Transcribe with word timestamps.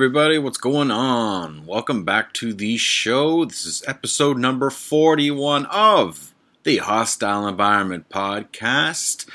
Everybody, 0.00 0.38
what's 0.38 0.56
going 0.56 0.90
on? 0.90 1.66
Welcome 1.66 2.06
back 2.06 2.32
to 2.32 2.54
the 2.54 2.78
show. 2.78 3.44
This 3.44 3.66
is 3.66 3.84
episode 3.86 4.38
number 4.38 4.70
41 4.70 5.66
of 5.66 6.32
the 6.62 6.78
Hostile 6.78 7.46
Environment 7.46 8.08
Podcast. 8.08 9.28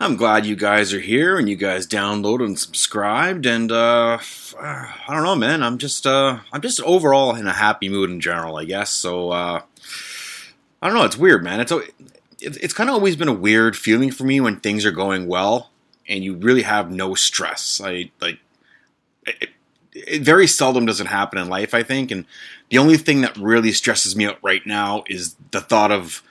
I'm 0.00 0.16
glad 0.16 0.46
you 0.46 0.56
guys 0.56 0.94
are 0.94 1.00
here 1.00 1.36
and 1.36 1.46
you 1.46 1.56
guys 1.56 1.86
downloaded 1.86 2.46
and 2.46 2.58
subscribed 2.58 3.44
and 3.44 3.70
uh 3.70 4.16
I 4.58 4.94
don't 5.08 5.24
know 5.24 5.36
man, 5.36 5.62
I'm 5.62 5.76
just 5.76 6.06
uh 6.06 6.38
I'm 6.50 6.62
just 6.62 6.80
overall 6.84 7.34
in 7.34 7.46
a 7.46 7.52
happy 7.52 7.90
mood 7.90 8.08
in 8.08 8.18
general, 8.18 8.56
I 8.56 8.64
guess. 8.64 8.88
So 8.88 9.30
uh 9.30 9.60
I 10.80 10.88
don't 10.88 10.96
know, 10.96 11.04
it's 11.04 11.18
weird, 11.18 11.44
man. 11.44 11.60
It's 11.60 11.72
it's, 12.40 12.56
it's 12.56 12.72
kind 12.72 12.88
of 12.88 12.94
always 12.94 13.16
been 13.16 13.28
a 13.28 13.34
weird 13.34 13.76
feeling 13.76 14.10
for 14.10 14.24
me 14.24 14.40
when 14.40 14.58
things 14.58 14.86
are 14.86 14.90
going 14.90 15.26
well 15.26 15.70
and 16.08 16.24
you 16.24 16.34
really 16.34 16.62
have 16.62 16.90
no 16.90 17.14
stress. 17.14 17.78
I 17.84 18.10
like 18.22 18.38
it, 19.26 19.50
it 19.94 20.22
very 20.22 20.46
seldom 20.46 20.86
does 20.86 21.00
it 21.00 21.06
happen 21.06 21.38
in 21.38 21.48
life, 21.48 21.74
I 21.74 21.82
think. 21.82 22.10
And 22.10 22.24
the 22.70 22.78
only 22.78 22.96
thing 22.96 23.20
that 23.22 23.36
really 23.36 23.72
stresses 23.72 24.16
me 24.16 24.26
out 24.26 24.38
right 24.42 24.66
now 24.66 25.04
is 25.08 25.36
the 25.50 25.60
thought 25.60 25.92
of 25.92 26.22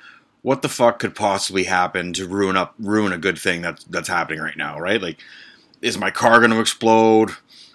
what 0.41 0.61
the 0.61 0.69
fuck 0.69 0.99
could 0.99 1.15
possibly 1.15 1.65
happen 1.65 2.13
to 2.13 2.27
ruin 2.27 2.57
up 2.57 2.73
ruin 2.79 3.13
a 3.13 3.17
good 3.17 3.37
thing 3.37 3.61
that's 3.61 3.83
that's 3.85 4.09
happening 4.09 4.39
right 4.39 4.57
now, 4.57 4.79
right? 4.79 5.01
Like, 5.01 5.19
is 5.81 5.97
my 5.97 6.11
car 6.11 6.39
going 6.39 6.51
to 6.51 6.59
explode? 6.59 7.31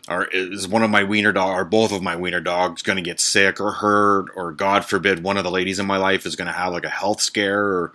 Or 0.09 0.27
is 0.27 0.69
one 0.69 0.85
of 0.85 0.91
my 0.91 1.03
wiener 1.03 1.33
dog 1.33 1.59
or 1.59 1.65
both 1.65 1.91
of 1.91 2.01
my 2.01 2.15
wiener 2.15 2.41
dogs 2.41 2.81
going 2.81 2.95
to 2.95 3.03
get 3.03 3.19
sick 3.19 3.61
or 3.61 3.73
hurt? 3.73 4.27
Or 4.37 4.53
God 4.53 4.85
forbid, 4.85 5.25
one 5.25 5.37
of 5.37 5.43
the 5.43 5.51
ladies 5.51 5.81
in 5.81 5.87
my 5.87 5.97
life 5.97 6.27
is 6.27 6.37
going 6.37 6.47
to 6.47 6.53
have 6.53 6.73
like 6.73 6.85
a 6.85 6.89
health 6.89 7.21
scare? 7.21 7.65
Or 7.65 7.93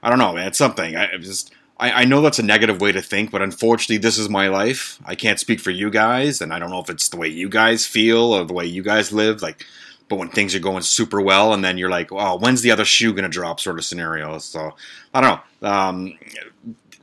I 0.00 0.10
don't 0.10 0.20
know, 0.20 0.32
man. 0.32 0.46
It's 0.46 0.58
something. 0.58 0.94
I 0.94 1.16
just 1.16 1.52
I, 1.80 2.02
I 2.02 2.04
know 2.04 2.20
that's 2.20 2.38
a 2.38 2.44
negative 2.44 2.80
way 2.80 2.92
to 2.92 3.00
think, 3.00 3.30
but 3.30 3.42
unfortunately, 3.42 3.96
this 3.96 4.18
is 4.18 4.28
my 4.28 4.48
life. 4.48 5.00
I 5.04 5.14
can't 5.14 5.40
speak 5.40 5.60
for 5.60 5.70
you 5.70 5.90
guys, 5.90 6.40
and 6.40 6.52
I 6.52 6.58
don't 6.58 6.70
know 6.70 6.80
if 6.80 6.90
it's 6.90 7.08
the 7.08 7.16
way 7.16 7.28
you 7.28 7.48
guys 7.48 7.86
feel 7.86 8.34
or 8.34 8.44
the 8.44 8.52
way 8.52 8.66
you 8.66 8.82
guys 8.82 9.12
live. 9.12 9.40
Like, 9.40 9.64
but 10.08 10.16
when 10.16 10.28
things 10.28 10.54
are 10.54 10.60
going 10.60 10.82
super 10.82 11.20
well, 11.20 11.54
and 11.54 11.64
then 11.64 11.78
you're 11.78 11.90
like, 11.90 12.12
"Oh, 12.12 12.36
when's 12.36 12.62
the 12.62 12.70
other 12.70 12.84
shoe 12.84 13.14
to 13.14 13.28
drop?" 13.28 13.60
Sort 13.60 13.78
of 13.78 13.84
scenario. 13.84 14.38
So 14.38 14.74
I 15.14 15.20
don't 15.20 15.40
know. 15.62 15.68
Um, 15.68 16.18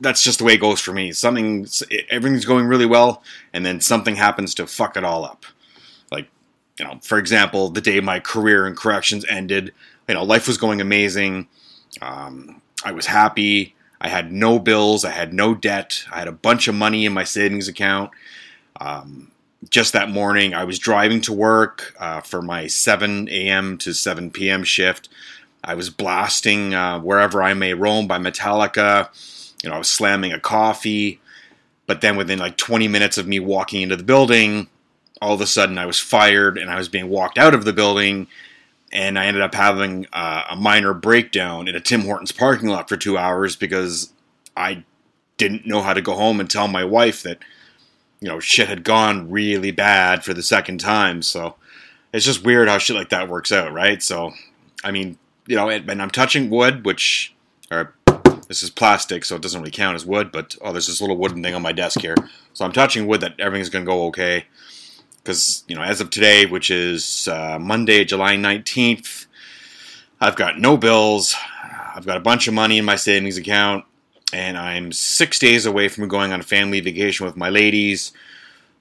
that's 0.00 0.22
just 0.22 0.38
the 0.38 0.44
way 0.44 0.54
it 0.54 0.60
goes 0.60 0.80
for 0.80 0.92
me. 0.92 1.12
Something, 1.12 1.66
everything's 2.10 2.44
going 2.44 2.66
really 2.66 2.86
well, 2.86 3.22
and 3.52 3.66
then 3.66 3.80
something 3.80 4.14
happens 4.14 4.54
to 4.54 4.66
fuck 4.66 4.96
it 4.96 5.04
all 5.04 5.24
up. 5.24 5.44
Like, 6.12 6.28
you 6.78 6.84
know, 6.84 7.00
for 7.02 7.18
example, 7.18 7.68
the 7.70 7.80
day 7.80 7.98
my 8.00 8.20
career 8.20 8.66
in 8.66 8.76
corrections 8.76 9.24
ended, 9.28 9.72
you 10.06 10.14
know, 10.14 10.22
life 10.22 10.46
was 10.46 10.56
going 10.56 10.80
amazing. 10.80 11.48
Um, 12.00 12.62
I 12.84 12.92
was 12.92 13.06
happy. 13.06 13.74
I 14.00 14.08
had 14.08 14.32
no 14.32 14.58
bills. 14.58 15.04
I 15.04 15.10
had 15.10 15.32
no 15.32 15.54
debt. 15.54 16.04
I 16.12 16.18
had 16.18 16.28
a 16.28 16.32
bunch 16.32 16.68
of 16.68 16.74
money 16.74 17.04
in 17.04 17.12
my 17.12 17.24
savings 17.24 17.68
account. 17.68 18.10
Um, 18.80 19.32
just 19.70 19.92
that 19.92 20.10
morning, 20.10 20.54
I 20.54 20.64
was 20.64 20.78
driving 20.78 21.20
to 21.22 21.32
work 21.32 21.94
uh, 21.98 22.20
for 22.20 22.40
my 22.40 22.68
7 22.68 23.28
a.m. 23.28 23.76
to 23.78 23.92
7 23.92 24.30
p.m. 24.30 24.62
shift. 24.62 25.08
I 25.64 25.74
was 25.74 25.90
blasting 25.90 26.74
uh, 26.74 27.00
Wherever 27.00 27.42
I 27.42 27.54
May 27.54 27.74
Roam 27.74 28.06
by 28.06 28.18
Metallica. 28.18 29.08
You 29.62 29.70
know, 29.70 29.76
I 29.76 29.78
was 29.78 29.88
slamming 29.88 30.32
a 30.32 30.38
coffee. 30.38 31.20
But 31.86 32.00
then 32.00 32.16
within 32.16 32.38
like 32.38 32.56
20 32.56 32.86
minutes 32.86 33.18
of 33.18 33.26
me 33.26 33.40
walking 33.40 33.82
into 33.82 33.96
the 33.96 34.04
building, 34.04 34.68
all 35.20 35.34
of 35.34 35.40
a 35.40 35.46
sudden 35.46 35.78
I 35.78 35.86
was 35.86 35.98
fired 35.98 36.56
and 36.56 36.70
I 36.70 36.76
was 36.76 36.88
being 36.88 37.08
walked 37.08 37.38
out 37.38 37.54
of 37.54 37.64
the 37.64 37.72
building 37.72 38.28
and 38.92 39.18
I 39.18 39.26
ended 39.26 39.42
up 39.42 39.54
having 39.54 40.06
uh, 40.12 40.44
a 40.50 40.56
minor 40.56 40.94
breakdown 40.94 41.68
in 41.68 41.76
a 41.76 41.80
Tim 41.80 42.02
Hortons 42.02 42.32
parking 42.32 42.68
lot 42.68 42.88
for 42.88 42.96
two 42.96 43.18
hours 43.18 43.56
because 43.56 44.12
I 44.56 44.84
didn't 45.36 45.66
know 45.66 45.82
how 45.82 45.92
to 45.92 46.00
go 46.02 46.14
home 46.14 46.40
and 46.40 46.50
tell 46.50 46.68
my 46.68 46.84
wife 46.84 47.22
that 47.22 47.38
you 48.20 48.28
know 48.28 48.40
shit 48.40 48.68
had 48.68 48.84
gone 48.84 49.30
really 49.30 49.70
bad 49.70 50.24
for 50.24 50.34
the 50.34 50.42
second 50.42 50.78
time. 50.78 51.22
So 51.22 51.56
it's 52.12 52.24
just 52.24 52.44
weird 52.44 52.68
how 52.68 52.78
shit 52.78 52.96
like 52.96 53.10
that 53.10 53.28
works 53.28 53.52
out, 53.52 53.72
right? 53.72 54.02
So 54.02 54.32
I 54.82 54.90
mean, 54.90 55.18
you 55.46 55.56
know, 55.56 55.68
and 55.68 56.02
I'm 56.02 56.10
touching 56.10 56.50
wood, 56.50 56.84
which 56.84 57.34
or 57.70 57.94
this 58.48 58.62
is 58.62 58.70
plastic, 58.70 59.24
so 59.24 59.36
it 59.36 59.42
doesn't 59.42 59.60
really 59.60 59.70
count 59.70 59.94
as 59.94 60.06
wood. 60.06 60.32
But 60.32 60.56
oh, 60.62 60.72
there's 60.72 60.86
this 60.86 61.00
little 61.00 61.16
wooden 61.16 61.42
thing 61.42 61.54
on 61.54 61.62
my 61.62 61.72
desk 61.72 62.00
here, 62.00 62.16
so 62.54 62.64
I'm 62.64 62.72
touching 62.72 63.06
wood 63.06 63.20
that 63.20 63.38
everything's 63.38 63.70
gonna 63.70 63.84
go 63.84 64.06
okay 64.06 64.46
because 65.22 65.64
you 65.68 65.74
know 65.74 65.82
as 65.82 66.00
of 66.00 66.10
today, 66.10 66.46
which 66.46 66.70
is 66.70 67.28
uh, 67.28 67.58
Monday, 67.60 68.04
July 68.04 68.36
nineteenth, 68.36 69.26
I've 70.20 70.36
got 70.36 70.58
no 70.58 70.76
bills. 70.76 71.34
I've 71.94 72.06
got 72.06 72.16
a 72.16 72.20
bunch 72.20 72.46
of 72.46 72.54
money 72.54 72.78
in 72.78 72.84
my 72.84 72.96
savings 72.96 73.36
account, 73.36 73.84
and 74.32 74.56
I'm 74.56 74.92
six 74.92 75.38
days 75.38 75.66
away 75.66 75.88
from 75.88 76.08
going 76.08 76.32
on 76.32 76.40
a 76.40 76.44
family 76.44 76.80
vacation 76.80 77.26
with 77.26 77.36
my 77.36 77.48
ladies. 77.48 78.12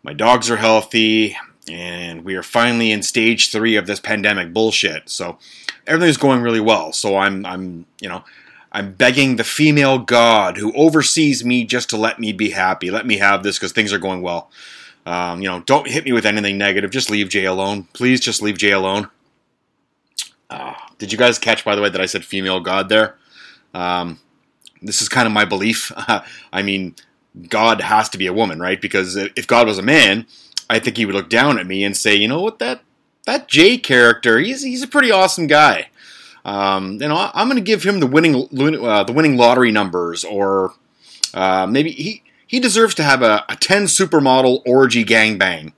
My 0.03 0.13
dogs 0.13 0.49
are 0.49 0.57
healthy, 0.57 1.35
and 1.69 2.23
we 2.23 2.35
are 2.35 2.43
finally 2.43 2.91
in 2.91 3.01
stage 3.01 3.51
three 3.51 3.75
of 3.75 3.87
this 3.87 3.99
pandemic 3.99 4.53
bullshit. 4.53 5.09
So 5.09 5.39
everything's 5.85 6.17
going 6.17 6.41
really 6.41 6.59
well. 6.59 6.93
So 6.93 7.17
I'm, 7.17 7.45
I'm, 7.45 7.85
you 7.99 8.09
know, 8.09 8.23
I'm 8.71 8.93
begging 8.93 9.35
the 9.35 9.43
female 9.43 9.99
god 9.99 10.57
who 10.57 10.73
oversees 10.73 11.43
me 11.43 11.65
just 11.65 11.89
to 11.89 11.97
let 11.97 12.19
me 12.19 12.31
be 12.31 12.51
happy, 12.51 12.91
let 12.91 13.07
me 13.07 13.17
have 13.17 13.43
this 13.43 13.57
because 13.57 13.71
things 13.71 13.91
are 13.91 13.99
going 13.99 14.21
well. 14.21 14.51
Um, 15.07 15.41
you 15.41 15.47
know, 15.47 15.61
don't 15.61 15.87
hit 15.87 16.03
me 16.03 16.11
with 16.11 16.25
anything 16.25 16.57
negative. 16.57 16.91
Just 16.91 17.09
leave 17.09 17.29
Jay 17.29 17.45
alone. 17.45 17.87
Please 17.93 18.19
just 18.19 18.41
leave 18.41 18.57
Jay 18.57 18.71
alone. 18.71 19.07
Uh, 20.49 20.73
did 20.97 21.13
you 21.13 21.17
guys 21.17 21.39
catch, 21.39 21.63
by 21.63 21.77
the 21.77 21.81
way, 21.81 21.89
that 21.89 22.01
I 22.01 22.05
said 22.05 22.25
female 22.25 22.59
god 22.59 22.89
there? 22.89 23.15
Um, 23.73 24.19
this 24.81 25.01
is 25.01 25.07
kind 25.07 25.25
of 25.25 25.31
my 25.31 25.45
belief. 25.45 25.93
I 26.51 26.61
mean, 26.61 26.93
God 27.47 27.79
has 27.79 28.09
to 28.09 28.17
be 28.17 28.27
a 28.27 28.33
woman, 28.33 28.59
right? 28.59 28.81
Because 28.81 29.15
if 29.15 29.47
God 29.47 29.65
was 29.65 29.77
a 29.77 29.81
man, 29.81 30.27
I 30.69 30.79
think 30.79 30.97
he 30.97 31.05
would 31.05 31.15
look 31.15 31.29
down 31.29 31.57
at 31.57 31.65
me 31.65 31.85
and 31.85 31.95
say, 31.95 32.13
you 32.13 32.27
know 32.27 32.41
what, 32.41 32.59
that 32.59 32.81
that 33.25 33.47
Jay 33.47 33.77
character, 33.77 34.39
he's 34.39 34.61
he's 34.61 34.83
a 34.83 34.87
pretty 34.87 35.09
awesome 35.09 35.47
guy. 35.47 35.87
Um, 36.43 36.93
you 36.93 37.07
know, 37.07 37.31
I'm 37.33 37.47
going 37.47 37.55
to 37.55 37.63
give 37.63 37.83
him 37.83 38.01
the 38.01 38.07
winning 38.07 38.35
uh, 38.35 39.05
the 39.05 39.13
winning 39.13 39.37
lottery 39.37 39.71
numbers, 39.71 40.25
or 40.25 40.73
uh, 41.33 41.65
maybe 41.65 41.91
he 41.91 42.23
he 42.47 42.59
deserves 42.59 42.95
to 42.95 43.03
have 43.03 43.21
a, 43.21 43.45
a 43.49 43.55
10 43.55 43.83
supermodel 43.83 44.61
orgy 44.65 45.03
gangbang. 45.03 45.73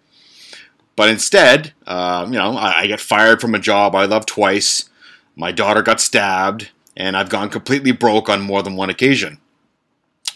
But 0.96 1.09
instead, 1.09 1.74
uh, 1.88 2.25
you 2.28 2.38
know, 2.38 2.56
I, 2.56 2.81
I 2.81 2.88
get 2.88 3.00
fired 3.00 3.41
from 3.41 3.56
a 3.56 3.59
job 3.59 3.96
I 3.96 4.06
love 4.06 4.25
twice, 4.25 4.90
my 5.35 5.52
daughter 5.52 5.81
got 5.81 6.02
stabbed, 6.02 6.69
and 6.96 7.16
I've 7.18 7.29
gone 7.29 7.50
completely 7.50 7.91
broke 7.91 8.29
on 8.29 8.41
more 8.41 8.62
than 8.62 8.75
one 8.75 8.90
occasion. 8.90 9.40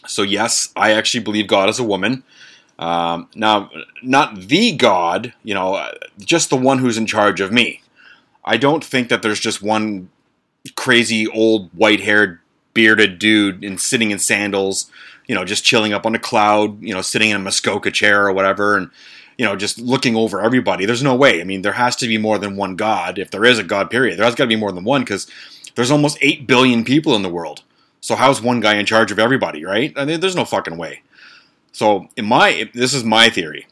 So, 0.08 0.22
yes, 0.22 0.70
I 0.76 0.92
actually 0.94 1.24
believe 1.24 1.48
God 1.48 1.70
is 1.70 1.80
a 1.80 1.84
woman. 1.84 2.24
Um, 2.80 3.30
now, 3.36 3.70
not 4.02 4.48
the 4.48 4.76
God, 4.76 5.34
you 5.44 5.54
know, 5.54 5.90
just 6.20 6.50
the 6.50 6.58
one 6.58 6.80
who's 6.80 6.98
in 6.98 7.06
charge 7.06 7.42
of 7.42 7.52
me. 7.52 7.82
I 8.46 8.58
don't 8.58 8.84
think 8.84 9.10
that 9.10 9.22
there's 9.22 9.40
just 9.40 9.62
one 9.62 10.10
crazy 10.76 11.28
old 11.28 11.70
white 11.74 12.02
haired 12.02 12.40
bearded 12.74 13.20
dude 13.20 13.64
and 13.64 13.80
sitting 13.80 14.12
in 14.12 14.20
sandals 14.20 14.90
you 15.28 15.36
know, 15.36 15.46
just 15.46 15.64
chilling 15.64 15.94
up 15.94 16.06
on 16.06 16.16
a 16.16 16.20
cloud, 16.20 16.82
you 16.82 16.94
know, 16.94 17.02
sitting 17.02 17.30
in 17.30 17.38
a 17.38 17.40
Muskoka 17.40 17.92
chair 17.92 18.28
or 18.28 18.34
whatever, 18.34 18.78
and 18.78 18.90
you 19.38 19.46
know, 19.46 19.56
just 19.56 19.80
looking 19.80 20.16
over 20.16 20.42
everybody. 20.42 20.86
There's 20.86 21.04
no 21.04 21.16
way. 21.16 21.42
I 21.42 21.44
mean, 21.44 21.64
there 21.64 21.74
has 21.74 21.96
to 21.98 22.08
be 22.08 22.18
more 22.18 22.38
than 22.38 22.56
one 22.56 22.76
God. 22.76 23.18
If 23.18 23.32
there 23.32 23.46
is 23.46 23.58
a 23.58 23.64
God, 23.64 23.90
period, 23.90 24.18
there 24.18 24.26
has 24.26 24.36
got 24.36 24.44
to 24.46 24.50
be 24.50 24.56
more 24.56 24.72
than 24.72 24.84
one 24.84 25.02
because 25.02 25.28
there's 25.76 25.92
almost 25.92 26.18
eight 26.22 26.46
billion 26.46 26.84
people 26.84 27.16
in 27.16 27.24
the 27.24 27.30
world. 27.30 27.64
So 28.00 28.16
how's 28.16 28.42
one 28.42 28.60
guy 28.60 28.76
in 28.76 28.86
charge 28.86 29.12
of 29.12 29.20
everybody, 29.20 29.64
right? 29.64 29.94
I 29.96 30.06
mean, 30.06 30.20
there's 30.20 30.36
no 30.36 30.46
fucking 30.46 30.78
way. 30.78 31.02
So 31.72 32.10
in 32.16 32.26
my, 32.26 32.70
this 32.74 32.94
is 32.94 33.04
my 33.04 33.30
theory. 33.30 33.68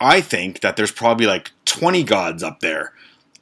I 0.00 0.20
think 0.20 0.60
that 0.60 0.76
there's 0.76 0.92
probably 0.92 1.26
like 1.26 1.50
20 1.64 2.04
gods 2.04 2.42
up 2.42 2.60
there, 2.60 2.92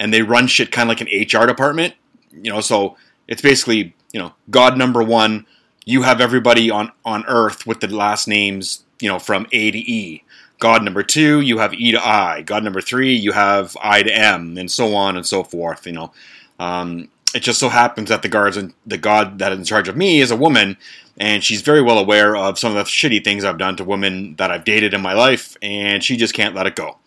and 0.01 0.13
they 0.13 0.23
run 0.23 0.47
shit 0.47 0.73
kind 0.73 0.91
of 0.91 0.99
like 0.99 1.07
an 1.07 1.41
HR 1.43 1.47
department. 1.47 1.95
You 2.33 2.53
know, 2.53 2.61
so 2.61 2.97
it's 3.27 3.43
basically 3.43 3.95
you 4.13 4.21
know 4.21 4.33
God 4.51 4.77
number 4.77 5.03
one 5.03 5.47
you 5.89 6.03
have 6.03 6.21
everybody 6.21 6.71
on 6.71 6.93
on 7.03 7.25
Earth 7.27 7.67
with 7.67 7.81
the 7.81 7.89
last 7.89 8.29
names, 8.29 8.85
you 9.01 9.09
know, 9.09 9.19
from 9.19 9.47
A 9.53 9.71
to 9.71 9.79
E. 9.79 10.23
God 10.59 10.85
number 10.85 11.03
two, 11.03 11.41
you 11.41 11.59
have 11.59 11.73
E 11.73 11.93
to 11.93 12.07
I. 12.07 12.43
God 12.43 12.63
number 12.63 12.83
three, 12.83 13.15
you 13.15 13.33
have 13.33 13.75
I 13.81 14.03
to 14.03 14.15
M, 14.15 14.59
and 14.59 14.71
so 14.71 14.95
on 14.95 15.17
and 15.17 15.25
so 15.25 15.43
forth. 15.43 15.87
You 15.87 15.93
know, 15.95 16.13
um, 16.59 17.09
it 17.35 17.41
just 17.41 17.59
so 17.59 17.71
happens 17.71 18.11
that 18.11 18.21
the 18.21 18.29
guards 18.29 18.59
and 18.59 18.75
the 18.87 18.99
God 18.99 19.39
that 19.39 19.51
is 19.51 19.59
in 19.59 19.65
charge 19.65 19.89
of 19.89 19.97
me 19.97 20.21
is 20.21 20.31
a 20.31 20.37
woman, 20.37 20.77
and 21.17 21.43
she's 21.43 21.63
very 21.63 21.81
well 21.81 21.99
aware 21.99 22.37
of 22.37 22.59
some 22.59 22.77
of 22.77 22.77
the 22.77 22.85
shitty 22.85 23.25
things 23.25 23.43
I've 23.43 23.57
done 23.57 23.77
to 23.77 23.85
women 23.85 24.37
that 24.37 24.51
I've 24.51 24.65
dated 24.65 24.93
in 24.93 25.01
my 25.01 25.15
life, 25.15 25.57
and 25.63 26.05
she 26.05 26.19
just 26.19 26.35
can't 26.35 26.55
let 26.55 26.67
it 26.67 26.77
go. 26.77 26.99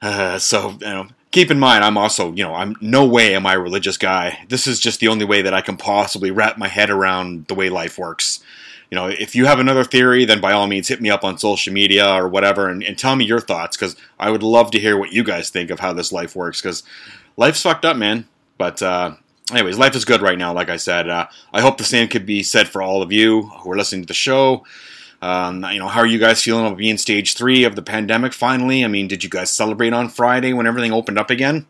Uh, 0.00 0.38
so 0.38 0.70
you 0.80 0.86
know, 0.86 1.08
keep 1.30 1.50
in 1.50 1.58
mind, 1.58 1.84
I'm 1.84 1.98
also, 1.98 2.32
you 2.32 2.42
know, 2.42 2.54
I'm 2.54 2.76
no 2.80 3.06
way 3.06 3.34
am 3.34 3.46
I 3.46 3.54
a 3.54 3.60
religious 3.60 3.96
guy. 3.96 4.44
This 4.48 4.66
is 4.66 4.80
just 4.80 5.00
the 5.00 5.08
only 5.08 5.24
way 5.24 5.42
that 5.42 5.54
I 5.54 5.60
can 5.60 5.76
possibly 5.76 6.30
wrap 6.30 6.58
my 6.58 6.68
head 6.68 6.90
around 6.90 7.46
the 7.46 7.54
way 7.54 7.68
life 7.68 7.98
works. 7.98 8.40
You 8.90 8.96
know, 8.96 9.06
if 9.06 9.34
you 9.34 9.44
have 9.44 9.58
another 9.58 9.84
theory, 9.84 10.24
then 10.24 10.40
by 10.40 10.52
all 10.52 10.66
means 10.66 10.88
hit 10.88 11.02
me 11.02 11.10
up 11.10 11.22
on 11.22 11.36
social 11.36 11.74
media 11.74 12.10
or 12.14 12.26
whatever 12.26 12.68
and, 12.68 12.82
and 12.82 12.96
tell 12.96 13.16
me 13.16 13.26
your 13.26 13.40
thoughts 13.40 13.76
because 13.76 13.96
I 14.18 14.30
would 14.30 14.42
love 14.42 14.70
to 14.70 14.80
hear 14.80 14.96
what 14.96 15.12
you 15.12 15.22
guys 15.22 15.50
think 15.50 15.70
of 15.70 15.80
how 15.80 15.92
this 15.92 16.10
life 16.10 16.34
works 16.34 16.62
because 16.62 16.82
life's 17.36 17.60
fucked 17.60 17.84
up, 17.84 17.98
man. 17.98 18.26
But, 18.56 18.82
uh, 18.82 19.16
anyways, 19.52 19.76
life 19.76 19.94
is 19.94 20.06
good 20.06 20.22
right 20.22 20.38
now, 20.38 20.54
like 20.54 20.70
I 20.70 20.78
said. 20.78 21.08
Uh, 21.08 21.26
I 21.52 21.60
hope 21.60 21.76
the 21.76 21.84
same 21.84 22.08
could 22.08 22.24
be 22.24 22.42
said 22.42 22.66
for 22.66 22.80
all 22.80 23.02
of 23.02 23.12
you 23.12 23.42
who 23.42 23.70
are 23.70 23.76
listening 23.76 24.02
to 24.02 24.08
the 24.08 24.14
show. 24.14 24.64
Um, 25.20 25.64
you 25.72 25.78
know, 25.78 25.88
how 25.88 26.00
are 26.00 26.06
you 26.06 26.18
guys 26.18 26.42
feeling 26.42 26.66
about 26.66 26.78
being 26.78 26.98
stage 26.98 27.34
three 27.34 27.64
of 27.64 27.74
the 27.74 27.82
pandemic 27.82 28.32
finally? 28.32 28.84
I 28.84 28.88
mean, 28.88 29.08
did 29.08 29.24
you 29.24 29.30
guys 29.30 29.50
celebrate 29.50 29.92
on 29.92 30.08
Friday 30.08 30.52
when 30.52 30.66
everything 30.66 30.92
opened 30.92 31.18
up 31.18 31.30
again? 31.30 31.66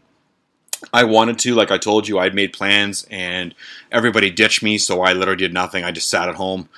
I 0.92 1.04
wanted 1.04 1.38
to, 1.40 1.54
like 1.54 1.70
I 1.70 1.78
told 1.78 2.06
you, 2.06 2.18
I'd 2.18 2.34
made 2.34 2.52
plans 2.52 3.06
and 3.10 3.54
everybody 3.90 4.30
ditched 4.30 4.62
me, 4.62 4.78
so 4.78 5.02
I 5.02 5.12
literally 5.12 5.38
did 5.38 5.52
nothing. 5.52 5.82
I 5.82 5.90
just 5.90 6.10
sat 6.10 6.28
at 6.28 6.36
home. 6.36 6.68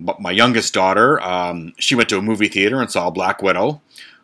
But 0.00 0.20
my 0.20 0.32
youngest 0.32 0.74
daughter, 0.74 1.22
um, 1.22 1.72
she 1.78 1.94
went 1.94 2.08
to 2.08 2.18
a 2.18 2.22
movie 2.22 2.48
theater 2.48 2.80
and 2.80 2.90
saw 2.90 3.10
Black 3.10 3.42
Widow, 3.42 3.80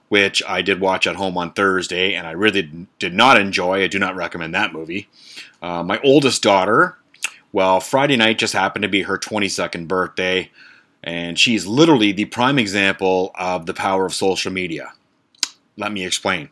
which 0.08 0.42
I 0.48 0.62
did 0.62 0.80
watch 0.80 1.06
at 1.06 1.14
home 1.14 1.38
on 1.38 1.52
Thursday, 1.52 2.14
and 2.14 2.26
I 2.26 2.32
really 2.32 2.86
did 2.98 3.14
not 3.14 3.38
enjoy. 3.38 3.84
I 3.84 3.86
do 3.86 3.98
not 3.98 4.16
recommend 4.16 4.54
that 4.54 4.72
movie. 4.72 5.08
Uh, 5.62 5.84
my 5.84 6.00
oldest 6.02 6.42
daughter, 6.42 6.98
well, 7.52 7.78
Friday 7.78 8.16
night 8.16 8.38
just 8.38 8.52
happened 8.52 8.82
to 8.82 8.88
be 8.88 9.02
her 9.02 9.16
22nd 9.16 9.86
birthday, 9.86 10.50
and 11.02 11.38
she's 11.38 11.66
literally 11.66 12.12
the 12.12 12.26
prime 12.26 12.58
example 12.58 13.30
of 13.34 13.66
the 13.66 13.74
power 13.74 14.06
of 14.06 14.14
social 14.14 14.52
media. 14.52 14.92
Let 15.76 15.92
me 15.92 16.04
explain. 16.04 16.50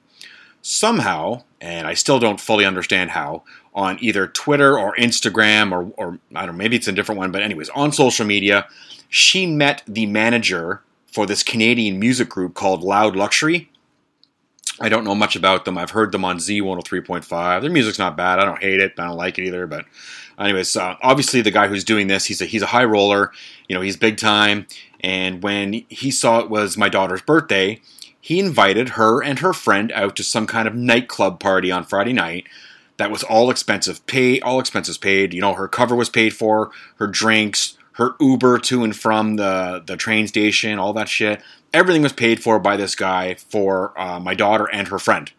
Somehow, 0.62 1.44
and 1.60 1.86
I 1.86 1.94
still 1.94 2.18
don't 2.18 2.40
fully 2.40 2.64
understand 2.64 3.10
how, 3.10 3.44
on 3.74 3.98
either 4.00 4.26
Twitter 4.26 4.78
or 4.78 4.94
Instagram 4.96 5.70
or, 5.72 5.92
or 5.96 6.18
I 6.34 6.46
don't 6.46 6.54
know, 6.54 6.58
maybe 6.58 6.76
it's 6.76 6.88
a 6.88 6.92
different 6.92 7.18
one, 7.18 7.30
but 7.30 7.42
anyways, 7.42 7.68
on 7.70 7.92
social 7.92 8.26
media, 8.26 8.66
she 9.08 9.46
met 9.46 9.82
the 9.86 10.06
manager 10.06 10.82
for 11.12 11.26
this 11.26 11.42
Canadian 11.42 11.98
music 11.98 12.28
group 12.28 12.54
called 12.54 12.82
Loud 12.82 13.16
Luxury. 13.16 13.70
I 14.80 14.88
don't 14.88 15.04
know 15.04 15.14
much 15.14 15.34
about 15.34 15.64
them. 15.64 15.76
I've 15.76 15.90
heard 15.90 16.12
them 16.12 16.25
on 16.25 16.38
Z103.5. 16.38 17.60
Their 17.60 17.70
music's 17.70 17.98
not 17.98 18.16
bad. 18.16 18.38
I 18.38 18.44
don't 18.44 18.62
hate 18.62 18.80
it. 18.80 18.94
I 18.98 19.06
don't 19.06 19.16
like 19.16 19.38
it 19.38 19.46
either. 19.46 19.66
But, 19.66 19.86
anyways, 20.38 20.76
uh, 20.76 20.96
obviously 21.02 21.40
the 21.40 21.50
guy 21.50 21.66
who's 21.66 21.84
doing 21.84 22.06
this, 22.06 22.26
he's 22.26 22.40
a 22.40 22.44
he's 22.44 22.62
a 22.62 22.66
high 22.66 22.84
roller. 22.84 23.32
You 23.69 23.75
know, 23.75 23.80
he's 23.80 23.96
big 23.96 24.19
time. 24.19 24.66
And 25.00 25.42
when 25.42 25.84
he 25.88 26.10
saw 26.10 26.40
it 26.40 26.50
was 26.50 26.76
my 26.76 26.88
daughter's 26.88 27.22
birthday, 27.22 27.80
he 28.20 28.40
invited 28.40 28.90
her 28.90 29.22
and 29.22 29.38
her 29.38 29.52
friend 29.52 29.92
out 29.92 30.16
to 30.16 30.22
some 30.25 30.46
kind 30.46 30.69
of 30.69 30.75
nightclub 30.75 31.40
party 31.40 31.70
on 31.70 31.84
Friday 31.84 32.12
night. 32.12 32.46
That 32.98 33.10
was 33.12 33.22
all 33.22 33.48
expensive 33.48 34.04
paid, 34.06 34.42
all 34.42 34.58
expenses 34.58 34.98
paid. 34.98 35.32
You 35.32 35.40
know, 35.40 35.54
her 35.54 35.69
cover 35.69 35.94
was 35.94 36.10
paid 36.10 36.34
for, 36.34 36.70
her 36.96 37.06
drinks, 37.06 37.77
her 37.98 38.14
Uber 38.20 38.58
to 38.60 38.84
and 38.84 38.96
from 38.96 39.36
the 39.36 39.82
the 39.86 39.96
train 39.96 40.26
station, 40.26 40.78
all 40.78 40.92
that 40.94 41.08
shit. 41.08 41.42
Everything 41.74 42.02
was 42.02 42.12
paid 42.12 42.42
for 42.42 42.58
by 42.58 42.76
this 42.76 42.94
guy 42.94 43.34
for 43.34 43.92
uh, 44.00 44.18
my 44.18 44.34
daughter 44.34 44.66
and 44.72 44.88
her 44.88 44.98
friend. 44.98 45.30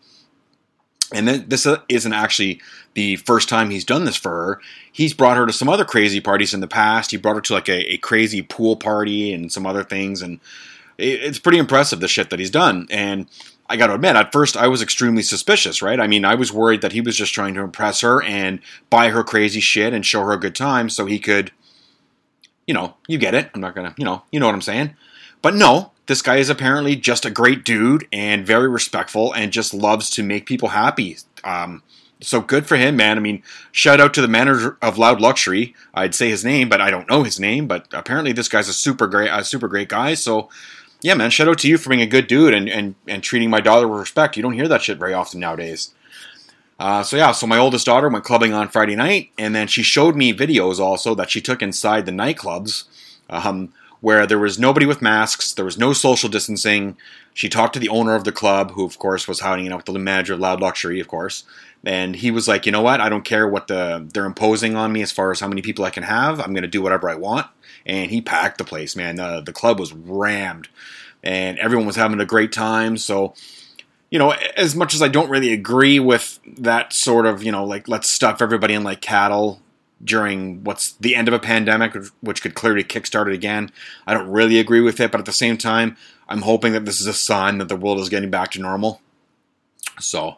And 1.11 1.27
then 1.27 1.45
this 1.47 1.65
uh, 1.65 1.79
isn't 1.89 2.13
actually 2.13 2.61
the 2.93 3.15
first 3.15 3.49
time 3.49 3.71
he's 3.71 3.85
done 3.85 4.05
this 4.05 4.15
for 4.15 4.29
her. 4.29 4.61
He's 4.91 5.13
brought 5.13 5.37
her 5.37 5.47
to 5.47 5.53
some 5.53 5.69
other 5.69 5.85
crazy 5.85 6.21
parties 6.21 6.53
in 6.53 6.59
the 6.59 6.67
past. 6.67 7.11
He 7.11 7.17
brought 7.17 7.35
her 7.35 7.41
to 7.41 7.53
like 7.53 7.69
a, 7.69 7.93
a 7.93 7.97
crazy 7.97 8.43
pool 8.43 8.75
party 8.75 9.33
and 9.33 9.51
some 9.51 9.65
other 9.65 9.83
things, 9.83 10.21
and 10.21 10.39
it, 10.97 11.23
it's 11.23 11.39
pretty 11.39 11.57
impressive 11.57 11.99
the 11.99 12.07
shit 12.07 12.29
that 12.29 12.39
he's 12.39 12.51
done. 12.51 12.85
And 12.91 13.27
I 13.69 13.77
got 13.77 13.87
to 13.87 13.93
admit, 13.93 14.15
at 14.15 14.31
first 14.31 14.57
I 14.57 14.67
was 14.67 14.81
extremely 14.81 15.21
suspicious, 15.21 15.81
right? 15.81 15.99
I 15.99 16.07
mean, 16.07 16.25
I 16.25 16.35
was 16.35 16.51
worried 16.51 16.81
that 16.81 16.91
he 16.91 17.01
was 17.01 17.15
just 17.15 17.33
trying 17.33 17.53
to 17.53 17.61
impress 17.61 18.01
her 18.01 18.21
and 18.21 18.59
buy 18.89 19.09
her 19.09 19.23
crazy 19.23 19.59
shit 19.59 19.93
and 19.93 20.05
show 20.05 20.23
her 20.23 20.33
a 20.33 20.39
good 20.39 20.55
time 20.55 20.89
so 20.89 21.05
he 21.05 21.19
could, 21.19 21.51
you 22.69 22.73
know, 22.75 22.93
you 23.07 23.17
get 23.17 23.33
it. 23.33 23.49
I'm 23.55 23.61
not 23.61 23.73
gonna, 23.73 23.95
you 23.97 24.05
know, 24.05 24.21
you 24.31 24.39
know 24.39 24.45
what 24.45 24.53
I'm 24.53 24.61
saying. 24.61 24.95
But 25.41 25.55
no, 25.55 25.91
this 26.05 26.21
guy 26.21 26.35
is 26.35 26.51
apparently 26.51 26.95
just 26.95 27.25
a 27.25 27.31
great 27.31 27.65
dude 27.65 28.07
and 28.13 28.45
very 28.45 28.69
respectful 28.69 29.33
and 29.33 29.51
just 29.51 29.73
loves 29.73 30.11
to 30.11 30.21
make 30.21 30.45
people 30.45 30.69
happy. 30.69 31.17
Um, 31.43 31.81
so 32.21 32.41
good 32.41 32.67
for 32.67 32.77
him, 32.77 32.95
man. 32.95 33.17
I 33.17 33.21
mean, 33.21 33.41
shout 33.71 33.99
out 33.99 34.13
to 34.13 34.21
the 34.21 34.27
manager 34.27 34.77
of 34.83 34.99
Loud 34.99 35.19
Luxury. 35.19 35.73
I'd 35.95 36.13
say 36.13 36.29
his 36.29 36.45
name, 36.45 36.69
but 36.69 36.79
I 36.79 36.91
don't 36.91 37.09
know 37.09 37.23
his 37.23 37.39
name. 37.39 37.65
But 37.65 37.87
apparently, 37.91 38.33
this 38.33 38.49
guy's 38.49 38.69
a 38.69 38.73
super 38.73 39.07
great, 39.07 39.31
a 39.31 39.43
super 39.43 39.67
great 39.67 39.89
guy. 39.89 40.13
So, 40.13 40.47
yeah, 41.01 41.15
man, 41.15 41.31
shout 41.31 41.47
out 41.47 41.57
to 41.59 41.67
you 41.67 41.79
for 41.79 41.89
being 41.89 42.03
a 42.03 42.05
good 42.05 42.27
dude 42.27 42.53
and 42.53 42.69
and, 42.69 42.93
and 43.07 43.23
treating 43.23 43.49
my 43.49 43.61
daughter 43.61 43.87
with 43.87 43.99
respect. 43.99 44.37
You 44.37 44.43
don't 44.43 44.53
hear 44.53 44.67
that 44.67 44.83
shit 44.83 44.99
very 44.99 45.15
often 45.15 45.39
nowadays. 45.39 45.95
Uh, 46.79 47.03
so 47.03 47.17
yeah, 47.17 47.31
so 47.33 47.45
my 47.45 47.57
oldest 47.57 47.85
daughter 47.85 48.07
went 48.07 48.23
clubbing 48.23 48.53
on 48.53 48.69
Friday 48.69 48.95
night, 48.95 49.31
and 49.37 49.53
then 49.53 49.67
she 49.67 49.83
showed 49.83 50.15
me 50.15 50.33
videos 50.33 50.79
also 50.79 51.13
that 51.15 51.29
she 51.29 51.41
took 51.41 51.61
inside 51.61 52.05
the 52.05 52.11
nightclubs. 52.11 52.85
Um, 53.29 53.73
where 54.01 54.25
there 54.25 54.39
was 54.39 54.57
nobody 54.57 54.85
with 54.85 55.01
masks, 55.01 55.53
there 55.53 55.65
was 55.65 55.77
no 55.77 55.91
social 55.91 56.29
distancing. 56.29 56.95
She 57.33 57.49
talked 57.49 57.73
to 57.73 57.79
the 57.79 57.89
owner 57.89 58.15
of 58.15 58.23
the 58.23 58.31
club, 58.31 58.71
who 58.71 58.85
of 58.85 58.97
course 58.97 59.27
was 59.27 59.41
hanging 59.41 59.71
out 59.71 59.85
with 59.85 59.93
the 59.93 59.99
manager 59.99 60.33
of 60.33 60.39
Loud 60.39 60.61
Luxury, 60.61 60.99
of 60.99 61.07
course, 61.07 61.43
and 61.85 62.15
he 62.15 62.31
was 62.31 62.47
like, 62.47 62.65
you 62.65 62.71
know 62.71 62.81
what, 62.81 63.01
I 63.01 63.09
don't 63.09 63.25
care 63.25 63.47
what 63.47 63.67
the 63.67 64.07
they're 64.13 64.25
imposing 64.25 64.75
on 64.75 64.91
me 64.91 65.01
as 65.01 65.11
far 65.11 65.31
as 65.31 65.39
how 65.39 65.47
many 65.47 65.61
people 65.61 65.85
I 65.85 65.89
can 65.89 66.03
have. 66.03 66.39
I'm 66.39 66.53
going 66.53 66.63
to 66.63 66.67
do 66.67 66.81
whatever 66.81 67.09
I 67.09 67.15
want. 67.15 67.47
And 67.85 68.11
he 68.11 68.21
packed 68.21 68.57
the 68.57 68.63
place, 68.63 68.95
man. 68.95 69.15
The, 69.15 69.41
the 69.41 69.53
club 69.53 69.79
was 69.79 69.93
rammed, 69.93 70.69
and 71.23 71.57
everyone 71.59 71.87
was 71.87 71.95
having 71.95 72.19
a 72.19 72.25
great 72.25 72.51
time. 72.51 72.97
So 72.97 73.33
you 74.09 74.17
know, 74.17 74.31
as 74.57 74.75
much 74.75 74.93
as 74.93 75.01
I 75.01 75.07
don't 75.07 75.29
really 75.29 75.53
agree 75.53 75.99
with 75.99 76.39
that 76.57 76.93
sort 76.93 77.25
of, 77.25 77.43
you 77.43 77.51
know, 77.51 77.63
like 77.63 77.87
let's 77.87 78.09
stuff 78.09 78.41
everybody 78.41 78.73
in 78.73 78.83
like 78.83 79.01
cattle 79.01 79.61
during 80.03 80.63
what's 80.63 80.93
the 80.93 81.15
end 81.15 81.27
of 81.27 81.33
a 81.33 81.39
pandemic, 81.39 81.95
which 82.21 82.41
could 82.41 82.55
clearly 82.55 82.83
kickstart 82.83 83.27
it 83.27 83.33
again. 83.33 83.71
I 84.07 84.13
don't 84.13 84.29
really 84.29 84.59
agree 84.59 84.81
with 84.81 84.99
it, 84.99 85.11
but 85.11 85.19
at 85.19 85.25
the 85.25 85.33
same 85.33 85.57
time, 85.57 85.95
I'm 86.27 86.41
hoping 86.41 86.73
that 86.73 86.85
this 86.85 87.01
is 87.01 87.07
a 87.07 87.13
sign 87.13 87.57
that 87.57 87.69
the 87.69 87.75
world 87.75 87.99
is 87.99 88.09
getting 88.09 88.29
back 88.29 88.51
to 88.51 88.61
normal. 88.61 89.01
So, 89.99 90.37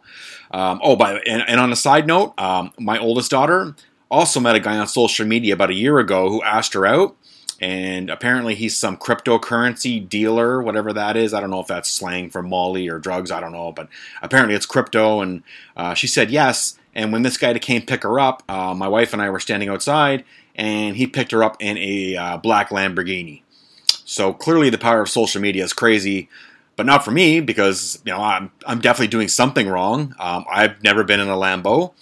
um, 0.52 0.80
oh, 0.84 0.96
by 0.96 1.20
and, 1.20 1.44
and, 1.48 1.60
on 1.60 1.72
a 1.72 1.76
side 1.76 2.08
note, 2.08 2.34
um, 2.40 2.72
my 2.80 2.98
oldest 2.98 3.30
daughter 3.30 3.76
also 4.10 4.40
met 4.40 4.56
a 4.56 4.60
guy 4.60 4.78
on 4.78 4.88
social 4.88 5.26
media 5.26 5.54
about 5.54 5.70
a 5.70 5.76
year 5.76 6.00
ago 6.00 6.30
who 6.30 6.42
asked 6.44 6.74
her 6.74 6.86
out, 6.86 7.16
and 7.62 8.10
apparently 8.10 8.56
he's 8.56 8.76
some 8.76 8.98
cryptocurrency 8.98 10.08
dealer, 10.10 10.62
whatever 10.62 10.92
that 10.92 11.16
is. 11.16 11.34
I 11.34 11.40
don't 11.40 11.52
know 11.52 11.62
if 11.62 11.68
that's 11.68 11.90
slang 11.90 12.30
for 12.30 12.44
Molly 12.44 12.90
or 12.90 13.00
drugs. 13.00 13.32
I 13.32 13.40
don't 13.40 13.54
know, 13.54 13.72
but 13.72 13.88
apparently 14.22 14.56
it's 14.56 14.66
crypto, 14.66 15.22
and 15.22 15.44
uh, 15.78 15.94
she 15.94 16.08
said 16.08 16.30
yes 16.32 16.78
and 16.94 17.12
when 17.12 17.22
this 17.22 17.38
guy 17.38 17.58
came 17.60 17.84
pick 17.84 18.04
her 18.04 18.20
up, 18.20 18.44
uh, 18.50 18.74
my 18.74 18.88
wife 18.88 19.14
and 19.14 19.22
I 19.22 19.30
were 19.30 19.40
standing 19.40 19.70
outside, 19.70 20.24
and 20.56 20.96
he 20.96 21.08
picked 21.08 21.32
her 21.32 21.44
up 21.44 21.58
in 21.60 21.78
a 21.78 22.16
uh, 22.16 22.38
black 22.38 22.70
Lamborghini. 22.70 23.42
So 23.86 24.34
clearly, 24.34 24.70
the 24.70 24.78
power 24.78 25.02
of 25.02 25.10
social 25.10 25.42
media 25.42 25.64
is 25.64 25.74
crazy, 25.74 26.30
but 26.76 26.86
not 26.86 27.06
for 27.06 27.12
me 27.12 27.40
because 27.40 28.02
you 28.06 28.12
know 28.12 28.22
I'm 28.22 28.52
I'm 28.66 28.80
definitely 28.80 29.08
doing 29.08 29.30
something 29.30 29.70
wrong. 29.70 30.16
Um, 30.20 30.46
I've 30.52 30.84
never 30.84 31.04
been 31.04 31.20
in 31.20 31.30
a 31.30 31.36
Lambo. 31.36 31.94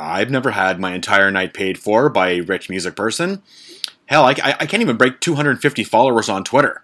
I've 0.00 0.30
never 0.30 0.50
had 0.50 0.80
my 0.80 0.94
entire 0.94 1.30
night 1.30 1.54
paid 1.54 1.78
for 1.78 2.08
by 2.08 2.30
a 2.30 2.40
rich 2.40 2.68
music 2.68 2.96
person. 2.96 3.42
Hell, 4.06 4.24
I, 4.24 4.34
I 4.60 4.66
can't 4.66 4.82
even 4.82 4.96
break 4.96 5.20
250 5.20 5.84
followers 5.84 6.28
on 6.28 6.44
Twitter. 6.44 6.82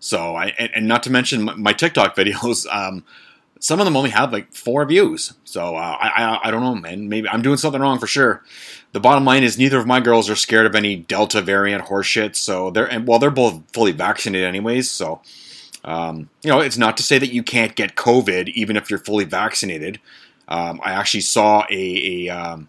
So 0.00 0.34
I 0.34 0.46
and, 0.58 0.70
and 0.74 0.88
not 0.88 1.02
to 1.04 1.10
mention 1.10 1.42
my, 1.44 1.54
my 1.54 1.72
TikTok 1.72 2.16
videos. 2.16 2.66
Um, 2.72 3.04
some 3.60 3.78
of 3.78 3.84
them 3.84 3.96
only 3.96 4.10
have 4.10 4.32
like 4.32 4.52
four 4.52 4.84
views. 4.84 5.34
So 5.44 5.76
uh, 5.76 5.96
I, 6.00 6.10
I, 6.24 6.48
I 6.48 6.50
don't 6.50 6.62
know, 6.62 6.74
man. 6.74 7.08
Maybe 7.08 7.28
I'm 7.28 7.42
doing 7.42 7.56
something 7.58 7.80
wrong 7.80 8.00
for 8.00 8.08
sure. 8.08 8.42
The 8.90 8.98
bottom 8.98 9.24
line 9.24 9.44
is 9.44 9.56
neither 9.56 9.78
of 9.78 9.86
my 9.86 10.00
girls 10.00 10.28
are 10.28 10.34
scared 10.34 10.66
of 10.66 10.74
any 10.74 10.96
Delta 10.96 11.40
variant 11.40 11.84
horseshit. 11.84 12.34
So 12.34 12.70
they're 12.72 12.90
and 12.90 13.06
well, 13.06 13.20
they're 13.20 13.30
both 13.30 13.62
fully 13.72 13.92
vaccinated 13.92 14.48
anyways. 14.48 14.90
So 14.90 15.22
um, 15.84 16.28
you 16.42 16.50
know, 16.50 16.60
it's 16.60 16.78
not 16.78 16.96
to 16.96 17.02
say 17.02 17.18
that 17.18 17.32
you 17.32 17.42
can't 17.42 17.74
get 17.74 17.96
COVID 17.96 18.48
even 18.48 18.76
if 18.76 18.90
you're 18.90 18.98
fully 18.98 19.24
vaccinated. 19.24 20.00
Um, 20.48 20.80
I 20.84 20.92
actually 20.92 21.22
saw 21.22 21.64
a, 21.70 22.26
a 22.26 22.28
um, 22.28 22.68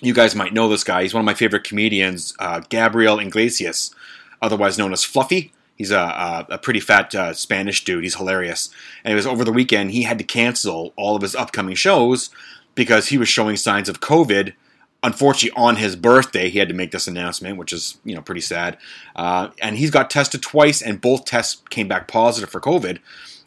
you 0.00 0.14
guys 0.14 0.34
might 0.34 0.52
know 0.52 0.68
this 0.68 0.84
guy. 0.84 1.02
He's 1.02 1.14
one 1.14 1.20
of 1.20 1.26
my 1.26 1.34
favorite 1.34 1.64
comedians, 1.64 2.34
uh, 2.38 2.60
Gabriel 2.68 3.18
Iglesias, 3.18 3.94
otherwise 4.42 4.78
known 4.78 4.92
as 4.92 5.04
Fluffy. 5.04 5.52
He's 5.76 5.90
a, 5.90 5.98
a, 5.98 6.46
a 6.50 6.58
pretty 6.58 6.80
fat 6.80 7.14
uh, 7.14 7.34
Spanish 7.34 7.84
dude. 7.84 8.04
He's 8.04 8.16
hilarious. 8.16 8.70
And 9.04 9.12
it 9.12 9.16
was 9.16 9.26
over 9.26 9.44
the 9.44 9.52
weekend, 9.52 9.90
he 9.90 10.02
had 10.02 10.18
to 10.18 10.24
cancel 10.24 10.92
all 10.96 11.16
of 11.16 11.22
his 11.22 11.34
upcoming 11.34 11.74
shows 11.74 12.30
because 12.74 13.08
he 13.08 13.18
was 13.18 13.28
showing 13.28 13.56
signs 13.56 13.88
of 13.88 14.00
COVID. 14.00 14.54
Unfortunately, 15.02 15.62
on 15.62 15.76
his 15.76 15.94
birthday, 15.94 16.48
he 16.48 16.58
had 16.58 16.68
to 16.68 16.74
make 16.74 16.90
this 16.90 17.06
announcement, 17.06 17.58
which 17.58 17.72
is 17.72 17.98
you 18.04 18.14
know 18.14 18.22
pretty 18.22 18.40
sad. 18.40 18.78
Uh, 19.14 19.50
and 19.60 19.76
he's 19.76 19.90
got 19.90 20.08
tested 20.08 20.42
twice, 20.42 20.80
and 20.80 21.00
both 21.00 21.26
tests 21.26 21.62
came 21.68 21.86
back 21.86 22.08
positive 22.08 22.50
for 22.50 22.60
COVID. 22.60 22.98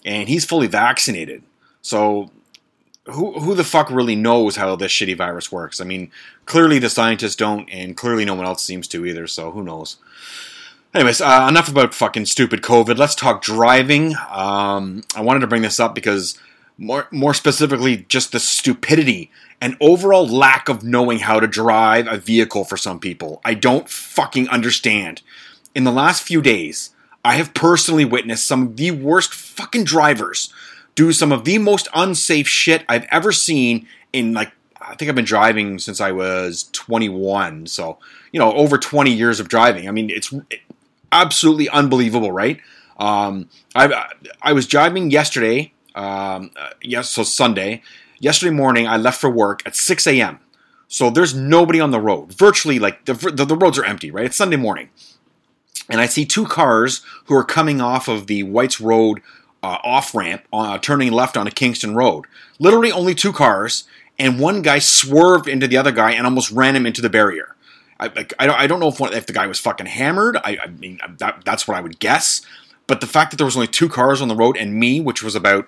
And 0.06 0.30
he's 0.30 0.46
fully 0.46 0.68
vaccinated. 0.68 1.44
So 1.82 2.32
who 3.12 3.40
who 3.40 3.56
the 3.56 3.64
fuck 3.64 3.90
really 3.90 4.16
knows 4.16 4.56
how 4.56 4.76
this 4.76 4.92
shitty 4.92 5.18
virus 5.18 5.52
works? 5.52 5.82
I 5.82 5.84
mean, 5.84 6.12
clearly 6.46 6.80
the 6.80 6.90
scientists 6.90 7.36
don't, 7.36 7.70
and 7.70 7.96
clearly 7.98 8.26
no 8.26 8.36
one 8.36 8.46
else 8.46 8.64
seems 8.64 8.88
to 8.90 9.06
either. 9.06 9.28
So 9.28 9.52
who 9.52 9.64
knows? 9.64 9.98
Anyways, 10.94 11.22
uh, 11.22 11.46
enough 11.48 11.70
about 11.70 11.94
fucking 11.94 12.26
stupid 12.26 12.62
COVID. 12.62 12.98
Let's 12.98 13.14
talk 13.14 13.44
driving. 13.44 14.16
Um, 14.30 15.04
I 15.16 15.22
wanted 15.22 15.42
to 15.42 15.48
bring 15.48 15.62
this 15.62 15.80
up 15.80 15.94
because 15.94 16.40
more 16.78 17.08
more 17.12 17.34
specifically, 17.34 18.06
just 18.10 18.32
the 18.32 18.40
stupidity 18.40 19.30
and 19.62 19.78
overall 19.82 20.28
lack 20.28 20.70
of 20.70 20.84
knowing 20.84 21.20
how 21.20 21.40
to 21.40 21.48
drive 21.48 22.08
a 22.08 22.18
vehicle 22.18 22.64
for 22.64 22.78
some 22.78 23.00
people. 23.00 23.42
I 23.44 23.54
don't 23.54 23.90
fucking 23.90 24.48
understand. 24.50 25.22
In 25.76 25.84
the 25.84 25.92
last 25.92 26.24
few 26.24 26.42
days, 26.42 26.92
I 27.24 27.36
have 27.36 27.54
personally 27.54 28.06
witnessed 28.06 28.48
some 28.48 28.64
of 28.64 28.78
the 28.78 28.92
worst 28.92 29.34
fucking 29.34 29.84
drivers 29.84 30.52
do 31.00 31.14
some 31.14 31.32
of 31.32 31.46
the 31.46 31.58
most 31.58 31.88
unsafe 31.96 32.46
shit 32.46 32.84
I've 32.90 33.08
ever 33.10 33.32
seen 33.32 33.88
in 34.12 34.34
like 34.34 34.52
I 34.82 34.96
think 34.96 35.08
I've 35.08 35.16
been 35.16 35.24
driving 35.24 35.80
since 35.80 36.02
I 36.02 36.12
was 36.12 36.70
21, 36.74 37.68
so 37.68 38.00
you 38.34 38.40
know 38.40 38.52
over 38.52 38.78
20 38.78 39.10
years 39.10 39.40
of 39.40 39.48
driving. 39.48 39.88
I 39.88 39.92
mean, 39.92 40.10
it's 40.10 40.34
absolutely 41.14 41.70
unbelievable, 41.70 42.34
right? 42.34 42.60
Um, 42.98 43.48
I 43.74 44.08
I 44.42 44.52
was 44.52 44.68
driving 44.68 45.10
yesterday. 45.10 45.72
Um, 45.96 46.52
yes, 46.82 47.10
so 47.10 47.24
Sunday. 47.24 47.82
Yesterday 48.20 48.52
morning, 48.52 48.86
I 48.86 48.98
left 48.98 49.22
for 49.22 49.30
work 49.30 49.62
at 49.66 49.78
6 49.78 50.06
a.m. 50.06 50.40
So 50.90 51.10
there's 51.10 51.34
nobody 51.34 51.80
on 51.80 51.92
the 51.92 52.02
road. 52.02 52.34
Virtually, 52.34 52.78
like 52.78 53.06
the, 53.06 53.14
the, 53.14 53.46
the 53.46 53.56
roads 53.56 53.78
are 53.78 53.86
empty, 53.86 54.12
right? 54.12 54.26
It's 54.26 54.36
Sunday 54.36 54.58
morning, 54.58 54.90
and 55.90 56.02
I 56.02 56.08
see 56.08 56.26
two 56.26 56.46
cars 56.46 57.02
who 57.26 57.36
are 57.36 57.46
coming 57.46 57.80
off 57.80 58.10
of 58.10 58.28
the 58.28 58.44
Whites 58.44 58.82
Road 58.82 59.22
uh, 59.64 59.78
off 59.84 60.16
ramp, 60.16 60.44
uh, 60.54 60.78
turning 60.78 61.12
left 61.12 61.38
onto 61.38 61.52
Kingston 61.52 61.96
Road. 61.96 62.26
Literally, 62.60 62.92
only 62.92 63.16
two 63.16 63.34
cars, 63.34 63.86
and 64.18 64.40
one 64.40 64.62
guy 64.62 64.80
swerved 64.80 65.48
into 65.48 65.68
the 65.68 65.78
other 65.78 65.92
guy 65.92 66.12
and 66.12 66.26
almost 66.26 66.52
ran 66.52 66.76
him 66.76 66.86
into 66.86 67.02
the 67.02 67.10
barrier. 67.10 67.56
I, 68.00 68.08
like, 68.08 68.34
I, 68.40 68.46
don't, 68.46 68.60
I 68.60 68.68
don't 68.68 68.80
know 68.80 68.88
if, 68.88 69.02
if 69.02 69.26
the 69.26 69.34
guy 69.34 69.48
was 69.48 69.60
fucking 69.60 69.88
hammered. 69.88 70.38
I, 70.38 70.58
I 70.64 70.68
mean, 70.68 71.00
that, 71.18 71.44
that's 71.44 71.68
what 71.68 71.78
I 71.78 71.82
would 71.82 72.00
guess. 72.00 72.42
But 72.88 73.02
the 73.02 73.08
fact 73.08 73.32
that 73.32 73.38
there 73.38 73.46
was 73.46 73.56
only 73.56 73.68
two 73.68 73.90
cars 73.90 74.22
on 74.22 74.30
the 74.30 74.36
road 74.36 74.58
and 74.58 74.74
me, 74.74 75.00
which 75.02 75.22
was 75.22 75.36
about 75.36 75.68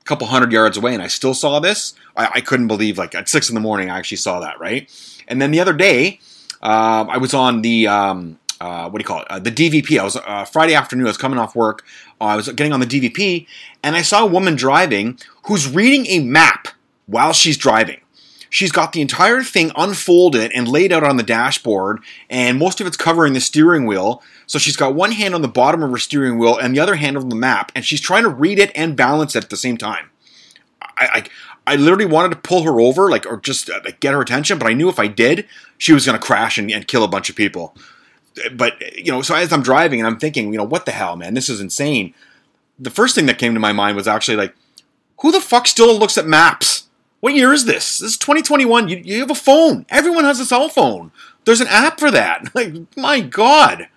a 0.00 0.04
couple 0.04 0.26
hundred 0.26 0.52
yards 0.52 0.76
away, 0.76 0.94
and 0.94 1.02
I 1.02 1.06
still 1.06 1.34
saw 1.34 1.60
this, 1.60 1.94
I, 2.16 2.28
I 2.36 2.40
couldn't 2.40 2.66
believe. 2.66 2.98
Like 2.98 3.14
at 3.14 3.28
six 3.28 3.48
in 3.48 3.54
the 3.54 3.60
morning, 3.60 3.90
I 3.90 3.98
actually 3.98 4.16
saw 4.16 4.40
that. 4.40 4.58
Right, 4.58 4.90
and 5.28 5.40
then 5.40 5.50
the 5.50 5.60
other 5.60 5.72
day, 5.72 6.18
uh, 6.62 7.06
I 7.08 7.18
was 7.18 7.34
on 7.34 7.62
the 7.62 7.86
um, 7.86 8.38
uh, 8.60 8.88
what 8.88 8.98
do 8.98 9.02
you 9.02 9.06
call 9.06 9.20
it? 9.20 9.26
Uh, 9.28 9.38
the 9.38 9.52
DVP. 9.52 9.98
I 9.98 10.04
was 10.04 10.16
uh, 10.16 10.44
Friday 10.44 10.74
afternoon. 10.74 11.06
I 11.06 11.10
was 11.10 11.18
coming 11.18 11.38
off 11.38 11.54
work. 11.54 11.84
Uh, 12.20 12.24
I 12.24 12.36
was 12.36 12.48
getting 12.50 12.72
on 12.72 12.80
the 12.80 12.86
DVP, 12.86 13.46
and 13.82 13.96
I 13.96 14.02
saw 14.02 14.22
a 14.22 14.26
woman 14.26 14.56
driving 14.56 15.18
who's 15.44 15.72
reading 15.72 16.06
a 16.06 16.20
map 16.20 16.68
while 17.06 17.32
she's 17.32 17.56
driving. 17.56 18.00
She's 18.48 18.72
got 18.72 18.92
the 18.92 19.00
entire 19.00 19.42
thing 19.42 19.70
unfolded 19.76 20.52
and 20.52 20.68
laid 20.68 20.92
out 20.92 21.04
on 21.04 21.16
the 21.16 21.22
dashboard, 21.22 22.00
and 22.30 22.58
most 22.58 22.80
of 22.80 22.86
it's 22.86 22.96
covering 22.96 23.32
the 23.32 23.40
steering 23.40 23.86
wheel. 23.86 24.22
So 24.46 24.58
she's 24.58 24.76
got 24.76 24.94
one 24.94 25.12
hand 25.12 25.34
on 25.34 25.42
the 25.42 25.48
bottom 25.48 25.82
of 25.82 25.90
her 25.90 25.98
steering 25.98 26.38
wheel 26.38 26.56
and 26.56 26.74
the 26.74 26.80
other 26.80 26.94
hand 26.94 27.16
on 27.16 27.28
the 27.28 27.36
map, 27.36 27.72
and 27.74 27.84
she's 27.84 28.00
trying 28.00 28.22
to 28.22 28.28
read 28.28 28.58
it 28.58 28.70
and 28.74 28.96
balance 28.96 29.34
it 29.36 29.44
at 29.44 29.50
the 29.50 29.56
same 29.56 29.76
time. 29.76 30.10
I, 30.80 31.26
I, 31.66 31.72
I 31.72 31.76
literally 31.76 32.06
wanted 32.06 32.30
to 32.30 32.36
pull 32.36 32.62
her 32.62 32.80
over, 32.80 33.10
like, 33.10 33.26
or 33.26 33.38
just 33.38 33.68
uh, 33.68 33.80
like, 33.84 34.00
get 34.00 34.14
her 34.14 34.20
attention, 34.20 34.58
but 34.58 34.68
I 34.68 34.72
knew 34.72 34.88
if 34.88 35.00
I 35.00 35.08
did, 35.08 35.46
she 35.78 35.92
was 35.92 36.06
going 36.06 36.18
to 36.18 36.24
crash 36.24 36.56
and, 36.56 36.70
and 36.70 36.86
kill 36.86 37.02
a 37.02 37.08
bunch 37.08 37.28
of 37.28 37.36
people. 37.36 37.76
But 38.52 38.80
you 38.96 39.12
know, 39.12 39.22
so 39.22 39.34
as 39.34 39.52
I'm 39.52 39.62
driving 39.62 40.00
and 40.00 40.06
I'm 40.06 40.18
thinking, 40.18 40.52
you 40.52 40.58
know, 40.58 40.64
what 40.64 40.86
the 40.86 40.92
hell, 40.92 41.16
man, 41.16 41.34
this 41.34 41.48
is 41.48 41.60
insane. 41.60 42.14
The 42.78 42.90
first 42.90 43.14
thing 43.14 43.26
that 43.26 43.38
came 43.38 43.54
to 43.54 43.60
my 43.60 43.72
mind 43.72 43.96
was 43.96 44.08
actually 44.08 44.36
like, 44.36 44.54
who 45.20 45.32
the 45.32 45.40
fuck 45.40 45.66
still 45.66 45.98
looks 45.98 46.18
at 46.18 46.26
maps? 46.26 46.88
What 47.20 47.34
year 47.34 47.52
is 47.52 47.64
this? 47.64 47.98
This 47.98 48.12
is 48.12 48.18
2021. 48.18 48.88
You, 48.88 48.96
you 48.98 49.20
have 49.20 49.30
a 49.30 49.34
phone. 49.34 49.86
Everyone 49.88 50.24
has 50.24 50.38
a 50.38 50.44
cell 50.44 50.68
phone. 50.68 51.10
There's 51.44 51.60
an 51.60 51.68
app 51.68 51.98
for 51.98 52.10
that. 52.10 52.50
Like, 52.54 52.74
my 52.96 53.20
God. 53.20 53.88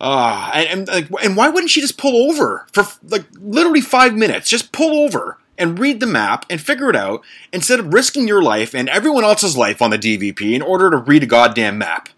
Uh, 0.00 0.50
and, 0.54 0.88
and, 0.88 1.10
and 1.22 1.36
why 1.36 1.48
wouldn't 1.48 1.70
she 1.70 1.80
just 1.80 1.98
pull 1.98 2.30
over 2.30 2.66
for 2.72 2.84
like 3.08 3.24
literally 3.40 3.80
five 3.80 4.14
minutes? 4.14 4.48
Just 4.48 4.72
pull 4.72 5.04
over 5.04 5.38
and 5.58 5.78
read 5.78 6.00
the 6.00 6.06
map 6.06 6.44
and 6.50 6.60
figure 6.60 6.90
it 6.90 6.96
out 6.96 7.22
instead 7.52 7.80
of 7.80 7.92
risking 7.92 8.28
your 8.28 8.42
life 8.42 8.74
and 8.74 8.88
everyone 8.88 9.24
else's 9.24 9.56
life 9.56 9.80
on 9.80 9.90
the 9.90 9.98
DVP 9.98 10.52
in 10.52 10.62
order 10.62 10.90
to 10.90 10.98
read 10.98 11.22
a 11.22 11.26
goddamn 11.26 11.78
map. 11.78 12.08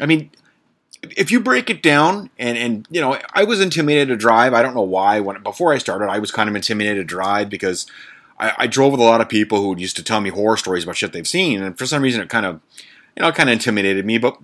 I 0.00 0.06
mean, 0.06 0.30
if 1.02 1.30
you 1.30 1.40
break 1.40 1.70
it 1.70 1.82
down 1.82 2.30
and 2.38 2.56
and 2.56 2.86
you 2.90 3.00
know, 3.00 3.18
I 3.32 3.44
was 3.44 3.60
intimidated 3.60 4.08
to 4.08 4.16
drive. 4.16 4.54
I 4.54 4.62
don't 4.62 4.74
know 4.74 4.82
why. 4.82 5.20
When 5.20 5.42
before 5.42 5.72
I 5.72 5.78
started, 5.78 6.08
I 6.08 6.18
was 6.18 6.30
kind 6.30 6.48
of 6.48 6.56
intimidated 6.56 7.08
to 7.08 7.14
drive 7.14 7.48
because 7.48 7.86
I, 8.38 8.52
I 8.58 8.66
drove 8.66 8.92
with 8.92 9.00
a 9.00 9.04
lot 9.04 9.20
of 9.20 9.28
people 9.28 9.62
who 9.62 9.78
used 9.78 9.96
to 9.96 10.04
tell 10.04 10.20
me 10.20 10.30
horror 10.30 10.56
stories 10.56 10.84
about 10.84 10.96
shit 10.96 11.12
they've 11.12 11.26
seen, 11.26 11.62
and 11.62 11.78
for 11.78 11.86
some 11.86 12.02
reason, 12.02 12.20
it 12.20 12.28
kind 12.28 12.46
of 12.46 12.60
you 13.16 13.22
know, 13.22 13.32
kind 13.32 13.48
of 13.48 13.54
intimidated 13.54 14.04
me, 14.04 14.18
but 14.18 14.36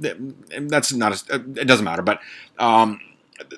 that's 0.62 0.92
not, 0.94 1.22
a, 1.30 1.34
it 1.34 1.66
doesn't 1.66 1.84
matter. 1.84 2.02
But, 2.02 2.20
um, 2.58 3.00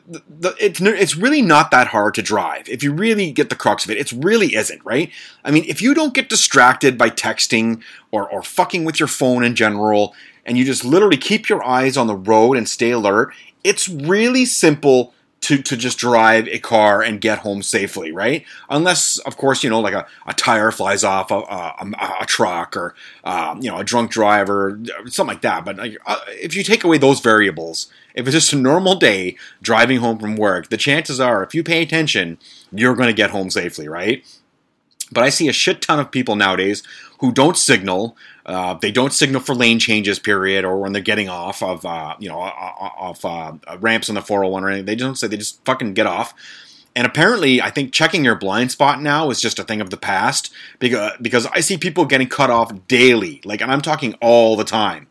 the, 0.08 0.22
the, 0.28 0.54
it's 0.58 0.80
it's 0.80 1.16
really 1.16 1.42
not 1.42 1.70
that 1.70 1.88
hard 1.88 2.14
to 2.14 2.22
drive 2.22 2.68
if 2.68 2.82
you 2.82 2.92
really 2.92 3.30
get 3.32 3.50
the 3.50 3.54
crux 3.54 3.84
of 3.84 3.90
it. 3.90 3.98
It 3.98 4.12
really 4.12 4.54
isn't, 4.54 4.82
right? 4.84 5.10
I 5.44 5.50
mean, 5.50 5.64
if 5.68 5.82
you 5.82 5.92
don't 5.92 6.14
get 6.14 6.30
distracted 6.30 6.96
by 6.96 7.10
texting 7.10 7.82
or 8.10 8.28
or 8.30 8.42
fucking 8.42 8.84
with 8.84 8.98
your 8.98 9.08
phone 9.08 9.44
in 9.44 9.54
general, 9.54 10.14
and 10.46 10.58
you 10.58 10.64
just 10.64 10.84
literally 10.84 11.16
keep 11.16 11.48
your 11.48 11.64
eyes 11.64 11.96
on 11.96 12.06
the 12.06 12.16
road 12.16 12.56
and 12.56 12.68
stay 12.68 12.90
alert, 12.90 13.32
it's 13.62 13.88
really 13.88 14.44
simple 14.44 15.14
to, 15.44 15.60
to 15.60 15.76
just 15.76 15.98
drive 15.98 16.48
a 16.48 16.58
car 16.58 17.02
and 17.02 17.20
get 17.20 17.40
home 17.40 17.62
safely, 17.62 18.10
right? 18.10 18.46
Unless, 18.70 19.18
of 19.18 19.36
course, 19.36 19.62
you 19.62 19.68
know, 19.68 19.80
like 19.80 19.92
a, 19.92 20.06
a 20.26 20.32
tire 20.32 20.70
flies 20.70 21.04
off 21.04 21.30
a, 21.30 21.34
a, 21.34 22.16
a 22.22 22.26
truck 22.26 22.74
or, 22.74 22.94
um, 23.24 23.60
you 23.60 23.70
know, 23.70 23.76
a 23.76 23.84
drunk 23.84 24.10
driver, 24.10 24.80
something 25.04 25.34
like 25.34 25.42
that. 25.42 25.66
But 25.66 25.76
like, 25.76 25.98
uh, 26.06 26.20
if 26.28 26.56
you 26.56 26.62
take 26.62 26.82
away 26.82 26.96
those 26.96 27.20
variables, 27.20 27.88
if 28.14 28.26
it's 28.26 28.34
just 28.34 28.54
a 28.54 28.56
normal 28.56 28.94
day 28.94 29.36
driving 29.60 29.98
home 29.98 30.18
from 30.18 30.36
work, 30.36 30.70
the 30.70 30.78
chances 30.78 31.20
are, 31.20 31.42
if 31.42 31.54
you 31.54 31.62
pay 31.62 31.82
attention, 31.82 32.38
you're 32.72 32.94
going 32.94 33.08
to 33.08 33.12
get 33.12 33.28
home 33.28 33.50
safely, 33.50 33.86
right? 33.86 34.24
But 35.12 35.24
I 35.24 35.28
see 35.28 35.48
a 35.48 35.52
shit 35.52 35.82
ton 35.82 36.00
of 36.00 36.10
people 36.10 36.36
nowadays 36.36 36.82
who 37.20 37.32
don't 37.32 37.56
signal. 37.56 38.16
Uh, 38.46 38.74
they 38.74 38.90
don't 38.90 39.12
signal 39.12 39.40
for 39.40 39.54
lane 39.54 39.78
changes, 39.78 40.18
period, 40.18 40.64
or 40.64 40.78
when 40.78 40.92
they're 40.92 41.02
getting 41.02 41.28
off 41.28 41.62
of 41.62 41.84
uh, 41.84 42.14
you 42.18 42.28
know 42.28 42.38
off 42.38 43.24
uh, 43.24 43.52
ramps 43.80 44.08
on 44.08 44.14
the 44.14 44.22
401 44.22 44.64
or 44.64 44.68
anything. 44.68 44.86
They 44.86 44.96
don't 44.96 45.16
say 45.16 45.26
they 45.26 45.36
just 45.36 45.64
fucking 45.64 45.94
get 45.94 46.06
off. 46.06 46.34
And 46.96 47.06
apparently, 47.06 47.60
I 47.60 47.70
think 47.70 47.92
checking 47.92 48.24
your 48.24 48.36
blind 48.36 48.70
spot 48.70 49.02
now 49.02 49.30
is 49.30 49.40
just 49.40 49.58
a 49.58 49.64
thing 49.64 49.80
of 49.80 49.90
the 49.90 49.96
past 49.96 50.52
because 50.78 51.12
because 51.20 51.46
I 51.46 51.60
see 51.60 51.76
people 51.76 52.04
getting 52.04 52.28
cut 52.28 52.50
off 52.50 52.72
daily, 52.86 53.40
like, 53.44 53.60
and 53.60 53.70
I'm 53.70 53.80
talking 53.80 54.14
all 54.20 54.56
the 54.56 54.64
time. 54.64 55.08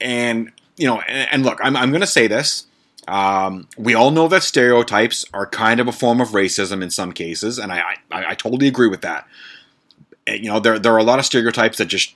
And 0.00 0.52
you 0.76 0.86
know, 0.86 1.00
and, 1.00 1.28
and 1.32 1.44
look, 1.44 1.58
I'm 1.62 1.76
I'm 1.76 1.92
to 1.92 2.06
say 2.06 2.26
this. 2.26 2.66
Um, 3.08 3.68
we 3.76 3.94
all 3.94 4.10
know 4.10 4.28
that 4.28 4.42
stereotypes 4.42 5.24
are 5.32 5.46
kind 5.46 5.80
of 5.80 5.88
a 5.88 5.92
form 5.92 6.20
of 6.20 6.28
racism 6.28 6.82
in 6.82 6.90
some 6.90 7.12
cases, 7.12 7.58
and 7.58 7.72
I, 7.72 7.96
I, 8.10 8.30
I 8.30 8.34
totally 8.34 8.66
agree 8.66 8.88
with 8.88 9.02
that. 9.02 9.26
You 10.26 10.50
know, 10.50 10.58
there, 10.58 10.78
there 10.78 10.92
are 10.92 10.98
a 10.98 11.04
lot 11.04 11.20
of 11.20 11.24
stereotypes 11.24 11.78
that 11.78 11.86
just 11.86 12.14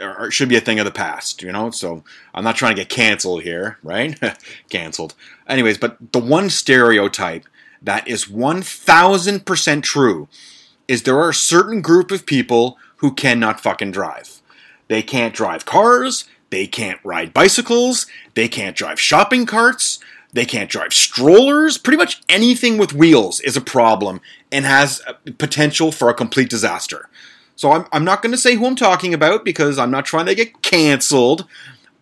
are, 0.00 0.30
should 0.30 0.48
be 0.48 0.56
a 0.56 0.60
thing 0.60 0.78
of 0.78 0.84
the 0.84 0.92
past, 0.92 1.42
you 1.42 1.50
know, 1.50 1.70
so 1.70 2.04
I'm 2.32 2.44
not 2.44 2.54
trying 2.54 2.76
to 2.76 2.82
get 2.82 2.88
canceled 2.88 3.42
here, 3.42 3.78
right? 3.82 4.16
canceled. 4.70 5.14
Anyways, 5.48 5.76
but 5.76 6.12
the 6.12 6.20
one 6.20 6.50
stereotype 6.50 7.46
that 7.82 8.06
is 8.06 8.26
1000% 8.26 9.82
true 9.82 10.28
is 10.86 11.02
there 11.02 11.18
are 11.18 11.30
a 11.30 11.34
certain 11.34 11.82
group 11.82 12.12
of 12.12 12.26
people 12.26 12.78
who 12.96 13.12
cannot 13.12 13.60
fucking 13.60 13.90
drive. 13.90 14.40
They 14.86 15.02
can't 15.02 15.34
drive 15.34 15.64
cars, 15.64 16.24
they 16.50 16.66
can't 16.66 17.00
ride 17.04 17.34
bicycles, 17.34 18.06
they 18.34 18.48
can't 18.48 18.76
drive 18.76 19.00
shopping 19.00 19.46
carts, 19.46 19.98
they 20.32 20.44
can't 20.44 20.70
drive 20.70 20.92
strollers. 20.92 21.78
Pretty 21.78 21.96
much 21.96 22.20
anything 22.28 22.78
with 22.78 22.92
wheels 22.92 23.40
is 23.40 23.56
a 23.56 23.60
problem 23.60 24.20
and 24.52 24.64
has 24.64 25.02
potential 25.38 25.92
for 25.92 26.08
a 26.08 26.14
complete 26.14 26.50
disaster. 26.50 27.08
So 27.56 27.72
I'm, 27.72 27.86
I'm 27.92 28.04
not 28.04 28.22
going 28.22 28.32
to 28.32 28.38
say 28.38 28.54
who 28.54 28.66
I'm 28.66 28.76
talking 28.76 29.12
about 29.12 29.44
because 29.44 29.78
I'm 29.78 29.90
not 29.90 30.04
trying 30.04 30.26
to 30.26 30.34
get 30.34 30.62
canceled. 30.62 31.46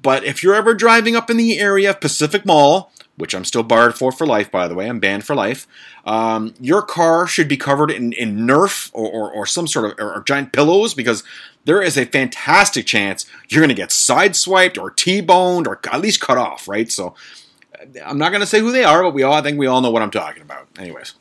But 0.03 0.25
if 0.25 0.43
you're 0.43 0.55
ever 0.55 0.75
driving 0.75 1.17
up 1.17 1.31
in 1.31 1.37
the 1.37 1.59
area 1.59 1.91
of 1.91 2.01
Pacific 2.01 2.45
Mall, 2.45 2.93
which 3.17 3.35
I'm 3.35 3.45
still 3.45 3.63
barred 3.63 3.95
for 3.95 4.13
for 4.13 4.27
life, 4.27 4.51
by 4.51 4.69
the 4.69 4.75
way, 4.75 4.89
I'm 4.89 5.01
banned 5.01 5.25
for 5.25 5.35
life. 5.35 5.67
Um, 6.05 6.55
your 6.61 6.83
car 6.83 7.27
should 7.27 7.49
be 7.49 7.57
covered 7.57 7.91
in, 7.91 8.13
in 8.13 8.47
Nerf 8.47 8.91
or, 8.93 9.11
or, 9.11 9.33
or 9.33 9.47
some 9.47 9.67
sort 9.67 9.87
of 9.87 9.99
or, 9.99 10.15
or 10.15 10.23
giant 10.23 10.53
pillows 10.53 10.93
because 10.95 11.25
there 11.65 11.83
is 11.83 11.97
a 11.97 12.05
fantastic 12.05 12.87
chance 12.87 13.27
you're 13.49 13.63
going 13.63 13.69
to 13.71 13.75
get 13.75 13.89
sideswiped 13.89 14.81
or 14.81 14.91
T-boned 14.91 15.67
or 15.67 15.81
at 15.91 16.01
least 16.01 16.21
cut 16.21 16.39
off, 16.39 16.69
right? 16.69 16.93
So 16.93 17.15
I'm 18.05 18.19
not 18.19 18.31
going 18.31 18.41
to 18.41 18.47
say 18.47 18.61
who 18.61 18.73
they 18.73 18.85
are, 18.85 19.03
but 19.03 19.15
we 19.15 19.23
all 19.23 19.35
I 19.35 19.43
think 19.43 19.59
we 19.59 19.67
all 19.67 19.81
know 19.81 19.91
what 19.91 20.03
I'm 20.03 20.11
talking 20.11 20.43
about. 20.43 20.69
Anyways. 20.79 21.15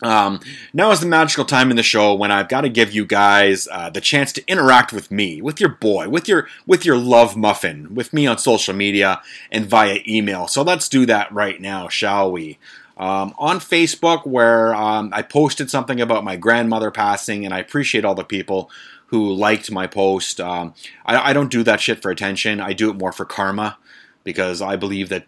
Um, 0.00 0.38
now 0.72 0.92
is 0.92 1.00
the 1.00 1.06
magical 1.06 1.44
time 1.44 1.70
in 1.70 1.76
the 1.76 1.82
show 1.82 2.14
when 2.14 2.30
I've 2.30 2.48
got 2.48 2.60
to 2.60 2.68
give 2.68 2.92
you 2.92 3.04
guys 3.04 3.66
uh, 3.72 3.90
the 3.90 4.00
chance 4.00 4.32
to 4.34 4.46
interact 4.46 4.92
with 4.92 5.10
me, 5.10 5.42
with 5.42 5.58
your 5.60 5.70
boy, 5.70 6.08
with 6.08 6.28
your 6.28 6.46
with 6.66 6.84
your 6.84 6.96
love 6.96 7.36
muffin, 7.36 7.94
with 7.94 8.12
me 8.12 8.26
on 8.26 8.38
social 8.38 8.74
media 8.74 9.20
and 9.50 9.66
via 9.66 9.98
email. 10.06 10.46
So 10.46 10.62
let's 10.62 10.88
do 10.88 11.04
that 11.06 11.32
right 11.32 11.60
now, 11.60 11.88
shall 11.88 12.30
we? 12.30 12.58
Um, 12.96 13.34
on 13.38 13.58
Facebook, 13.58 14.26
where 14.26 14.74
um, 14.74 15.10
I 15.12 15.22
posted 15.22 15.70
something 15.70 16.00
about 16.00 16.24
my 16.24 16.36
grandmother 16.36 16.90
passing, 16.90 17.44
and 17.44 17.52
I 17.52 17.58
appreciate 17.58 18.04
all 18.04 18.14
the 18.14 18.24
people 18.24 18.70
who 19.06 19.32
liked 19.32 19.70
my 19.70 19.86
post. 19.86 20.40
Um, 20.40 20.74
I, 21.06 21.30
I 21.30 21.32
don't 21.32 21.50
do 21.50 21.62
that 21.64 21.80
shit 21.80 22.02
for 22.02 22.10
attention. 22.10 22.60
I 22.60 22.72
do 22.72 22.90
it 22.90 22.96
more 22.96 23.12
for 23.12 23.24
karma 23.24 23.78
because 24.22 24.60
I 24.60 24.76
believe 24.76 25.08
that 25.08 25.26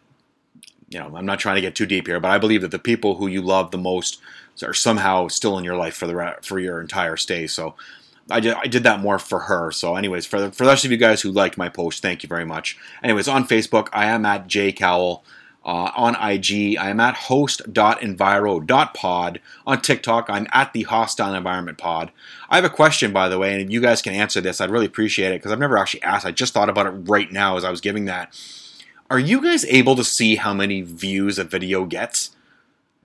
you 0.91 0.99
know, 0.99 1.17
I'm 1.17 1.25
not 1.25 1.39
trying 1.39 1.55
to 1.55 1.61
get 1.61 1.77
too 1.77 1.87
deep 1.87 2.09
here, 2.09 2.21
but 2.21 2.31
I 2.31 2.39
believe 2.39 2.63
that 2.63 2.73
the 2.73 2.79
people 2.79 3.17
who 3.17 3.29
you 3.29 3.41
love 3.41 3.71
the 3.71 3.79
most 3.79 4.21
are 4.63 4.75
somehow 4.75 5.29
still 5.29 5.57
in 5.57 5.65
your 5.65 5.77
life 5.77 5.95
for 5.95 6.07
the 6.07 6.37
for 6.43 6.59
your 6.59 6.81
entire 6.81 7.17
stay. 7.17 7.47
So 7.47 7.77
I 8.29 8.41
did, 8.41 8.55
I 8.55 8.67
did 8.67 8.83
that 8.83 9.01
more 9.01 9.19
for 9.19 9.41
her. 9.41 9.71
So, 9.71 9.97
anyways, 9.97 10.27
for 10.27 10.41
the, 10.41 10.53
for 10.53 10.65
the 10.65 10.71
rest 10.71 10.85
of 10.85 10.91
you 10.91 10.97
guys 10.97 11.23
who 11.23 11.31
liked 11.31 11.57
my 11.57 11.69
post, 11.69 12.03
thank 12.03 12.23
you 12.23 12.29
very 12.29 12.45
much. 12.45 12.77
Anyways, 13.03 13.29
on 13.29 13.47
Facebook, 13.47 13.89
I 13.93 14.07
am 14.07 14.27
at 14.27 14.47
J 14.47 14.73
Cowell. 14.73 15.25
Uh, 15.63 15.91
on 15.95 16.15
IG, 16.15 16.79
I 16.79 16.89
am 16.89 17.01
at 17.01 17.15
host.enviro.pod. 17.15 19.41
On 19.67 19.79
TikTok, 19.79 20.31
I'm 20.31 20.47
at 20.53 20.73
the 20.73 20.85
Hostile 20.85 21.35
Environment 21.35 21.77
Pod. 21.77 22.11
I 22.49 22.57
have 22.57 22.65
a 22.65 22.71
question, 22.71 23.13
by 23.13 23.29
the 23.29 23.39
way, 23.39 23.53
and 23.53 23.61
if 23.61 23.71
you 23.71 23.83
guys 23.83 24.01
can 24.01 24.15
answer 24.15 24.41
this. 24.41 24.63
I'd 24.63 24.71
really 24.71 24.87
appreciate 24.87 25.33
it 25.33 25.35
because 25.35 25.53
I've 25.53 25.59
never 25.59 25.77
actually 25.77 26.03
asked. 26.03 26.25
I 26.25 26.31
just 26.31 26.55
thought 26.55 26.71
about 26.71 26.87
it 26.87 27.11
right 27.11 27.31
now 27.31 27.59
as 27.59 27.65
I 27.65 27.71
was 27.71 27.83
giving 27.83 28.07
that 28.07 28.35
are 29.11 29.19
you 29.19 29.43
guys 29.43 29.65
able 29.67 29.97
to 29.97 30.05
see 30.05 30.37
how 30.37 30.55
many 30.55 30.83
views 30.83 31.39
a 31.39 31.45
video 31.45 31.85
gets? 31.85 32.31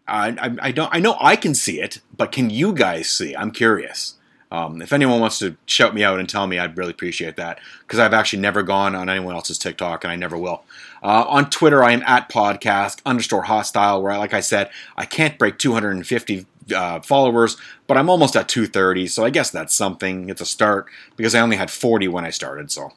I, 0.08 0.30
I, 0.40 0.68
I 0.68 0.72
don't. 0.72 0.94
I 0.94 1.00
know 1.00 1.18
I 1.20 1.36
can 1.36 1.56
see 1.56 1.82
it, 1.82 2.00
but 2.16 2.32
can 2.32 2.52
you 2.52 2.74
guys 2.74 3.10
see? 3.10 3.36
I'm 3.36 3.52
curious. 3.52 4.16
Um, 4.52 4.82
if 4.82 4.94
anyone 4.94 5.20
wants 5.20 5.40
to 5.40 5.58
shout 5.66 5.96
me 5.96 6.04
out 6.04 6.20
and 6.20 6.30
tell 6.30 6.46
me, 6.46 6.60
I'd 6.60 6.78
really 6.78 6.92
appreciate 6.92 7.36
that 7.38 7.60
because 7.82 7.98
I've 7.98 8.14
actually 8.14 8.40
never 8.40 8.62
gone 8.62 8.96
on 8.96 9.10
anyone 9.10 9.34
else's 9.34 9.58
TikTok 9.58 10.04
and 10.04 10.12
I 10.12 10.16
never 10.16 10.38
will. 10.38 10.64
Uh, 11.02 11.26
on 11.28 11.50
Twitter, 11.50 11.84
I 11.84 11.92
am 11.92 12.04
at 12.04 12.30
podcast 12.30 13.02
underscore 13.06 13.44
hostile, 13.44 14.04
where, 14.04 14.18
like 14.18 14.34
I 14.34 14.40
said, 14.42 14.70
I 14.96 15.06
can't 15.06 15.40
break 15.40 15.58
250 15.58 16.46
uh, 16.74 17.00
followers, 17.02 17.58
but 17.88 17.98
I'm 17.98 18.10
almost 18.10 18.36
at 18.36 18.48
230, 18.48 19.08
so 19.08 19.26
I 19.26 19.32
guess 19.32 19.50
that's 19.50 19.76
something. 19.76 20.30
It's 20.30 20.42
a 20.42 20.46
start 20.46 20.86
because 21.16 21.34
I 21.34 21.42
only 21.42 21.58
had 21.58 21.72
40 21.72 22.08
when 22.08 22.24
I 22.24 22.30
started. 22.30 22.72
So, 22.72 22.92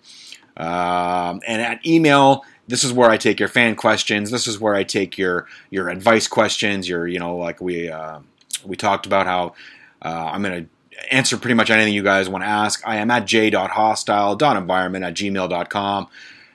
um, 0.59 1.41
and 1.47 1.62
at 1.62 1.85
email, 1.87 2.45
this 2.68 2.84
is 2.84 2.92
where 2.92 3.10
I 3.10 3.16
take 3.16 3.40
your 3.40 3.48
fan 3.48 3.75
questions. 3.75 4.30
This 4.30 4.46
is 4.46 4.60
where 4.60 4.75
I 4.75 4.84
take 4.84 5.18
your 5.18 5.46
your 5.70 5.88
advice 5.88 6.28
questions. 6.28 6.88
Your 6.88 7.06
you 7.06 7.18
know 7.18 7.37
like 7.37 7.60
we 7.60 7.88
uh, 7.88 8.20
we 8.64 8.76
talked 8.76 9.06
about 9.06 9.26
how 9.26 9.54
uh, 10.02 10.30
I'm 10.32 10.42
to 10.42 10.66
answer 11.10 11.37
pretty 11.37 11.54
much 11.54 11.70
anything 11.70 11.94
you 11.94 12.02
guys 12.02 12.28
want 12.28 12.44
to 12.44 12.48
ask. 12.48 12.87
I 12.87 12.96
am 12.96 13.10
at 13.10 13.26
j.hostile.environment 13.26 15.04
at 15.04 15.14
gmail.com. 15.14 16.08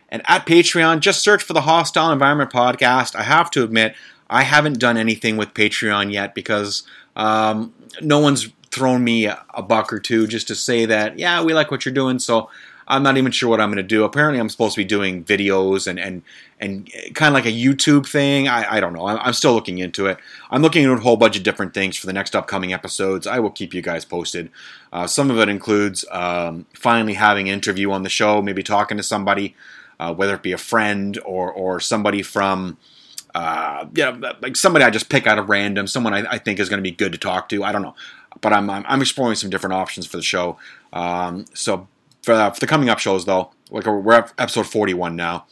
And 0.09 0.21
at 0.25 0.45
Patreon, 0.45 0.99
just 0.99 1.21
search 1.21 1.41
for 1.41 1.53
the 1.53 1.61
Hostile 1.61 2.11
Environment 2.11 2.51
Podcast. 2.51 3.15
I 3.15 3.23
have 3.23 3.49
to 3.51 3.63
admit, 3.63 3.95
I 4.29 4.43
haven't 4.43 4.79
done 4.79 4.97
anything 4.97 5.37
with 5.37 5.53
Patreon 5.53 6.11
yet 6.11 6.35
because 6.35 6.83
um, 7.15 7.73
no 8.01 8.19
one's 8.19 8.49
thrown 8.69 9.03
me 9.03 9.25
a 9.25 9.61
buck 9.61 9.93
or 9.93 9.99
two 9.99 10.27
just 10.27 10.47
to 10.47 10.55
say 10.55 10.85
that, 10.85 11.17
yeah, 11.17 11.43
we 11.43 11.53
like 11.53 11.71
what 11.71 11.85
you're 11.85 11.93
doing. 11.93 12.19
So 12.19 12.49
I'm 12.87 13.03
not 13.03 13.17
even 13.17 13.31
sure 13.31 13.49
what 13.49 13.61
I'm 13.61 13.69
going 13.69 13.77
to 13.77 13.83
do. 13.83 14.03
Apparently, 14.03 14.39
I'm 14.39 14.49
supposed 14.49 14.75
to 14.75 14.81
be 14.81 14.85
doing 14.85 15.23
videos 15.23 15.87
and 15.87 15.99
and 15.99 16.21
and 16.59 16.89
kind 17.13 17.29
of 17.29 17.33
like 17.33 17.45
a 17.45 17.51
YouTube 17.51 18.07
thing. 18.07 18.47
I, 18.47 18.77
I 18.77 18.79
don't 18.79 18.93
know. 18.93 19.05
I'm, 19.07 19.19
I'm, 19.19 19.33
still 19.33 19.53
looking 19.53 19.79
into 19.79 20.05
it. 20.07 20.17
I'm 20.49 20.61
looking 20.61 20.85
at 20.85 20.91
a 20.91 21.01
whole 21.01 21.17
bunch 21.17 21.35
of 21.35 21.43
different 21.43 21.73
things 21.73 21.97
for 21.97 22.07
the 22.07 22.13
next 22.13 22.35
upcoming 22.35 22.71
episodes. 22.71 23.27
I 23.27 23.39
will 23.39 23.49
keep 23.51 23.73
you 23.73 23.81
guys 23.81 24.05
posted. 24.05 24.49
Uh, 24.93 25.05
some 25.05 25.29
of 25.29 25.37
it 25.39 25.49
includes 25.49 26.05
um, 26.09 26.65
finally 26.73 27.15
having 27.15 27.49
an 27.49 27.53
interview 27.53 27.91
on 27.91 28.03
the 28.03 28.09
show, 28.09 28.41
maybe 28.41 28.63
talking 28.63 28.95
to 28.97 29.03
somebody, 29.03 29.55
uh, 29.99 30.13
whether 30.13 30.35
it 30.35 30.43
be 30.43 30.53
a 30.53 30.57
friend 30.57 31.19
or 31.25 31.51
or 31.51 31.79
somebody 31.79 32.21
from. 32.21 32.77
Uh, 33.35 33.87
yeah, 33.95 34.15
like 34.41 34.55
somebody 34.55 34.85
I 34.85 34.91
just 34.91 35.09
pick 35.09 35.25
out 35.25 35.39
of 35.39 35.49
random, 35.49 35.87
someone 35.87 36.13
I, 36.13 36.33
I 36.33 36.37
think 36.37 36.59
is 36.59 36.69
going 36.69 36.77
to 36.77 36.83
be 36.83 36.91
good 36.91 37.11
to 37.13 37.17
talk 37.17 37.49
to. 37.49 37.63
I 37.63 37.71
don't 37.71 37.81
know, 37.81 37.95
but 38.41 38.53
I'm, 38.53 38.69
I'm, 38.69 38.85
I'm 38.87 39.01
exploring 39.01 39.35
some 39.35 39.49
different 39.49 39.73
options 39.73 40.05
for 40.05 40.17
the 40.17 40.23
show. 40.23 40.59
Um, 40.93 41.45
so 41.55 41.87
for, 42.23 42.33
uh, 42.33 42.49
for 42.49 42.59
the 42.59 42.67
coming 42.67 42.89
up 42.89 42.99
shows, 42.99 43.25
though, 43.25 43.51
like 43.69 43.85
we're 43.85 44.13
at 44.13 44.33
episode 44.37 44.65
41 44.65 45.15
now. 45.15 45.45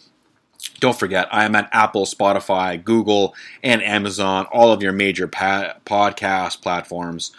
Don't 0.80 0.98
forget, 0.98 1.28
I 1.32 1.46
am 1.46 1.56
at 1.56 1.70
Apple, 1.72 2.06
Spotify, 2.06 2.84
Google, 2.84 3.36
and 3.64 3.82
Amazon, 3.84 4.46
all 4.52 4.72
of 4.72 4.82
your 4.82 4.92
major 4.92 5.28
pa- 5.28 5.76
podcast 5.86 6.62
platforms. 6.62 7.32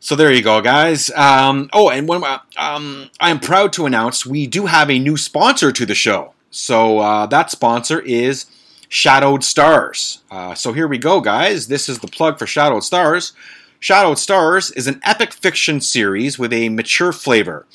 So 0.00 0.14
there 0.14 0.32
you 0.32 0.42
go, 0.42 0.60
guys. 0.60 1.10
Um, 1.10 1.68
oh, 1.72 1.90
and 1.90 2.06
when, 2.06 2.22
um, 2.56 3.10
I 3.20 3.30
am 3.30 3.40
proud 3.40 3.72
to 3.74 3.86
announce 3.86 4.24
we 4.24 4.46
do 4.46 4.66
have 4.66 4.90
a 4.90 4.98
new 4.98 5.16
sponsor 5.16 5.72
to 5.72 5.86
the 5.86 5.94
show. 5.94 6.34
So 6.50 6.98
uh, 6.98 7.26
that 7.26 7.50
sponsor 7.50 8.00
is 8.00 8.46
Shadowed 8.88 9.42
Stars. 9.42 10.22
Uh, 10.30 10.54
so 10.54 10.72
here 10.72 10.86
we 10.86 10.98
go, 10.98 11.20
guys. 11.20 11.68
This 11.68 11.88
is 11.88 11.98
the 11.98 12.06
plug 12.06 12.38
for 12.38 12.46
Shadowed 12.46 12.84
Stars. 12.84 13.32
Shadowed 13.80 14.18
Stars 14.18 14.70
is 14.72 14.86
an 14.86 15.00
epic 15.04 15.32
fiction 15.32 15.80
series 15.80 16.38
with 16.38 16.52
a 16.52 16.68
mature 16.68 17.12
flavor. 17.12 17.66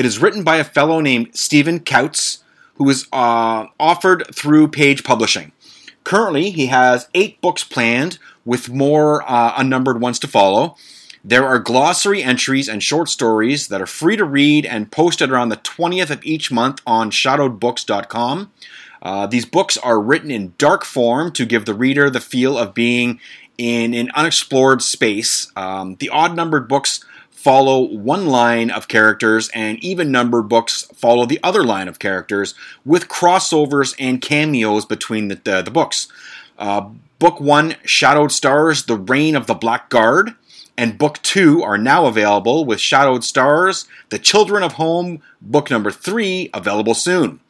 It 0.00 0.06
is 0.06 0.18
written 0.18 0.44
by 0.44 0.56
a 0.56 0.64
fellow 0.64 1.00
named 1.00 1.36
Stephen 1.36 1.78
Koutz, 1.78 2.38
who 2.76 2.88
is 2.88 3.06
uh, 3.12 3.66
offered 3.78 4.34
through 4.34 4.68
Page 4.68 5.04
Publishing. 5.04 5.52
Currently, 6.04 6.48
he 6.48 6.68
has 6.68 7.06
eight 7.12 7.38
books 7.42 7.64
planned, 7.64 8.18
with 8.46 8.70
more 8.70 9.22
uh, 9.30 9.52
unnumbered 9.58 10.00
ones 10.00 10.18
to 10.20 10.26
follow. 10.26 10.74
There 11.22 11.46
are 11.46 11.58
glossary 11.58 12.22
entries 12.22 12.66
and 12.66 12.82
short 12.82 13.10
stories 13.10 13.68
that 13.68 13.82
are 13.82 13.86
free 13.86 14.16
to 14.16 14.24
read 14.24 14.64
and 14.64 14.90
posted 14.90 15.30
around 15.30 15.50
the 15.50 15.58
20th 15.58 16.08
of 16.08 16.24
each 16.24 16.50
month 16.50 16.80
on 16.86 17.10
shadowedbooks.com. 17.10 18.50
Uh, 19.02 19.26
these 19.26 19.44
books 19.44 19.76
are 19.76 20.00
written 20.00 20.30
in 20.30 20.54
dark 20.56 20.86
form 20.86 21.30
to 21.32 21.44
give 21.44 21.66
the 21.66 21.74
reader 21.74 22.08
the 22.08 22.22
feel 22.22 22.56
of 22.56 22.72
being 22.72 23.20
in 23.58 23.92
an 23.92 24.10
unexplored 24.14 24.80
space. 24.80 25.52
Um, 25.56 25.96
the 25.96 26.08
odd 26.08 26.34
numbered 26.34 26.68
books 26.68 27.04
follow 27.40 27.80
one 27.80 28.26
line 28.26 28.70
of 28.70 28.86
characters, 28.86 29.48
and 29.54 29.82
even 29.82 30.12
numbered 30.12 30.46
books 30.46 30.82
follow 30.94 31.24
the 31.24 31.40
other 31.42 31.64
line 31.64 31.88
of 31.88 31.98
characters, 31.98 32.54
with 32.84 33.08
crossovers 33.08 33.94
and 33.98 34.20
cameos 34.20 34.84
between 34.84 35.28
the, 35.28 35.40
the, 35.44 35.62
the 35.62 35.70
books. 35.70 36.06
Uh, 36.58 36.90
book 37.18 37.40
1, 37.40 37.76
Shadowed 37.82 38.30
Stars, 38.30 38.84
The 38.84 38.96
Reign 38.96 39.34
of 39.34 39.46
the 39.46 39.54
Black 39.54 39.88
Guard, 39.88 40.34
and 40.76 40.98
Book 40.98 41.18
2 41.22 41.62
are 41.62 41.78
now 41.78 42.04
available 42.04 42.66
with 42.66 42.78
Shadowed 42.78 43.24
Stars, 43.24 43.86
The 44.10 44.18
Children 44.18 44.62
of 44.62 44.74
Home, 44.74 45.22
Book 45.40 45.70
number 45.70 45.90
3, 45.90 46.50
available 46.52 46.94
soon. 46.94 47.40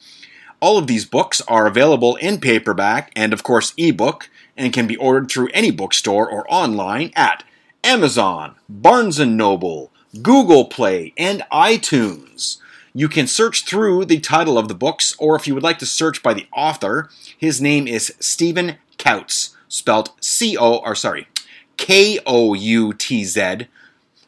All 0.60 0.78
of 0.78 0.86
these 0.86 1.04
books 1.04 1.40
are 1.48 1.66
available 1.66 2.14
in 2.16 2.38
paperback 2.38 3.10
and, 3.16 3.32
of 3.32 3.42
course, 3.42 3.74
ebook, 3.76 4.30
and 4.56 4.72
can 4.72 4.86
be 4.86 4.96
ordered 4.96 5.28
through 5.28 5.48
any 5.52 5.72
bookstore 5.72 6.30
or 6.30 6.46
online 6.48 7.10
at 7.16 7.42
Amazon, 7.82 8.56
Barnes 8.68 9.18
& 9.18 9.26
Noble, 9.26 9.90
Google 10.22 10.66
Play, 10.66 11.12
and 11.16 11.42
iTunes. 11.52 12.58
You 12.92 13.08
can 13.08 13.26
search 13.26 13.64
through 13.64 14.04
the 14.04 14.20
title 14.20 14.58
of 14.58 14.68
the 14.68 14.74
books, 14.74 15.14
or 15.18 15.36
if 15.36 15.46
you 15.46 15.54
would 15.54 15.62
like 15.62 15.78
to 15.78 15.86
search 15.86 16.22
by 16.22 16.34
the 16.34 16.46
author, 16.52 17.08
his 17.38 17.60
name 17.60 17.86
is 17.86 18.14
Stephen 18.18 18.76
Koutz, 18.98 19.54
spelled 19.68 20.10
C 20.20 20.56
O 20.56 20.78
or 20.78 20.94
sorry, 20.94 21.28
K 21.76 22.18
O 22.26 22.54
U 22.54 22.92
T 22.92 23.24
Z, 23.24 23.68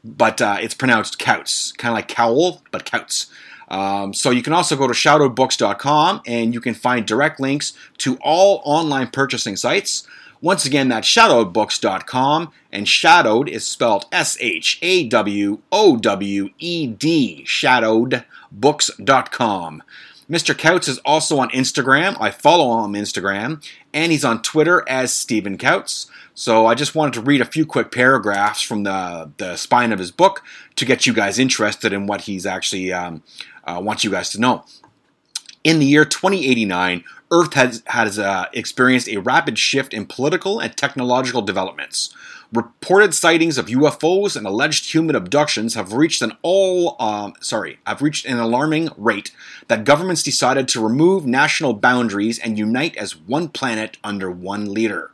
but 0.05 0.41
uh, 0.41 0.59
it's 0.61 0.75
pronounced 0.75 1.19
Kautz, 1.19 1.77
kind 1.77 1.93
of 1.93 1.97
like 1.97 2.09
cowl, 2.09 2.63
but 2.71 2.87
Kautz. 2.87 3.27
Um, 3.69 4.13
so 4.13 4.31
you 4.31 4.43
can 4.43 4.53
also 4.53 4.77
go 4.77 4.87
to 4.87 4.93
shadowbooks.com 4.93 6.23
and 6.27 6.53
you 6.53 6.61
can 6.61 6.75
find 6.75 7.07
direct 7.07 7.41
links 7.41 7.73
to 7.99 8.19
all 8.21 8.61
online 8.65 9.09
purchasing 9.09 9.57
sites. 9.57 10.07
Once 10.43 10.67
again, 10.67 10.89
that's 10.89 11.09
shadowedbooks.com, 11.09 12.51
and 12.73 12.89
shadowed 12.89 13.49
is 13.49 13.65
spelled 13.65 14.07
S 14.11 14.37
H 14.41 14.81
A 14.83 15.07
W 15.09 15.61
O 15.71 15.97
W 15.97 16.49
E 16.59 16.89
D, 16.89 17.45
shadowedbooks.com. 17.47 19.83
Mr. 20.29 20.55
Koutz 20.55 20.89
is 20.89 20.99
also 21.05 21.39
on 21.39 21.51
Instagram. 21.51 22.17
I 22.21 22.31
follow 22.31 22.73
him 22.73 22.81
on 22.81 22.93
Instagram, 22.95 23.65
and 23.93 24.11
he's 24.11 24.25
on 24.25 24.43
Twitter 24.43 24.85
as 24.89 25.13
Stephen 25.13 25.59
Koutz. 25.59 26.09
So 26.35 26.67
I 26.67 26.75
just 26.75 26.95
wanted 26.95 27.15
to 27.15 27.21
read 27.21 27.41
a 27.41 27.45
few 27.45 27.65
quick 27.65 27.93
paragraphs 27.93 28.63
from 28.63 28.83
the, 28.83 29.31
the 29.37 29.57
spine 29.57 29.93
of 29.93 29.99
his 29.99 30.11
book 30.11 30.43
to 30.77 30.85
get 30.85 31.07
you 31.07 31.13
guys 31.13 31.39
interested 31.39 31.93
in 31.93 32.07
what 32.07 32.23
he's 32.23 32.47
actually 32.47 32.93
um, 32.93 33.23
uh, 33.65 33.81
wants 33.83 34.03
you 34.03 34.11
guys 34.11 34.31
to 34.31 34.41
know. 34.41 34.65
In 35.63 35.79
the 35.79 35.87
year 35.87 36.05
2089, 36.05 37.05
Earth 37.33 37.55
has, 37.55 37.83
has 37.87 38.19
uh, 38.19 38.47
experienced 38.53 39.09
a 39.09 39.17
rapid 39.17 39.59
shift 39.59 39.95
in 39.95 40.05
political 40.07 40.61
and 40.61 40.77
technological 40.77 41.41
developments. 41.41 42.15
Reported 42.53 43.15
sightings 43.15 43.57
of 43.57 43.67
UFOs 43.67 44.37
and 44.37 44.47
alleged 44.47 44.93
human 44.93 45.17
abductions 45.17 45.75
have 45.75 45.95
reached 45.95 46.21
an 46.21 46.35
all 46.43 46.97
um, 47.01 47.33
sorry 47.41 47.79
have 47.87 48.03
reached 48.03 48.27
an 48.27 48.39
alarming 48.39 48.91
rate 48.99 49.35
that 49.69 49.87
governments 49.87 50.23
decided 50.23 50.69
to 50.69 50.85
remove 50.85 51.25
national 51.25 51.73
boundaries 51.73 52.39
and 52.39 52.59
unite 52.59 52.95
as 52.99 53.17
one 53.17 53.49
planet 53.49 53.97
under 54.05 54.31
one 54.31 54.73
leader. 54.75 55.13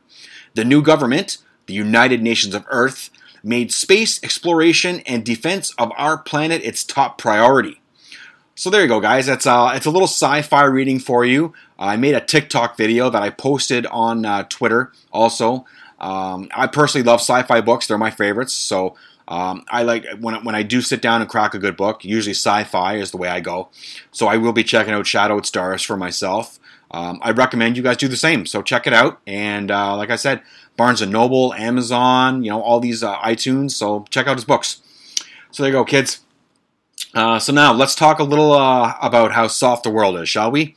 The 0.55 0.65
new 0.65 0.83
government, 0.83 1.39
the 1.67 1.75
United 1.75 2.21
Nations 2.21 2.57
of 2.57 2.67
Earth, 2.69 3.11
made 3.45 3.73
space 3.73 4.21
exploration 4.25 4.99
and 5.07 5.25
defense 5.25 5.73
of 5.79 5.93
our 5.97 6.19
planet 6.19 6.65
its 6.65 6.83
top 6.83 7.19
priority. 7.19 7.81
So 8.59 8.71
there 8.71 8.83
you 8.83 8.89
go, 8.89 8.99
guys. 8.99 9.27
That's 9.27 9.47
uh, 9.47 9.71
it's 9.77 9.87
a 9.87 9.91
little 9.91 10.09
sci-fi 10.09 10.65
reading 10.65 10.99
for 10.99 11.25
you. 11.25 11.53
I 11.79 11.97
made 11.97 12.17
a 12.17 12.21
TikTok 12.21 12.77
video 12.77 13.09
that 13.09 13.23
I 13.23 13.31
posted 13.31 13.87
on 13.87 14.27
uh, 14.27 14.43
Twitter. 14.49 14.91
Also, 15.13 15.65
um, 16.01 16.49
I 16.53 16.67
personally 16.67 17.05
love 17.05 17.21
sci-fi 17.21 17.61
books; 17.61 17.87
they're 17.87 17.97
my 17.99 18.11
favorites. 18.11 18.53
So 18.53 18.97
um, 19.29 19.65
I 19.71 19.85
like 19.85 20.07
when 20.19 20.43
when 20.43 20.57
I 20.57 20.65
do 20.65 20.81
sit 20.81 21.01
down 21.01 21.21
and 21.21 21.31
crack 21.31 21.55
a 21.55 21.61
good 21.61 21.77
book. 21.77 22.05
Usually, 22.05 22.35
sci-fi 22.35 22.97
is 22.97 23.13
the 23.13 23.17
way 23.17 23.29
I 23.29 23.39
go. 23.39 23.69
So 24.11 24.27
I 24.27 24.39
will 24.39 24.53
be 24.53 24.65
checking 24.65 24.93
out 24.93 25.07
Shadowed 25.07 25.47
Stars 25.47 25.85
for 25.85 25.97
myself. 25.97 26.59
Um, 26.91 27.21
I 27.23 27.31
recommend 27.31 27.77
you 27.77 27.85
guys 27.85 27.97
do 27.97 28.09
the 28.09 28.17
same. 28.17 28.45
So 28.45 28.63
check 28.63 28.89
it 28.89 28.93
out. 28.93 29.21
And 29.25 29.71
uh, 29.71 29.97
like 29.97 30.11
I 30.11 30.17
said, 30.17 30.43
Barnes 30.77 31.01
and 31.01 31.13
Noble, 31.13 31.55
Amazon, 31.55 32.43
you 32.43 32.51
know, 32.51 32.61
all 32.61 32.81
these 32.81 33.05
uh, 33.05 33.19
iTunes. 33.19 33.71
So 33.71 34.05
check 34.11 34.27
out 34.27 34.37
his 34.37 34.45
books. 34.45 34.83
So 35.53 35.63
there 35.63 35.71
you 35.71 35.79
go, 35.79 35.85
kids. 35.85 36.23
Uh, 37.19 37.37
so 37.37 37.53
now 37.53 37.73
let's 37.73 37.97
talk 37.97 38.21
a 38.21 38.23
little 38.23 38.53
uh, 38.53 38.95
about 39.03 39.33
how 39.33 39.49
soft 39.49 39.83
the 39.83 39.91
world 39.91 40.17
is, 40.21 40.29
shall 40.29 40.53
we? 40.53 40.77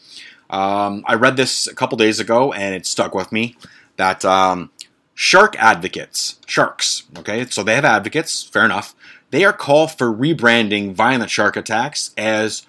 Um, 0.50 1.04
I 1.06 1.14
read 1.14 1.38
this 1.38 1.68
a 1.68 1.76
couple 1.76 2.00
days 2.00 2.20
ago 2.20 2.52
and 2.52 2.74
it 2.74 2.88
stuck 2.88 3.14
with 3.14 3.32
me 3.32 3.56
that 3.98 4.26
um, 4.26 4.72
shark 5.14 5.56
advocates, 5.60 6.40
sharks, 6.48 7.04
okay, 7.16 7.46
so 7.46 7.62
they 7.62 7.76
have 7.76 7.86
advocates, 7.86 8.42
fair 8.42 8.66
enough. 8.66 8.96
They 9.30 9.46
are 9.46 9.54
called 9.54 9.92
for 9.92 10.12
rebranding 10.12 10.96
violent 10.96 11.30
shark 11.30 11.56
attacks 11.56 12.10
as 12.18 12.66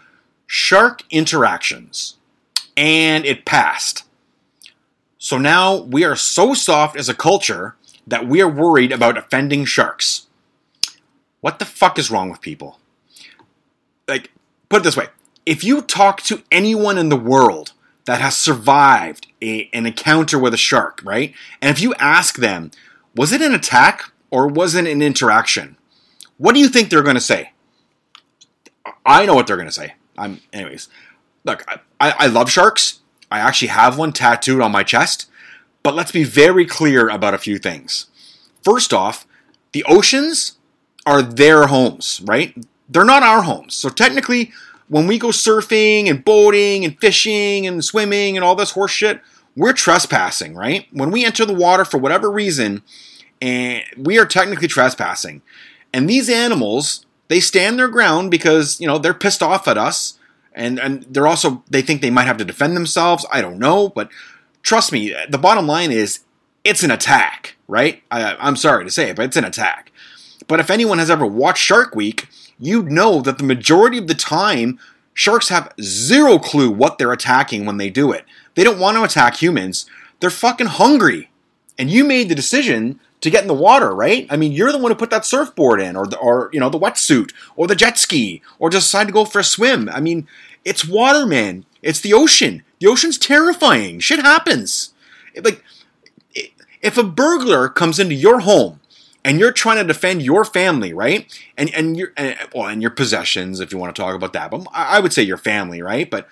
shark 0.46 1.04
interactions. 1.08 2.18
And 2.76 3.24
it 3.24 3.46
passed. 3.46 4.04
So 5.16 5.38
now 5.38 5.76
we 5.80 6.04
are 6.04 6.14
so 6.14 6.52
soft 6.52 6.94
as 6.94 7.08
a 7.08 7.14
culture 7.14 7.76
that 8.06 8.26
we 8.26 8.42
are 8.42 8.50
worried 8.50 8.92
about 8.92 9.16
offending 9.16 9.64
sharks. 9.64 10.26
What 11.40 11.58
the 11.58 11.64
fuck 11.64 11.98
is 11.98 12.10
wrong 12.10 12.28
with 12.28 12.42
people? 12.42 12.78
Like, 14.08 14.30
put 14.68 14.80
it 14.80 14.84
this 14.84 14.96
way 14.96 15.08
if 15.44 15.64
you 15.64 15.82
talk 15.82 16.22
to 16.22 16.42
anyone 16.50 16.98
in 16.98 17.08
the 17.08 17.16
world 17.16 17.72
that 18.04 18.20
has 18.20 18.36
survived 18.36 19.26
a, 19.40 19.68
an 19.72 19.86
encounter 19.86 20.38
with 20.38 20.54
a 20.54 20.58
shark, 20.58 21.00
right? 21.04 21.34
And 21.60 21.70
if 21.70 21.80
you 21.82 21.94
ask 21.94 22.36
them, 22.36 22.70
was 23.14 23.32
it 23.32 23.42
an 23.42 23.54
attack 23.54 24.12
or 24.30 24.46
was 24.46 24.74
it 24.74 24.86
an 24.86 25.02
interaction? 25.02 25.76
What 26.38 26.54
do 26.54 26.60
you 26.60 26.68
think 26.68 26.90
they're 26.90 27.02
going 27.02 27.14
to 27.16 27.20
say? 27.20 27.52
I 29.04 29.26
know 29.26 29.34
what 29.34 29.46
they're 29.46 29.56
going 29.56 29.68
to 29.68 29.72
say. 29.72 29.94
I'm, 30.16 30.40
anyways. 30.52 30.88
Look, 31.44 31.64
I, 32.00 32.14
I 32.18 32.26
love 32.26 32.50
sharks. 32.50 33.00
I 33.30 33.38
actually 33.38 33.68
have 33.68 33.98
one 33.98 34.12
tattooed 34.12 34.60
on 34.60 34.72
my 34.72 34.82
chest. 34.82 35.28
But 35.82 35.94
let's 35.94 36.12
be 36.12 36.24
very 36.24 36.66
clear 36.66 37.08
about 37.08 37.34
a 37.34 37.38
few 37.38 37.58
things. 37.58 38.06
First 38.62 38.92
off, 38.92 39.26
the 39.72 39.84
oceans 39.84 40.58
are 41.06 41.22
their 41.22 41.66
homes, 41.66 42.20
right? 42.24 42.54
They're 42.88 43.04
not 43.04 43.22
our 43.22 43.42
homes. 43.42 43.74
So 43.74 43.88
technically, 43.88 44.52
when 44.88 45.06
we 45.06 45.18
go 45.18 45.28
surfing 45.28 46.10
and 46.10 46.24
boating 46.24 46.84
and 46.84 46.98
fishing 47.00 47.66
and 47.66 47.84
swimming 47.84 48.36
and 48.36 48.44
all 48.44 48.54
this 48.54 48.72
horse 48.72 48.90
shit, 48.90 49.20
we're 49.56 49.72
trespassing, 49.72 50.54
right? 50.54 50.86
When 50.92 51.10
we 51.10 51.24
enter 51.24 51.44
the 51.44 51.54
water 51.54 51.84
for 51.84 51.98
whatever 51.98 52.30
reason, 52.30 52.82
and 53.40 53.82
we 53.96 54.18
are 54.18 54.26
technically 54.26 54.68
trespassing. 54.68 55.42
And 55.92 56.08
these 56.08 56.28
animals, 56.28 57.06
they 57.28 57.40
stand 57.40 57.78
their 57.78 57.88
ground 57.88 58.30
because, 58.30 58.80
you 58.80 58.86
know, 58.86 58.98
they're 58.98 59.14
pissed 59.14 59.42
off 59.42 59.66
at 59.66 59.76
us. 59.76 60.18
And, 60.54 60.78
and 60.78 61.04
they're 61.08 61.26
also, 61.26 61.64
they 61.68 61.82
think 61.82 62.02
they 62.02 62.10
might 62.10 62.26
have 62.26 62.36
to 62.36 62.44
defend 62.44 62.76
themselves. 62.76 63.26
I 63.32 63.40
don't 63.40 63.58
know. 63.58 63.88
But 63.88 64.10
trust 64.62 64.92
me, 64.92 65.14
the 65.28 65.38
bottom 65.38 65.66
line 65.66 65.90
is 65.90 66.20
it's 66.62 66.82
an 66.82 66.90
attack, 66.90 67.56
right? 67.66 68.02
I, 68.10 68.36
I'm 68.38 68.56
sorry 68.56 68.84
to 68.84 68.90
say 68.90 69.10
it, 69.10 69.16
but 69.16 69.24
it's 69.24 69.36
an 69.36 69.44
attack. 69.44 69.90
But 70.46 70.60
if 70.60 70.70
anyone 70.70 70.98
has 70.98 71.10
ever 71.10 71.26
watched 71.26 71.62
Shark 71.62 71.94
Week, 71.94 72.28
you'd 72.58 72.90
know 72.90 73.20
that 73.20 73.38
the 73.38 73.44
majority 73.44 73.98
of 73.98 74.06
the 74.06 74.14
time, 74.14 74.78
sharks 75.14 75.48
have 75.48 75.72
zero 75.80 76.38
clue 76.38 76.70
what 76.70 76.98
they're 76.98 77.12
attacking 77.12 77.66
when 77.66 77.76
they 77.76 77.90
do 77.90 78.12
it. 78.12 78.24
They 78.54 78.64
don't 78.64 78.78
want 78.78 78.96
to 78.96 79.04
attack 79.04 79.36
humans. 79.36 79.86
They're 80.20 80.30
fucking 80.30 80.68
hungry. 80.68 81.30
And 81.78 81.90
you 81.90 82.04
made 82.04 82.28
the 82.28 82.34
decision 82.34 83.00
to 83.22 83.30
get 83.30 83.42
in 83.42 83.48
the 83.48 83.54
water, 83.54 83.94
right? 83.94 84.26
I 84.30 84.36
mean, 84.36 84.52
you're 84.52 84.72
the 84.72 84.78
one 84.78 84.90
who 84.90 84.96
put 84.96 85.10
that 85.10 85.24
surfboard 85.24 85.80
in, 85.80 85.96
or 85.96 86.06
the, 86.06 86.18
or 86.18 86.50
you 86.52 86.60
know 86.60 86.68
the 86.68 86.78
wetsuit, 86.78 87.32
or 87.56 87.66
the 87.66 87.74
jet 87.74 87.98
ski, 87.98 88.42
or 88.58 88.68
just 88.68 88.86
decide 88.86 89.06
to 89.06 89.12
go 89.12 89.24
for 89.24 89.38
a 89.38 89.44
swim. 89.44 89.88
I 89.88 90.00
mean, 90.00 90.26
it's 90.64 90.86
water, 90.86 91.24
man. 91.26 91.64
It's 91.82 92.00
the 92.00 92.12
ocean. 92.12 92.62
The 92.80 92.88
ocean's 92.88 93.18
terrifying. 93.18 94.00
Shit 94.00 94.20
happens. 94.20 94.92
Like, 95.40 95.64
if 96.82 96.98
a 96.98 97.04
burglar 97.04 97.68
comes 97.68 97.98
into 97.98 98.14
your 98.14 98.40
home 98.40 98.80
and 99.24 99.38
you're 99.38 99.52
trying 99.52 99.78
to 99.78 99.84
defend 99.84 100.22
your 100.22 100.44
family, 100.44 100.92
right? 100.92 101.26
And 101.56 101.72
and 101.74 101.96
your 101.96 102.12
and, 102.16 102.36
well, 102.54 102.66
and 102.66 102.82
your 102.82 102.90
possessions, 102.90 103.60
if 103.60 103.72
you 103.72 103.78
want 103.78 103.94
to 103.94 104.02
talk 104.02 104.14
about 104.14 104.32
that, 104.32 104.50
but 104.50 104.66
I 104.72 105.00
would 105.00 105.12
say 105.12 105.22
your 105.22 105.36
family, 105.36 105.82
right? 105.82 106.10
But 106.10 106.28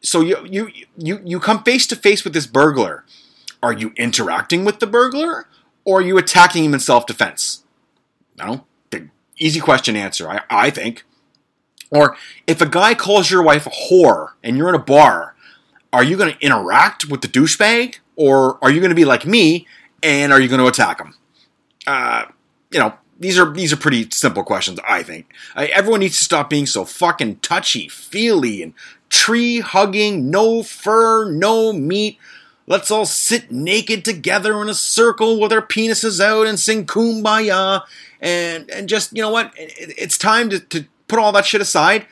so 0.00 0.20
you 0.20 0.46
you 0.48 0.70
you 0.96 1.20
you 1.24 1.40
come 1.40 1.62
face 1.62 1.86
to 1.88 1.96
face 1.96 2.24
with 2.24 2.32
this 2.32 2.46
burglar. 2.46 3.04
Are 3.62 3.72
you 3.72 3.92
interacting 3.96 4.64
with 4.64 4.80
the 4.80 4.86
burglar, 4.86 5.46
or 5.84 5.98
are 5.98 6.02
you 6.02 6.18
attacking 6.18 6.64
him 6.64 6.74
in 6.74 6.80
self 6.80 7.06
defense? 7.06 7.64
No, 8.38 8.64
easy 9.38 9.60
question 9.60 9.96
answer. 9.96 10.28
I 10.28 10.42
I 10.50 10.70
think. 10.70 11.04
Or 11.90 12.16
if 12.48 12.60
a 12.60 12.66
guy 12.66 12.94
calls 12.94 13.30
your 13.30 13.42
wife 13.42 13.66
a 13.66 13.70
whore 13.70 14.30
and 14.42 14.56
you're 14.56 14.68
in 14.68 14.74
a 14.74 14.78
bar, 14.78 15.36
are 15.92 16.02
you 16.02 16.16
going 16.16 16.32
to 16.32 16.44
interact 16.44 17.08
with 17.08 17.20
the 17.20 17.28
douchebag, 17.28 17.98
or 18.16 18.58
are 18.62 18.70
you 18.70 18.80
going 18.80 18.90
to 18.90 18.96
be 18.96 19.04
like 19.04 19.24
me 19.24 19.68
and 20.02 20.32
are 20.32 20.40
you 20.40 20.48
going 20.48 20.60
to 20.60 20.66
attack 20.66 21.00
him? 21.00 21.14
Uh, 21.86 22.26
you 22.70 22.78
know, 22.78 22.94
these 23.18 23.38
are 23.38 23.50
these 23.50 23.72
are 23.72 23.76
pretty 23.76 24.10
simple 24.10 24.44
questions. 24.44 24.78
I 24.86 25.02
think 25.02 25.32
everyone 25.56 26.00
needs 26.00 26.18
to 26.18 26.24
stop 26.24 26.50
being 26.50 26.66
so 26.66 26.84
fucking 26.84 27.36
touchy 27.36 27.88
feely 27.88 28.62
and 28.62 28.74
tree 29.08 29.60
hugging. 29.60 30.30
No 30.30 30.62
fur, 30.62 31.30
no 31.30 31.72
meat. 31.72 32.18
Let's 32.66 32.90
all 32.90 33.06
sit 33.06 33.52
naked 33.52 34.04
together 34.04 34.60
in 34.60 34.68
a 34.68 34.74
circle 34.74 35.40
with 35.40 35.52
our 35.52 35.62
penises 35.62 36.20
out 36.20 36.46
and 36.46 36.58
sing 36.58 36.84
kumbaya. 36.84 37.82
And, 38.20 38.68
and 38.70 38.88
just, 38.88 39.16
you 39.16 39.22
know 39.22 39.30
what? 39.30 39.52
it's 39.56 40.18
time 40.18 40.50
to, 40.50 40.58
to 40.58 40.86
put 41.06 41.18
all 41.18 41.32
that 41.32 41.46
shit 41.46 41.60
aside. 41.60 42.06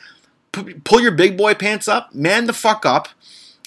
P- 0.52 0.74
pull 0.84 1.00
your 1.00 1.10
big 1.10 1.36
boy 1.36 1.54
pants 1.54 1.88
up, 1.88 2.14
man 2.14 2.46
the 2.46 2.52
fuck 2.52 2.86
up, 2.86 3.08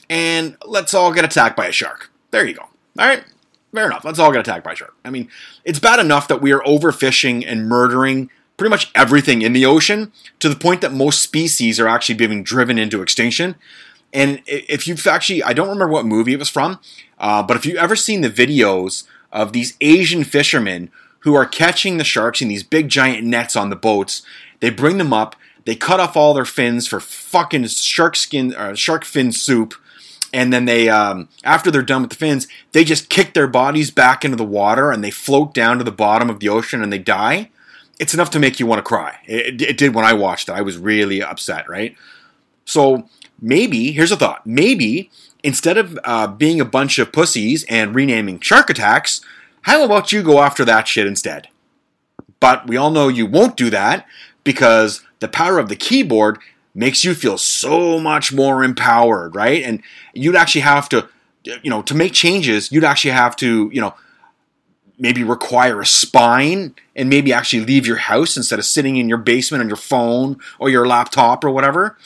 and 0.09 0.55
let's 0.65 0.93
all 0.93 1.11
get 1.11 1.25
attacked 1.25 1.57
by 1.57 1.67
a 1.67 1.71
shark. 1.71 2.09
There 2.31 2.45
you 2.45 2.53
go. 2.53 2.61
All 2.61 3.07
right? 3.07 3.23
Fair 3.73 3.87
enough. 3.87 4.05
Let's 4.05 4.19
all 4.19 4.31
get 4.31 4.41
attacked 4.41 4.63
by 4.63 4.73
shark. 4.73 4.95
I 5.03 5.09
mean, 5.09 5.29
it's 5.63 5.79
bad 5.79 5.99
enough 5.99 6.27
that 6.29 6.41
we 6.41 6.51
are 6.51 6.61
overfishing 6.61 7.43
and 7.45 7.67
murdering 7.67 8.29
pretty 8.55 8.71
much 8.71 8.91
everything 8.95 9.41
in 9.43 9.53
the 9.53 9.65
ocean 9.65 10.11
to 10.39 10.49
the 10.49 10.55
point 10.55 10.81
that 10.81 10.91
most 10.91 11.21
species 11.21 11.79
are 11.79 11.87
actually 11.87 12.15
being 12.15 12.43
driven 12.43 12.79
into 12.79 13.01
extinction. 13.01 13.55
And 14.13 14.41
if 14.47 14.87
you've 14.87 15.05
actually, 15.05 15.43
I 15.43 15.53
don't 15.53 15.67
remember 15.67 15.89
what 15.93 16.05
movie 16.05 16.33
it 16.33 16.39
was 16.39 16.49
from, 16.49 16.79
uh, 17.19 17.43
but 17.43 17.57
if 17.57 17.65
you've 17.65 17.77
ever 17.77 17.95
seen 17.95 18.21
the 18.21 18.29
videos 18.29 19.05
of 19.31 19.53
these 19.53 19.75
Asian 19.81 20.23
fishermen 20.23 20.89
who 21.19 21.35
are 21.35 21.45
catching 21.45 21.97
the 21.97 22.03
sharks 22.03 22.41
in 22.41 22.47
these 22.47 22.63
big 22.63 22.89
giant 22.89 23.25
nets 23.25 23.55
on 23.55 23.69
the 23.69 23.75
boats, 23.75 24.23
they 24.59 24.69
bring 24.69 24.97
them 24.97 25.13
up, 25.13 25.35
they 25.65 25.75
cut 25.75 25.99
off 25.99 26.15
all 26.15 26.33
their 26.33 26.45
fins 26.45 26.87
for 26.87 26.99
fucking 26.99 27.67
shark 27.67 28.15
skin, 28.15 28.55
uh, 28.55 28.73
shark 28.73 29.03
fin 29.03 29.31
soup, 29.31 29.75
and 30.33 30.51
then 30.51 30.65
they, 30.65 30.89
um, 30.89 31.29
after 31.43 31.71
they're 31.71 31.81
done 31.81 32.01
with 32.01 32.11
the 32.11 32.17
fins, 32.17 32.47
they 32.71 32.83
just 32.83 33.09
kick 33.09 33.33
their 33.33 33.47
bodies 33.47 33.91
back 33.91 34.25
into 34.25 34.37
the 34.37 34.43
water 34.43 34.91
and 34.91 35.03
they 35.03 35.11
float 35.11 35.53
down 35.53 35.77
to 35.77 35.83
the 35.83 35.91
bottom 35.91 36.29
of 36.29 36.39
the 36.39 36.49
ocean 36.49 36.83
and 36.83 36.91
they 36.91 36.99
die. 36.99 37.49
It's 37.99 38.13
enough 38.13 38.29
to 38.31 38.39
make 38.39 38.59
you 38.59 38.65
want 38.65 38.79
to 38.79 38.83
cry. 38.83 39.17
It, 39.25 39.61
it 39.61 39.77
did 39.77 39.95
when 39.95 40.05
I 40.05 40.13
watched 40.13 40.49
it. 40.49 40.53
I 40.53 40.61
was 40.61 40.77
really 40.77 41.21
upset, 41.21 41.67
right? 41.69 41.95
So 42.65 43.07
maybe, 43.41 43.91
here's 43.91 44.11
a 44.11 44.17
thought 44.17 44.45
maybe 44.45 45.09
instead 45.43 45.77
of 45.77 45.97
uh, 46.03 46.27
being 46.27 46.59
a 46.59 46.65
bunch 46.65 46.99
of 46.99 47.13
pussies 47.13 47.63
and 47.69 47.95
renaming 47.95 48.39
shark 48.39 48.69
attacks, 48.69 49.21
how 49.61 49.83
about 49.83 50.11
you 50.11 50.21
go 50.21 50.41
after 50.41 50.65
that 50.65 50.87
shit 50.87 51.07
instead? 51.07 51.47
But 52.39 52.67
we 52.67 52.77
all 52.77 52.91
know 52.91 53.07
you 53.07 53.25
won't 53.25 53.57
do 53.57 53.69
that 53.69 54.05
because 54.43 55.03
the 55.19 55.27
power 55.27 55.57
of 55.57 55.69
the 55.69 55.75
keyboard 55.75 56.37
makes 56.77 57.03
you 57.03 57.15
feel 57.15 57.39
so 57.39 57.99
much 57.99 58.31
more 58.31 58.63
empowered, 58.63 59.33
right? 59.33 59.63
And 59.63 59.81
you'd 60.13 60.35
actually 60.35 60.61
have 60.61 60.87
to, 60.89 61.09
you 61.43 61.69
know, 61.71 61.81
to 61.81 61.95
make 61.95 62.13
changes, 62.13 62.71
you'd 62.71 62.83
actually 62.83 63.11
have 63.11 63.35
to, 63.37 63.69
you 63.73 63.81
know, 63.81 63.95
maybe 64.99 65.23
require 65.23 65.81
a 65.81 65.85
spine 65.85 66.75
and 66.95 67.09
maybe 67.09 67.33
actually 67.33 67.65
leave 67.65 67.87
your 67.87 67.97
house 67.97 68.37
instead 68.37 68.59
of 68.59 68.65
sitting 68.65 68.97
in 68.97 69.09
your 69.09 69.17
basement 69.17 69.61
on 69.61 69.67
your 69.67 69.77
phone 69.77 70.39
or 70.59 70.69
your 70.69 70.87
laptop 70.87 71.43
or 71.43 71.49
whatever. 71.49 71.97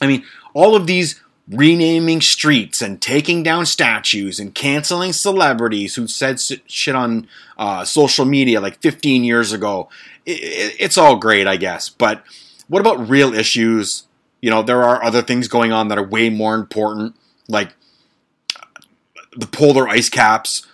I 0.00 0.08
mean, 0.08 0.24
all 0.52 0.74
of 0.74 0.88
these 0.88 1.20
renaming 1.48 2.20
streets 2.20 2.82
and 2.82 3.00
taking 3.00 3.44
down 3.44 3.66
statues 3.66 4.40
and 4.40 4.52
canceling 4.52 5.12
celebrities 5.12 5.94
who 5.94 6.08
said 6.08 6.40
shit 6.66 6.96
on 6.96 7.28
uh, 7.56 7.84
social 7.84 8.24
media 8.24 8.60
like 8.60 8.80
15 8.80 9.22
years 9.22 9.52
ago. 9.52 9.88
it's 10.24 10.98
all 10.98 11.16
great, 11.16 11.46
I 11.46 11.56
guess. 11.56 11.88
But 11.88 12.24
what 12.68 12.80
about 12.80 13.08
real 13.08 13.34
issues? 13.34 14.04
You 14.40 14.50
know, 14.50 14.62
there 14.62 14.82
are 14.82 15.02
other 15.02 15.22
things 15.22 15.48
going 15.48 15.72
on 15.72 15.88
that 15.88 15.98
are 15.98 16.06
way 16.06 16.30
more 16.30 16.54
important, 16.54 17.14
like 17.48 17.72
uh, 18.54 18.80
the 19.36 19.46
polar 19.46 19.88
ice 19.88 20.08
caps, 20.08 20.66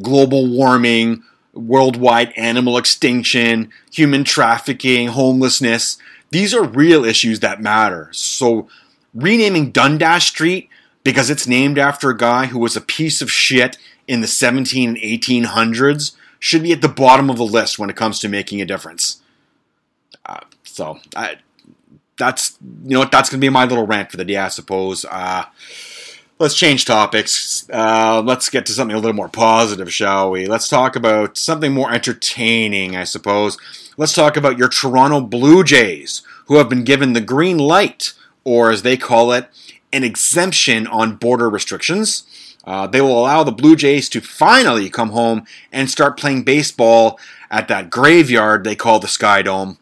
global 0.00 0.48
warming, 0.48 1.22
worldwide 1.52 2.32
animal 2.36 2.78
extinction, 2.78 3.70
human 3.92 4.24
trafficking, 4.24 5.08
homelessness. 5.08 5.98
These 6.30 6.54
are 6.54 6.64
real 6.64 7.04
issues 7.04 7.40
that 7.40 7.60
matter. 7.60 8.08
So 8.12 8.68
renaming 9.14 9.72
Dundas 9.72 10.24
Street 10.24 10.68
because 11.02 11.30
it's 11.30 11.46
named 11.46 11.78
after 11.78 12.10
a 12.10 12.16
guy 12.16 12.46
who 12.46 12.58
was 12.58 12.76
a 12.76 12.80
piece 12.80 13.20
of 13.20 13.30
shit 13.30 13.78
in 14.06 14.20
the 14.20 14.26
17 14.26 14.90
and 14.90 14.98
1800s 14.98 16.14
should 16.38 16.62
be 16.62 16.72
at 16.72 16.82
the 16.82 16.88
bottom 16.88 17.30
of 17.30 17.36
the 17.36 17.44
list 17.44 17.78
when 17.78 17.90
it 17.90 17.96
comes 17.96 18.18
to 18.20 18.28
making 18.28 18.60
a 18.60 18.66
difference. 18.66 19.19
So 20.80 20.98
I, 21.14 21.36
that's 22.16 22.56
you 22.84 22.96
know 22.96 23.04
that's 23.04 23.28
gonna 23.28 23.40
be 23.42 23.50
my 23.50 23.66
little 23.66 23.86
rant 23.86 24.10
for 24.10 24.16
the 24.16 24.24
day, 24.24 24.38
I 24.38 24.48
suppose. 24.48 25.04
Uh, 25.04 25.44
let's 26.38 26.54
change 26.54 26.86
topics. 26.86 27.68
Uh, 27.70 28.22
let's 28.24 28.48
get 28.48 28.64
to 28.64 28.72
something 28.72 28.96
a 28.96 28.98
little 28.98 29.12
more 29.12 29.28
positive, 29.28 29.92
shall 29.92 30.30
we? 30.30 30.46
Let's 30.46 30.70
talk 30.70 30.96
about 30.96 31.36
something 31.36 31.74
more 31.74 31.92
entertaining, 31.92 32.96
I 32.96 33.04
suppose. 33.04 33.58
Let's 33.98 34.14
talk 34.14 34.38
about 34.38 34.56
your 34.56 34.70
Toronto 34.70 35.20
Blue 35.20 35.62
Jays, 35.64 36.22
who 36.46 36.56
have 36.56 36.70
been 36.70 36.84
given 36.84 37.12
the 37.12 37.20
green 37.20 37.58
light 37.58 38.14
or 38.42 38.70
as 38.70 38.80
they 38.80 38.96
call 38.96 39.32
it, 39.32 39.50
an 39.92 40.02
exemption 40.02 40.86
on 40.86 41.16
border 41.16 41.50
restrictions. 41.50 42.56
Uh, 42.64 42.86
they 42.86 43.02
will 43.02 43.20
allow 43.20 43.44
the 43.44 43.52
Blue 43.52 43.76
Jays 43.76 44.08
to 44.08 44.22
finally 44.22 44.88
come 44.88 45.10
home 45.10 45.44
and 45.70 45.90
start 45.90 46.18
playing 46.18 46.44
baseball 46.44 47.20
at 47.50 47.68
that 47.68 47.90
graveyard 47.90 48.64
they 48.64 48.76
call 48.76 48.98
the 48.98 49.08
Sky 49.08 49.42
Dome. 49.42 49.76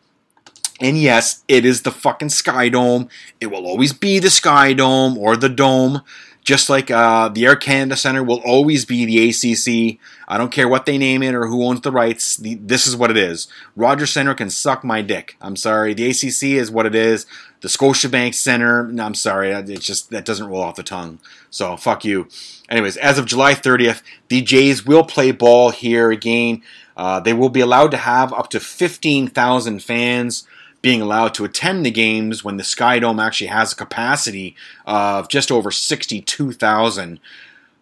And 0.80 0.96
yes, 0.96 1.42
it 1.48 1.64
is 1.64 1.82
the 1.82 1.90
fucking 1.90 2.28
Sky 2.30 2.68
Dome. 2.68 3.08
It 3.40 3.46
will 3.48 3.66
always 3.66 3.92
be 3.92 4.18
the 4.18 4.30
Sky 4.30 4.72
Dome 4.72 5.18
or 5.18 5.36
the 5.36 5.48
Dome. 5.48 6.02
just 6.48 6.70
like 6.70 6.90
uh, 6.90 7.28
the 7.28 7.44
Air 7.44 7.56
Canada 7.56 7.94
Centre 7.94 8.24
will 8.24 8.40
always 8.42 8.86
be 8.86 9.04
the 9.04 9.28
ACC. 9.28 9.98
I 10.26 10.38
don't 10.38 10.50
care 10.50 10.66
what 10.66 10.86
they 10.86 10.96
name 10.96 11.22
it 11.22 11.34
or 11.34 11.46
who 11.46 11.62
owns 11.62 11.82
the 11.82 11.92
rights. 11.92 12.38
The, 12.38 12.54
this 12.54 12.86
is 12.86 12.96
what 12.96 13.10
it 13.10 13.18
is. 13.18 13.48
Rogers 13.76 14.12
Centre 14.12 14.34
can 14.34 14.48
suck 14.48 14.82
my 14.82 15.02
dick. 15.02 15.36
I'm 15.42 15.56
sorry. 15.56 15.92
The 15.92 16.08
ACC 16.08 16.56
is 16.58 16.70
what 16.70 16.86
it 16.86 16.94
is. 16.94 17.26
The 17.60 17.68
Scotiabank 17.68 18.34
Centre, 18.34 18.86
no, 18.86 19.04
I'm 19.04 19.14
sorry. 19.14 19.50
It 19.50 19.80
just 19.80 20.08
that 20.08 20.24
doesn't 20.24 20.46
roll 20.46 20.62
off 20.62 20.76
the 20.76 20.82
tongue. 20.82 21.18
So 21.50 21.76
fuck 21.76 22.02
you. 22.04 22.28
Anyways, 22.70 22.96
as 22.96 23.18
of 23.18 23.26
July 23.26 23.52
30th, 23.52 24.00
the 24.28 24.40
Jays 24.40 24.86
will 24.86 25.04
play 25.04 25.32
ball 25.32 25.68
here 25.68 26.10
again. 26.10 26.62
Uh, 26.96 27.20
they 27.20 27.34
will 27.34 27.50
be 27.50 27.60
allowed 27.60 27.90
to 27.90 27.96
have 27.98 28.32
up 28.32 28.48
to 28.50 28.58
15,000 28.60 29.82
fans 29.82 30.46
being 30.80 31.02
allowed 31.02 31.34
to 31.34 31.44
attend 31.44 31.84
the 31.84 31.90
games 31.90 32.44
when 32.44 32.56
the 32.56 32.64
Sky 32.64 32.98
Dome 32.98 33.18
actually 33.18 33.48
has 33.48 33.72
a 33.72 33.76
capacity 33.76 34.54
of 34.86 35.28
just 35.28 35.50
over 35.50 35.70
62,000. 35.70 37.20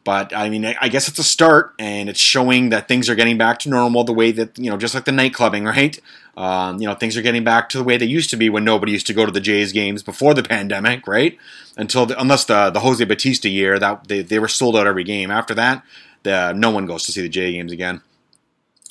But 0.05 0.35
I 0.35 0.49
mean, 0.49 0.65
I 0.65 0.89
guess 0.89 1.09
it's 1.09 1.19
a 1.19 1.25
start, 1.25 1.75
and 1.81 2.09
it's 2.09 2.21
showing 2.21 2.69
that 2.71 2.87
things 2.87 3.11
are 3.11 3.17
getting 3.17 3.37
back 3.37 3.59
to 3.61 3.69
normal 3.69 4.05
the 4.05 4.13
way 4.13 4.31
that, 4.33 4.57
you 4.57 4.71
know, 4.71 4.77
just 4.77 4.95
like 4.95 5.05
the 5.05 5.11
night 5.11 5.35
clubbing, 5.35 5.65
right? 5.77 5.99
Um, 6.37 6.81
you 6.81 6.87
know, 6.87 6.95
things 6.95 7.17
are 7.17 7.23
getting 7.23 7.45
back 7.45 7.69
to 7.71 7.79
the 7.79 7.85
way 7.85 7.97
they 7.97 8.07
used 8.07 8.31
to 8.31 8.37
be 8.37 8.49
when 8.49 8.65
nobody 8.65 8.93
used 8.93 9.07
to 9.09 9.15
go 9.15 9.27
to 9.27 9.33
the 9.33 9.41
Jays 9.41 9.73
games 9.73 10.03
before 10.03 10.33
the 10.33 10.43
pandemic, 10.43 11.09
right? 11.09 11.37
Until 11.77 12.07
the, 12.07 12.21
unless 12.21 12.45
the 12.45 12.71
the 12.71 12.81
Jose 12.81 13.05
Bautista 13.05 13.49
year, 13.49 13.79
that 13.79 14.07
they, 14.07 14.23
they 14.23 14.39
were 14.39 14.49
sold 14.49 14.77
out 14.77 14.87
every 14.87 15.05
game. 15.05 15.31
After 15.31 15.55
that, 15.55 15.83
the, 16.23 16.53
no 16.53 16.71
one 16.71 16.87
goes 16.87 17.03
to 17.05 17.13
see 17.13 17.23
the 17.23 17.29
Jay 17.29 17.53
games 17.53 17.73
again. 17.73 18.01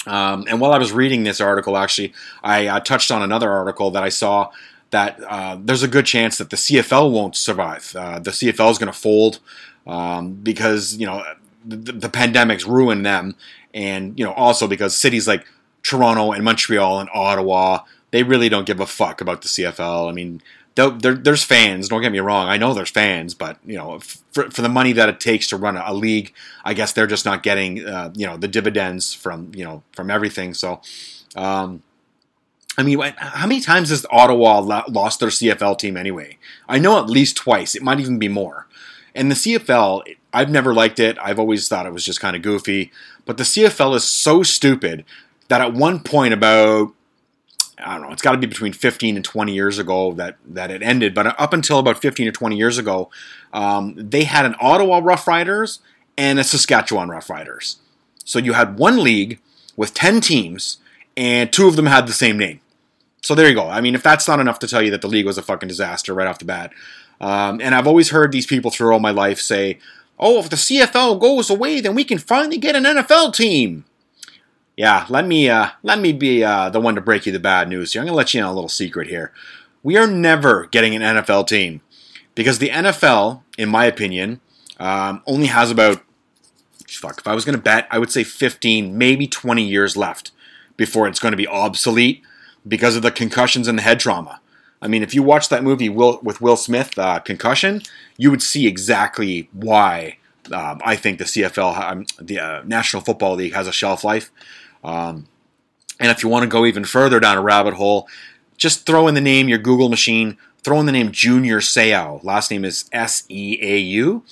Um, 0.06 0.46
and 0.50 0.60
while 0.60 0.72
I 0.72 0.78
was 0.78 0.92
reading 0.92 1.24
this 1.24 1.42
article, 1.42 1.78
actually, 1.78 2.14
I 2.44 2.68
uh, 2.68 2.80
touched 2.80 3.12
on 3.12 3.22
another 3.22 3.52
article 3.52 3.92
that 3.92 4.04
I 4.04 4.10
saw 4.10 4.52
that 4.92 5.20
uh, 5.28 5.58
there's 5.60 5.84
a 5.84 5.88
good 5.88 6.06
chance 6.06 6.38
that 6.38 6.50
the 6.50 6.58
CFL 6.58 7.12
won't 7.12 7.36
survive. 7.36 7.94
Uh, 7.96 8.20
the 8.20 8.32
CFL 8.32 8.72
is 8.72 8.78
going 8.78 8.92
to 8.92 8.98
fold 8.98 9.40
um, 9.88 10.34
because 10.36 10.96
you 10.96 11.06
know 11.06 11.24
the, 11.66 11.92
the, 11.92 12.10
pandemic's 12.10 12.66
ruined 12.66 13.06
them, 13.06 13.36
and 13.74 14.18
you 14.18 14.26
know 14.26 14.34
also 14.34 14.68
because 14.68 14.96
cities 14.96 15.28
like 15.28 15.46
Toronto 15.84 16.32
and 16.32 16.44
Montreal 16.44 17.00
and 17.00 17.10
Ottawa 17.14 17.80
they 18.16 18.24
really 18.24 18.48
don't 18.48 18.66
give 18.66 18.80
a 18.80 18.86
fuck 18.86 19.20
about 19.20 19.42
the 19.42 19.50
CFL. 19.50 20.10
I 20.10 20.14
mean, 20.14 20.42
there, 20.76 21.16
there's 21.16 21.44
fans. 21.44 21.88
Don't 21.88 22.02
get 22.02 22.12
me 22.12 22.20
wrong. 22.20 22.50
I 22.50 22.58
know 22.58 22.74
there's 22.74 22.90
fans, 22.90 23.34
but 23.34 23.58
you 23.66 23.78
know, 23.78 24.00
for, 24.00 24.52
for 24.52 24.62
the 24.62 24.70
money 24.70 24.92
that 24.94 25.10
it 25.10 25.20
takes 25.20 25.48
to 25.48 25.58
run 25.58 25.78
a, 25.78 25.84
a 25.88 25.94
league, 25.94 26.34
I 26.64 26.74
guess 26.74 26.92
they're 26.92 27.08
just 27.08 27.26
not 27.26 27.44
getting 27.44 27.86
uh, 27.86 28.12
you 28.14 28.26
know 28.26 28.38
the 28.38 28.48
dividends 28.48 29.14
from 29.14 29.52
you 29.56 29.64
know 29.64 29.84
from 29.94 30.12
everything. 30.12 30.54
So, 30.54 30.82
um, 31.36 31.82
I 32.78 32.84
mean, 32.84 33.00
how 33.18 33.48
many 33.48 33.62
times 33.62 33.90
has 33.90 34.06
Ottawa 34.12 34.60
lost 34.90 35.22
their 35.22 35.30
CFL 35.30 35.78
team 35.78 35.96
anyway? 35.96 36.38
I 36.68 36.78
know 36.78 37.00
at 37.00 37.10
least 37.10 37.38
twice. 37.38 37.74
It 37.76 37.82
might 37.82 38.00
even 38.02 38.20
be 38.20 38.28
more. 38.28 38.68
And 39.14 39.32
the 39.32 39.36
CFL, 39.36 40.04
I've 40.34 40.50
never 40.50 40.74
liked 40.74 41.00
it. 41.00 41.18
I've 41.22 41.40
always 41.40 41.70
thought 41.70 41.86
it 41.86 41.94
was 41.94 42.04
just 42.04 42.20
kind 42.20 42.36
of 42.36 42.42
goofy. 42.42 42.92
But 43.24 43.38
the 43.38 43.44
CFL 43.44 43.96
is 43.96 44.04
so 44.04 44.44
stupid 44.44 45.06
that 45.48 45.62
at 45.62 45.74
one 45.74 46.02
point 46.02 46.34
about 46.34 46.94
I 47.78 47.94
don't 47.98 48.08
know, 48.08 48.14
it's 48.14 48.22
got 48.22 48.32
to 48.32 48.38
be 48.38 48.48
between 48.48 48.74
15 48.74 49.16
and 49.16 49.26
20 49.26 49.54
years 49.54 49.80
ago 49.80 50.14
that, 50.14 50.38
that 50.46 50.72
it 50.72 50.82
ended. 50.82 51.14
But 51.14 51.40
up 51.40 51.54
until 51.54 51.80
about 51.80 51.98
15 51.98 52.28
or 52.28 52.32
20 52.32 52.56
years 52.56 52.78
ago, 52.78 53.10
um, 53.54 53.96
they 53.98 54.24
had 54.24 54.46
an 54.46 54.56
Ottawa 54.62 55.00
Rough 55.04 55.28
Riders 55.28 55.80
and 56.18 56.40
a 56.40 56.44
Saskatchewan 56.44 57.10
Rough 57.10 57.30
Riders. 57.30 57.78
So 58.24 58.40
you 58.40 58.54
had 58.54 58.78
one 58.80 59.04
league 59.04 59.40
with 59.76 59.94
10 59.94 60.22
teams, 60.22 60.78
and 61.18 61.52
two 61.52 61.68
of 61.68 61.76
them 61.76 61.86
had 61.86 62.08
the 62.08 62.14
same 62.14 62.38
name. 62.38 62.62
So 63.22 63.36
there 63.36 63.50
you 63.50 63.56
go. 63.56 63.68
I 63.68 63.82
mean, 63.82 63.96
if 63.96 64.04
that's 64.04 64.28
not 64.28 64.40
enough 64.40 64.60
to 64.60 64.68
tell 64.68 64.82
you 64.82 64.92
that 64.92 65.02
the 65.02 65.08
league 65.08 65.26
was 65.26 65.38
a 65.38 65.42
fucking 65.42 65.68
disaster 65.68 66.14
right 66.14 66.28
off 66.28 66.40
the 66.40 66.46
bat. 66.46 66.72
Um, 67.20 67.60
and 67.62 67.74
I've 67.74 67.88
always 67.88 68.10
heard 68.10 68.32
these 68.32 68.46
people 68.46 68.72
through 68.72 68.94
all 68.94 69.00
my 69.00 69.12
life 69.12 69.40
say, 69.40 69.80
oh, 70.20 70.40
if 70.40 70.50
the 70.50 70.56
CFL 70.56 71.20
goes 71.20 71.50
away, 71.50 71.82
then 71.82 71.96
we 71.96 72.04
can 72.04 72.20
finally 72.20 72.58
get 72.58 72.76
an 72.76 72.84
NFL 72.84 73.34
team 73.34 73.86
yeah, 74.78 75.06
let 75.10 75.26
me 75.26 75.50
uh, 75.50 75.70
let 75.84 76.00
me 76.00 76.12
be 76.14 76.44
uh, 76.44 76.70
the 76.70 76.80
one 76.80 76.96
to 76.96 77.02
break 77.02 77.26
you 77.26 77.32
the 77.32 77.40
bad 77.40 77.70
news 77.70 77.94
here. 77.94 78.02
I'm 78.02 78.08
gonna 78.08 78.18
let 78.18 78.34
you 78.34 78.40
in 78.40 78.46
on 78.46 78.52
a 78.52 78.56
little 78.56 78.70
secret 78.70 79.08
here. 79.08 79.32
We 79.84 79.98
are 79.98 80.08
never 80.08 80.66
getting 80.68 80.96
an 80.96 81.02
NFL 81.02 81.48
team 81.48 81.82
because 82.34 82.60
the 82.60 82.70
NFL, 82.70 83.42
in 83.58 83.70
my 83.70 83.86
opinion, 83.86 84.42
um, 84.80 85.22
only 85.26 85.48
has 85.48 85.72
about 85.72 86.02
fuck. 86.88 87.20
If 87.20 87.28
I 87.28 87.36
was 87.36 87.46
gonna 87.46 87.58
bet, 87.58 87.88
I 87.92 88.00
would 88.00 88.12
say 88.12 88.24
15, 88.24 88.98
maybe 88.98 89.28
20 89.28 89.64
years 89.64 89.96
left 89.96 90.32
before 90.78 91.08
it's 91.08 91.20
going 91.20 91.32
to 91.32 91.38
be 91.38 91.48
obsolete 91.48 92.22
because 92.68 92.96
of 92.96 93.02
the 93.02 93.12
concussions 93.12 93.68
and 93.68 93.78
the 93.78 93.84
head 93.84 94.00
trauma. 94.00 94.42
I 94.82 94.88
mean, 94.88 95.04
if 95.04 95.16
you 95.16 95.24
watch 95.24 95.50
that 95.50 95.64
movie 95.64 95.90
Will, 95.90 96.20
with 96.22 96.42
Will 96.42 96.58
Smith, 96.58 96.98
uh, 96.98 97.20
Concussion, 97.20 97.82
you 98.18 98.30
would 98.30 98.42
see 98.42 98.68
exactly 98.68 99.50
why 99.54 100.18
um, 100.52 100.82
I 100.86 100.96
think 100.96 101.18
the 101.18 101.24
CFL, 101.24 101.80
um, 101.80 102.06
the 102.20 102.40
uh, 102.40 102.62
National 102.66 103.02
Football 103.02 103.36
League, 103.36 103.54
has 103.54 103.68
a 103.68 103.72
shelf 103.72 104.04
life. 104.04 104.32
Um, 104.86 105.28
and 106.00 106.12
if 106.12 106.24
you 106.24 106.30
want 106.30 106.44
to 106.44 106.50
go 106.50 106.66
even 106.66 106.86
further 106.86 107.20
down 107.20 107.38
a 107.38 107.42
rabbit 107.42 107.74
hole, 107.74 108.08
just 108.58 108.86
throw 108.86 109.08
in 109.08 109.16
the 109.16 109.22
name, 109.22 109.50
your 109.50 109.58
Google 109.58 109.90
machine, 109.90 110.38
throw 110.64 110.80
in 110.80 110.86
the 110.86 110.92
name 110.92 111.12
Junior 111.12 111.60
Seau. 111.60 112.24
Last 112.24 112.52
name 112.52 112.64
is 112.64 112.90
S 112.94 113.24
E 113.28 113.58
A 113.62 113.78
U. 113.78 114.24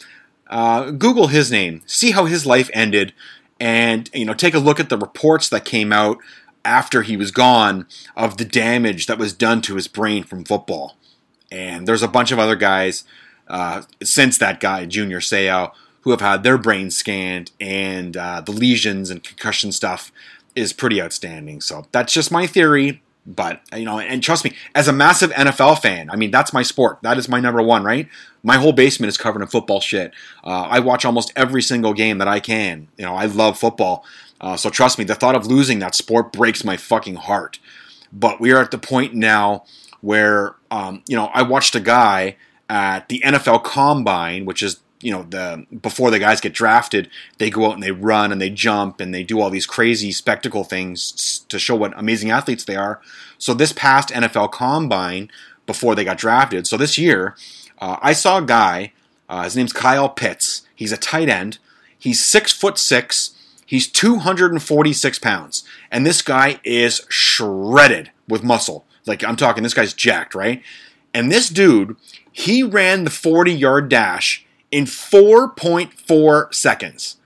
Uh, 0.48 0.92
Google 0.92 1.28
his 1.28 1.52
name, 1.52 1.82
see 1.88 2.12
how 2.12 2.26
his 2.26 2.46
life 2.46 2.70
ended, 2.74 3.14
and 3.60 4.10
you 4.14 4.26
know 4.26 4.34
take 4.34 4.54
a 4.54 4.60
look 4.60 4.80
at 4.80 4.90
the 4.90 4.98
reports 4.98 5.50
that 5.50 5.66
came 5.66 5.92
out 5.92 6.18
after 6.64 7.02
he 7.02 7.18
was 7.18 7.32
gone 7.32 7.88
of 8.16 8.38
the 8.38 8.46
damage 8.46 9.08
that 9.08 9.18
was 9.18 9.34
done 9.34 9.62
to 9.62 9.76
his 9.76 9.88
brain 9.88 10.24
from 10.24 10.46
football. 10.46 10.96
And 11.52 11.88
there's 11.88 12.04
a 12.04 12.08
bunch 12.08 12.32
of 12.32 12.40
other 12.40 12.56
guys 12.56 13.04
uh, 13.48 13.84
since 14.02 14.38
that 14.38 14.60
guy, 14.60 14.86
Junior 14.86 15.20
Seau, 15.20 15.72
who 16.02 16.12
have 16.12 16.22
had 16.22 16.44
their 16.44 16.58
brains 16.58 16.96
scanned 16.96 17.52
and 17.60 18.16
uh, 18.16 18.42
the 18.42 18.52
lesions 18.52 19.10
and 19.10 19.24
concussion 19.24 19.72
stuff 19.72 20.12
is 20.56 20.74
pretty 20.74 21.02
outstanding. 21.02 21.62
So 21.62 21.86
that's 21.92 22.14
just 22.14 22.32
my 22.32 22.48
theory. 22.48 23.02
But 23.26 23.62
you 23.74 23.86
know, 23.86 24.00
and 24.00 24.22
trust 24.22 24.44
me, 24.44 24.54
as 24.76 24.90
a 24.90 24.94
massive 24.94 25.32
NFL 25.32 25.82
fan, 25.82 26.10
I 26.10 26.18
mean 26.18 26.30
that's 26.30 26.52
my 26.52 26.62
sport. 26.62 27.00
That 27.04 27.18
is 27.18 27.30
my 27.30 27.40
number 27.40 27.62
one, 27.62 27.84
right? 27.84 28.10
My 28.44 28.58
whole 28.58 28.74
basement 28.74 29.08
is 29.08 29.18
covered 29.18 29.42
in 29.42 29.48
football 29.48 29.80
shit. 29.80 30.14
Uh, 30.44 30.68
I 30.70 30.80
watch 30.82 31.06
almost 31.06 31.32
every 31.36 31.62
single 31.62 31.94
game 31.94 32.18
that 32.18 32.28
I 32.28 32.42
can. 32.42 32.90
You 32.98 33.06
know, 33.06 33.16
I 33.16 33.26
love 33.26 33.58
football. 33.58 34.04
Uh, 34.42 34.58
so 34.58 34.70
trust 34.70 35.00
me, 35.00 35.06
the 35.06 35.16
thought 35.16 35.36
of 35.36 35.48
losing 35.48 35.80
that 35.80 35.96
sport 35.96 36.34
breaks 36.34 36.66
my 36.66 36.76
fucking 36.76 37.16
heart. 37.16 37.60
But 38.12 38.42
we 38.42 38.52
are 38.52 38.60
at 38.60 38.72
the 38.72 38.78
point 38.78 39.14
now 39.14 39.64
where, 40.02 40.56
um, 40.70 41.02
you 41.08 41.16
know, 41.16 41.32
I 41.34 41.44
watched 41.44 41.76
a 41.76 41.80
guy 41.80 42.36
at 42.70 43.08
the 43.08 43.22
NFL 43.26 43.64
Combine, 43.64 44.44
which 44.44 44.62
is 44.62 44.82
you 45.04 45.12
know 45.12 45.24
the 45.24 45.66
before 45.82 46.10
the 46.10 46.20
guys 46.20 46.42
get 46.42 46.54
drafted, 46.54 47.10
they 47.38 47.50
go 47.50 47.68
out 47.68 47.74
and 47.74 47.84
they 47.84 47.92
run 47.92 48.32
and 48.32 48.42
they 48.42 48.50
jump 48.50 49.00
and 49.00 49.14
they 49.14 49.24
do 49.24 49.40
all 49.40 49.50
these 49.50 49.66
crazy 49.66 50.12
spectacle 50.12 50.64
things 50.64 51.46
to 51.50 51.60
show 51.60 51.76
what 51.76 51.98
amazing 51.98 52.32
athletes 52.32 52.64
they 52.64 52.76
are. 52.76 53.02
So 53.38 53.54
this 53.54 53.74
past 53.74 54.10
NFL 54.10 54.52
Combine 54.52 55.30
before 55.66 55.96
they 55.96 56.04
got 56.04 56.18
drafted, 56.18 56.66
so 56.68 56.78
this 56.78 56.98
year, 56.98 57.36
uh, 57.80 57.98
I 58.02 58.14
saw 58.14 58.38
a 58.38 58.46
guy. 58.46 58.94
Uh, 59.30 59.44
his 59.44 59.56
name's 59.56 59.74
Kyle 59.74 60.10
Pitts. 60.10 60.68
He's 60.76 60.92
a 60.92 60.98
tight 60.98 61.30
end. 61.30 61.58
He's 61.98 62.24
six 62.24 62.52
foot 62.52 62.78
six. 62.78 63.32
He's 63.66 63.88
246 63.88 65.20
pounds, 65.20 65.64
and 65.90 66.06
this 66.06 66.22
guy 66.22 66.60
is 66.64 67.06
shredded 67.10 68.12
with 68.28 68.44
muscle. 68.44 68.86
Like 69.06 69.24
I'm 69.24 69.36
talking, 69.36 69.64
this 69.64 69.74
guy's 69.74 69.94
jacked, 69.94 70.36
right? 70.36 70.62
And 71.14 71.32
this 71.32 71.50
dude, 71.50 71.96
he 72.32 72.64
ran 72.64 73.04
the 73.04 73.10
40 73.10 73.52
yard 73.54 73.90
dash 73.90 74.43
in 74.74 74.86
4.4 74.86 76.52
seconds. 76.52 77.18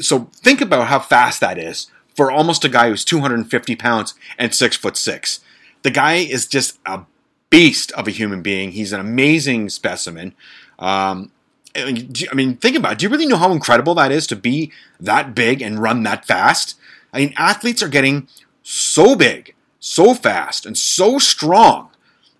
So 0.00 0.30
think 0.32 0.62
about 0.62 0.86
how 0.86 1.00
fast 1.00 1.38
that 1.40 1.58
is 1.58 1.88
for 2.14 2.30
almost 2.30 2.64
a 2.64 2.70
guy 2.70 2.88
who's 2.88 3.04
250 3.04 3.76
pounds 3.76 4.14
and 4.38 4.54
six 4.54 4.74
foot 4.74 4.96
six. 4.96 5.40
The 5.82 5.90
guy 5.90 6.14
is 6.14 6.46
just 6.46 6.78
a 6.86 7.02
beast 7.50 7.92
of 7.92 8.08
a 8.08 8.10
human 8.10 8.40
being. 8.40 8.72
He's 8.72 8.94
an 8.94 9.00
amazing 9.00 9.68
specimen. 9.68 10.34
Um, 10.78 11.30
I 11.76 11.92
mean, 12.32 12.56
think 12.56 12.74
about 12.74 12.92
it. 12.92 12.98
Do 13.00 13.04
you 13.04 13.10
really 13.10 13.26
know 13.26 13.36
how 13.36 13.52
incredible 13.52 13.94
that 13.96 14.10
is 14.10 14.26
to 14.28 14.36
be 14.36 14.72
that 14.98 15.34
big 15.34 15.60
and 15.60 15.78
run 15.78 16.04
that 16.04 16.24
fast? 16.24 16.78
I 17.12 17.18
mean, 17.18 17.34
athletes 17.36 17.82
are 17.82 17.88
getting 17.88 18.28
so 18.62 19.14
big, 19.14 19.54
so 19.78 20.14
fast, 20.14 20.64
and 20.64 20.76
so 20.76 21.18
strong, 21.18 21.90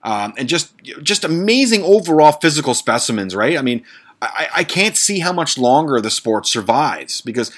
um, 0.02 0.32
and 0.38 0.48
just 0.48 0.72
just 1.02 1.22
amazing 1.22 1.82
overall 1.82 2.32
physical 2.32 2.72
specimens. 2.72 3.36
Right? 3.36 3.58
I 3.58 3.62
mean, 3.62 3.84
I, 4.22 4.48
I 4.56 4.64
can't 4.64 4.96
see 4.96 5.18
how 5.20 5.32
much 5.32 5.58
longer 5.58 6.00
the 6.00 6.10
sport 6.10 6.46
survives 6.46 7.20
because 7.20 7.50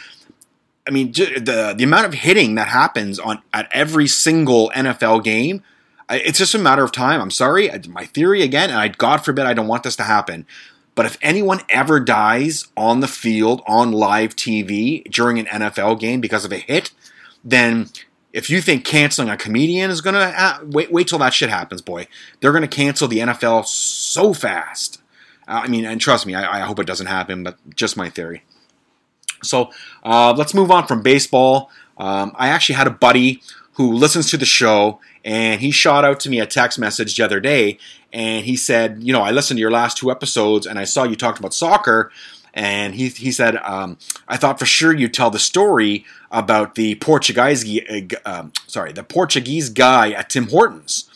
I 0.86 0.90
mean 0.90 1.12
the 1.12 1.74
the 1.76 1.84
amount 1.84 2.06
of 2.06 2.14
hitting 2.14 2.54
that 2.56 2.68
happens 2.68 3.18
on 3.18 3.42
at 3.52 3.68
every 3.72 4.08
single 4.08 4.70
NFL 4.74 5.24
game. 5.24 5.62
It's 6.10 6.38
just 6.38 6.54
a 6.54 6.58
matter 6.58 6.82
of 6.82 6.90
time. 6.90 7.20
I'm 7.20 7.30
sorry, 7.30 7.70
my 7.88 8.06
theory 8.06 8.42
again, 8.42 8.70
and 8.70 8.78
I, 8.78 8.88
God 8.88 9.18
forbid 9.18 9.44
I 9.44 9.52
don't 9.52 9.68
want 9.68 9.82
this 9.82 9.96
to 9.96 10.04
happen. 10.04 10.46
But 10.94 11.06
if 11.06 11.18
anyone 11.22 11.60
ever 11.68 12.00
dies 12.00 12.66
on 12.76 13.00
the 13.00 13.06
field 13.06 13.62
on 13.68 13.92
live 13.92 14.34
TV 14.34 15.04
during 15.04 15.38
an 15.38 15.46
NFL 15.46 16.00
game 16.00 16.20
because 16.20 16.44
of 16.44 16.52
a 16.52 16.56
hit, 16.56 16.90
then 17.44 17.90
if 18.32 18.50
you 18.50 18.60
think 18.60 18.84
canceling 18.84 19.28
a 19.28 19.36
comedian 19.36 19.90
is 19.90 20.00
gonna 20.00 20.60
wait, 20.64 20.90
wait 20.90 21.08
till 21.08 21.18
that 21.18 21.34
shit 21.34 21.50
happens, 21.50 21.82
boy. 21.82 22.08
They're 22.40 22.52
gonna 22.52 22.66
cancel 22.66 23.06
the 23.06 23.18
NFL 23.18 23.66
so 23.66 24.34
fast. 24.34 25.00
I 25.48 25.66
mean, 25.66 25.84
and 25.84 26.00
trust 26.00 26.26
me, 26.26 26.34
I, 26.34 26.58
I 26.58 26.60
hope 26.60 26.78
it 26.78 26.86
doesn't 26.86 27.06
happen, 27.06 27.42
but 27.42 27.56
just 27.74 27.96
my 27.96 28.10
theory. 28.10 28.44
So 29.42 29.70
uh, 30.04 30.34
let's 30.36 30.54
move 30.54 30.70
on 30.70 30.86
from 30.86 31.02
baseball. 31.02 31.70
Um, 31.96 32.32
I 32.36 32.48
actually 32.48 32.74
had 32.74 32.86
a 32.86 32.90
buddy 32.90 33.42
who 33.72 33.92
listens 33.92 34.30
to 34.30 34.36
the 34.36 34.44
show, 34.44 35.00
and 35.24 35.60
he 35.60 35.70
shot 35.70 36.04
out 36.04 36.20
to 36.20 36.30
me 36.30 36.40
a 36.40 36.46
text 36.46 36.78
message 36.78 37.16
the 37.16 37.24
other 37.24 37.40
day, 37.40 37.78
and 38.12 38.44
he 38.44 38.56
said, 38.56 39.02
you 39.02 39.12
know, 39.12 39.22
I 39.22 39.30
listened 39.30 39.58
to 39.58 39.60
your 39.60 39.70
last 39.70 39.96
two 39.96 40.10
episodes, 40.10 40.66
and 40.66 40.78
I 40.78 40.84
saw 40.84 41.04
you 41.04 41.16
talked 41.16 41.38
about 41.38 41.54
soccer, 41.54 42.10
and 42.54 42.94
he 42.94 43.08
he 43.08 43.30
said, 43.30 43.56
um, 43.58 43.98
I 44.26 44.36
thought 44.36 44.58
for 44.58 44.66
sure 44.66 44.92
you'd 44.92 45.14
tell 45.14 45.30
the 45.30 45.38
story 45.38 46.04
about 46.30 46.74
the 46.74 46.96
Portuguese, 46.96 47.64
uh, 48.24 48.46
sorry, 48.66 48.92
the 48.92 49.04
Portuguese 49.04 49.68
guy 49.70 50.10
at 50.10 50.30
Tim 50.30 50.48
Hortons. 50.48 51.07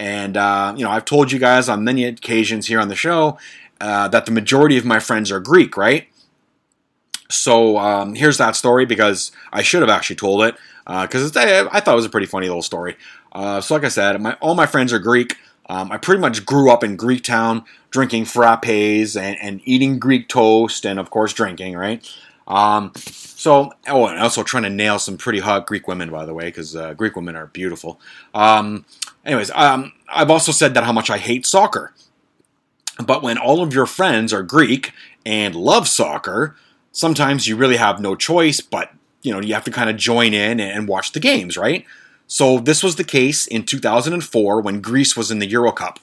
And 0.00 0.38
uh, 0.38 0.72
you 0.78 0.82
know, 0.82 0.90
I've 0.90 1.04
told 1.04 1.30
you 1.30 1.38
guys 1.38 1.68
on 1.68 1.84
many 1.84 2.06
occasions 2.06 2.66
here 2.66 2.80
on 2.80 2.88
the 2.88 2.96
show 2.96 3.38
uh, 3.82 4.08
that 4.08 4.24
the 4.24 4.32
majority 4.32 4.78
of 4.78 4.86
my 4.86 4.98
friends 4.98 5.30
are 5.30 5.40
Greek, 5.40 5.76
right? 5.76 6.08
So 7.28 7.76
um, 7.76 8.14
here's 8.14 8.38
that 8.38 8.56
story 8.56 8.86
because 8.86 9.30
I 9.52 9.60
should 9.60 9.82
have 9.82 9.90
actually 9.90 10.16
told 10.16 10.42
it 10.42 10.56
because 10.86 11.36
uh, 11.36 11.68
I 11.70 11.80
thought 11.80 11.92
it 11.92 11.96
was 11.96 12.06
a 12.06 12.10
pretty 12.10 12.26
funny 12.26 12.46
little 12.46 12.62
story. 12.62 12.96
Uh, 13.32 13.60
so 13.60 13.74
like 13.74 13.84
I 13.84 13.88
said, 13.88 14.18
my, 14.22 14.32
all 14.40 14.54
my 14.54 14.64
friends 14.64 14.90
are 14.94 14.98
Greek. 14.98 15.36
Um, 15.68 15.92
I 15.92 15.98
pretty 15.98 16.22
much 16.22 16.46
grew 16.46 16.70
up 16.70 16.82
in 16.82 16.96
Greek 16.96 17.22
town, 17.22 17.64
drinking 17.90 18.24
frappes 18.24 19.20
and, 19.20 19.36
and 19.42 19.60
eating 19.66 19.98
Greek 19.98 20.28
toast, 20.28 20.86
and 20.86 20.98
of 20.98 21.10
course 21.10 21.34
drinking. 21.34 21.76
Right. 21.76 22.10
Um, 22.46 22.92
so, 22.96 23.72
oh, 23.88 24.06
and 24.06 24.18
also 24.18 24.42
trying 24.42 24.64
to 24.64 24.70
nail 24.70 24.98
some 24.98 25.16
pretty 25.16 25.38
hot 25.38 25.66
Greek 25.66 25.86
women, 25.86 26.10
by 26.10 26.24
the 26.24 26.34
way, 26.34 26.46
because 26.46 26.74
uh, 26.74 26.94
Greek 26.94 27.16
women 27.16 27.36
are 27.36 27.46
beautiful. 27.46 28.00
Um, 28.34 28.84
anyways, 29.24 29.50
um, 29.54 29.92
I've 30.08 30.30
also 30.30 30.52
said 30.52 30.74
that 30.74 30.84
how 30.84 30.92
much 30.92 31.10
I 31.10 31.18
hate 31.18 31.46
soccer. 31.46 31.94
But 33.04 33.22
when 33.22 33.38
all 33.38 33.62
of 33.62 33.72
your 33.72 33.86
friends 33.86 34.32
are 34.32 34.42
Greek 34.42 34.92
and 35.24 35.54
love 35.54 35.88
soccer, 35.88 36.56
sometimes 36.92 37.46
you 37.46 37.56
really 37.56 37.76
have 37.76 38.00
no 38.00 38.14
choice, 38.14 38.60
but 38.60 38.92
you 39.22 39.32
know 39.32 39.40
you 39.40 39.54
have 39.54 39.64
to 39.64 39.70
kind 39.70 39.90
of 39.90 39.96
join 39.96 40.34
in 40.34 40.60
and 40.60 40.88
watch 40.88 41.12
the 41.12 41.20
games, 41.20 41.56
right? 41.56 41.84
So 42.26 42.58
this 42.58 42.82
was 42.82 42.96
the 42.96 43.04
case 43.04 43.46
in 43.46 43.64
2004 43.64 44.60
when 44.60 44.80
Greece 44.80 45.16
was 45.16 45.30
in 45.30 45.40
the 45.40 45.48
Euro 45.48 45.72
Cup, 45.72 45.98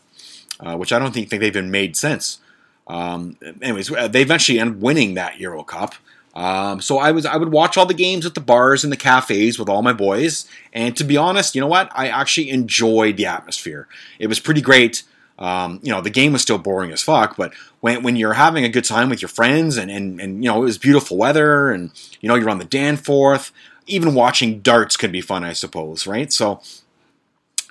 uh, 0.59 0.75
which 0.75 0.91
I 0.91 0.99
don't 0.99 1.13
think 1.13 1.29
they've 1.29 1.53
been 1.53 1.71
made 1.71 1.95
since. 1.95 2.39
Um, 2.87 3.37
anyways, 3.61 3.91
uh, 3.91 4.07
they 4.07 4.21
eventually 4.21 4.59
end 4.59 4.81
winning 4.81 5.13
that 5.13 5.39
Euro 5.39 5.63
Cup. 5.63 5.95
Um, 6.37 6.81
so 6.81 6.99
I 6.99 7.11
was 7.11 7.25
I 7.25 7.35
would 7.35 7.51
watch 7.51 7.77
all 7.77 7.87
the 7.87 7.95
games 7.95 8.23
at 8.23 8.35
the 8.35 8.41
bars 8.41 8.83
and 8.83 8.93
the 8.93 8.97
cafes 8.97 9.57
with 9.57 9.69
all 9.69 9.81
my 9.81 9.91
boys, 9.91 10.47
and 10.71 10.95
to 10.95 11.03
be 11.03 11.17
honest, 11.17 11.55
you 11.55 11.61
know 11.61 11.67
what? 11.67 11.91
I 11.95 12.09
actually 12.09 12.51
enjoyed 12.51 13.17
the 13.17 13.25
atmosphere. 13.25 13.87
It 14.19 14.27
was 14.27 14.39
pretty 14.39 14.61
great. 14.61 15.01
Um, 15.39 15.79
you 15.81 15.91
know, 15.91 15.99
the 15.99 16.11
game 16.11 16.33
was 16.33 16.43
still 16.43 16.59
boring 16.59 16.91
as 16.91 17.01
fuck, 17.01 17.37
but 17.37 17.53
when, 17.81 18.03
when 18.03 18.15
you're 18.15 18.33
having 18.33 18.63
a 18.63 18.69
good 18.69 18.85
time 18.85 19.09
with 19.09 19.21
your 19.21 19.29
friends 19.29 19.77
and, 19.77 19.91
and, 19.91 20.19
and, 20.19 20.43
you 20.43 20.49
know, 20.49 20.57
it 20.57 20.65
was 20.65 20.79
beautiful 20.79 21.15
weather 21.15 21.69
and, 21.69 21.91
you 22.21 22.27
know, 22.27 22.33
you're 22.33 22.49
on 22.49 22.57
the 22.57 22.65
Danforth, 22.65 23.51
even 23.85 24.15
watching 24.15 24.61
darts 24.61 24.97
could 24.97 25.11
be 25.11 25.21
fun, 25.21 25.43
I 25.43 25.53
suppose, 25.53 26.07
right? 26.07 26.33
So, 26.33 26.59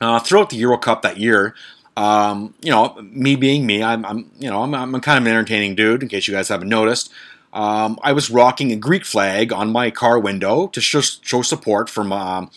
uh, 0.01 0.21
throughout 0.21 0.51
the 0.51 0.57
Euro 0.59 0.79
Cup 0.79 1.03
that 1.03 1.19
year, 1.19 1.57
um, 1.97 2.55
you 2.63 2.71
know, 2.71 2.95
me 3.03 3.35
being 3.35 3.67
me, 3.67 3.83
I'm, 3.83 4.05
I'm 4.05 4.31
you 4.39 4.49
know, 4.49 4.63
I'm, 4.63 4.73
I'm, 4.73 5.01
kind 5.01 5.19
of 5.19 5.27
an 5.27 5.33
entertaining 5.33 5.75
dude, 5.75 6.03
in 6.03 6.09
case 6.09 6.29
you 6.29 6.35
guys 6.35 6.49
haven't 6.49 6.69
noticed. 6.69 7.13
Um, 7.57 7.99
I 8.03 8.13
was 8.13 8.31
rocking 8.31 8.71
a 8.71 8.77
Greek 8.77 9.07
flag 9.07 9.51
on 9.51 9.73
my 9.73 9.91
car 9.91 10.19
window 10.19 10.67
to 10.69 10.81
show, 10.83 11.01
show 11.01 11.41
support 11.41 11.89
from 11.89 12.13
um, 12.13 12.51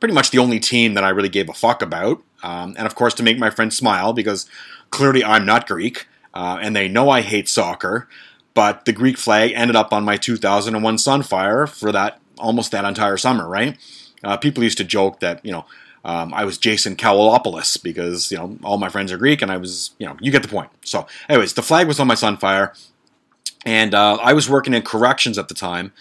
pretty 0.00 0.14
much 0.14 0.32
the 0.32 0.38
only 0.38 0.58
team 0.58 0.94
that 0.94 1.04
I 1.04 1.10
really 1.10 1.28
gave 1.28 1.48
a 1.48 1.52
fuck 1.52 1.80
about. 1.80 2.20
Um, 2.42 2.74
and 2.76 2.84
of 2.84 2.96
course, 2.96 3.14
to 3.14 3.22
make 3.22 3.38
my 3.38 3.50
friends 3.50 3.76
smile, 3.76 4.12
because 4.12 4.50
clearly 4.90 5.22
I'm 5.22 5.46
not 5.46 5.68
Greek, 5.68 6.08
uh, 6.34 6.58
and 6.60 6.74
they 6.74 6.88
know 6.88 7.08
I 7.08 7.20
hate 7.20 7.48
soccer. 7.48 8.08
But 8.52 8.84
the 8.84 8.92
Greek 8.92 9.16
flag 9.16 9.52
ended 9.54 9.76
up 9.76 9.92
on 9.92 10.04
my 10.04 10.16
2001 10.16 10.96
Sunfire 10.96 11.68
for 11.68 11.92
that 11.92 12.20
almost 12.36 12.72
that 12.72 12.84
entire 12.84 13.16
summer, 13.16 13.48
right? 13.48 13.78
Uh, 14.24 14.36
people 14.36 14.64
used 14.64 14.78
to 14.78 14.84
joke 14.84 15.20
that, 15.20 15.42
you 15.44 15.52
know, 15.52 15.66
um, 16.04 16.34
I 16.34 16.44
was 16.44 16.58
Jason 16.58 16.96
Kowalopoulos 16.96 17.80
because, 17.80 18.32
you 18.32 18.38
know, 18.38 18.58
all 18.64 18.76
my 18.76 18.88
friends 18.88 19.12
are 19.12 19.18
Greek 19.18 19.40
and 19.40 19.52
I 19.52 19.56
was, 19.56 19.92
you 19.98 20.06
know, 20.06 20.16
you 20.20 20.32
get 20.32 20.42
the 20.42 20.48
point. 20.48 20.70
So, 20.82 21.06
anyways, 21.28 21.54
the 21.54 21.62
flag 21.62 21.86
was 21.86 22.00
on 22.00 22.08
my 22.08 22.16
Sunfire, 22.16 22.76
and 23.64 23.94
uh, 23.94 24.18
I 24.22 24.32
was 24.32 24.48
working 24.48 24.74
in 24.74 24.82
corrections 24.82 25.38
at 25.38 25.48
the 25.48 25.54
time 25.54 25.92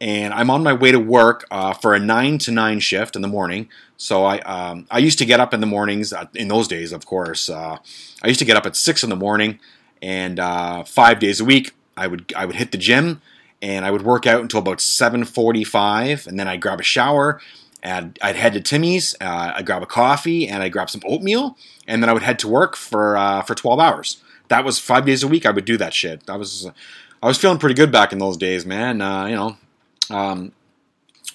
and 0.00 0.34
I'm 0.34 0.50
on 0.50 0.62
my 0.62 0.72
way 0.72 0.92
to 0.92 1.00
work 1.00 1.44
uh, 1.50 1.72
for 1.72 1.94
a 1.94 1.98
nine 1.98 2.38
to 2.38 2.50
nine 2.50 2.80
shift 2.80 3.16
in 3.16 3.22
the 3.22 3.28
morning. 3.28 3.68
So 3.96 4.24
I 4.24 4.38
um, 4.40 4.86
I 4.90 4.98
used 4.98 5.18
to 5.18 5.24
get 5.24 5.40
up 5.40 5.54
in 5.54 5.60
the 5.60 5.66
mornings 5.66 6.12
uh, 6.12 6.26
in 6.34 6.48
those 6.48 6.68
days, 6.68 6.92
of 6.92 7.06
course. 7.06 7.48
Uh, 7.48 7.78
I 8.22 8.28
used 8.28 8.40
to 8.40 8.44
get 8.44 8.56
up 8.56 8.66
at 8.66 8.76
six 8.76 9.02
in 9.02 9.10
the 9.10 9.16
morning, 9.16 9.58
and 10.02 10.38
uh, 10.38 10.84
five 10.84 11.18
days 11.18 11.40
a 11.40 11.44
week 11.44 11.74
I 11.96 12.06
would 12.06 12.32
I 12.36 12.44
would 12.44 12.56
hit 12.56 12.72
the 12.72 12.78
gym, 12.78 13.22
and 13.62 13.84
I 13.86 13.90
would 13.90 14.02
work 14.02 14.26
out 14.26 14.42
until 14.42 14.60
about 14.60 14.80
seven 14.80 15.24
forty 15.24 15.64
five, 15.64 16.26
and 16.26 16.38
then 16.38 16.46
I'd 16.48 16.60
grab 16.60 16.80
a 16.80 16.84
shower. 16.84 17.40
And 17.82 18.18
I'd 18.20 18.34
head 18.34 18.52
to 18.54 18.60
Timmy's. 18.60 19.14
Uh, 19.20 19.52
I'd 19.54 19.66
grab 19.66 19.80
a 19.80 19.86
coffee 19.86 20.48
and 20.48 20.60
I'd 20.60 20.72
grab 20.72 20.90
some 20.90 21.02
oatmeal, 21.06 21.56
and 21.86 22.02
then 22.02 22.10
I 22.10 22.12
would 22.12 22.22
head 22.22 22.38
to 22.40 22.48
work 22.48 22.74
for 22.74 23.16
for 23.46 23.54
twelve 23.54 23.78
hours. 23.78 24.20
That 24.48 24.64
was 24.64 24.78
five 24.78 25.06
days 25.06 25.22
a 25.22 25.28
week. 25.28 25.46
I 25.46 25.50
would 25.50 25.64
do 25.64 25.76
that 25.76 25.94
shit. 25.94 26.22
I 26.28 26.36
was 26.36 26.68
I 27.22 27.26
was 27.26 27.38
feeling 27.38 27.58
pretty 27.58 27.74
good 27.74 27.90
back 27.90 28.12
in 28.12 28.18
those 28.18 28.36
days, 28.36 28.64
man. 28.66 28.96
you 29.28 29.36
know, 29.36 29.56
um, 30.10 30.52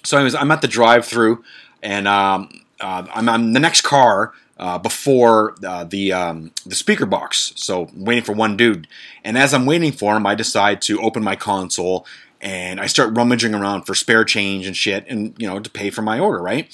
so, 0.04 0.16
anyways, 0.16 0.34
I'm 0.34 0.50
at 0.50 0.62
the 0.62 0.68
drive-through, 0.68 1.44
and 1.82 2.08
um, 2.08 2.48
uh, 2.80 3.06
I'm 3.12 3.28
on 3.28 3.52
the 3.52 3.60
next 3.60 3.82
car 3.82 4.32
uh, 4.58 4.78
before 4.78 5.54
uh, 5.64 5.84
the 5.84 6.12
um, 6.12 6.52
the 6.66 6.74
speaker 6.74 7.06
box. 7.06 7.52
So, 7.56 7.88
waiting 7.94 8.24
for 8.24 8.32
one 8.32 8.56
dude, 8.56 8.88
and 9.24 9.38
as 9.38 9.54
I'm 9.54 9.66
waiting 9.66 9.92
for 9.92 10.16
him, 10.16 10.26
I 10.26 10.34
decide 10.34 10.82
to 10.82 11.00
open 11.00 11.22
my 11.22 11.36
console 11.36 12.06
and 12.40 12.80
I 12.80 12.86
start 12.86 13.16
rummaging 13.16 13.54
around 13.54 13.82
for 13.82 13.94
spare 13.94 14.24
change 14.24 14.66
and 14.66 14.76
shit, 14.76 15.06
and 15.08 15.34
you 15.38 15.46
know 15.46 15.60
to 15.60 15.70
pay 15.70 15.90
for 15.90 16.02
my 16.02 16.18
order, 16.18 16.42
right? 16.42 16.68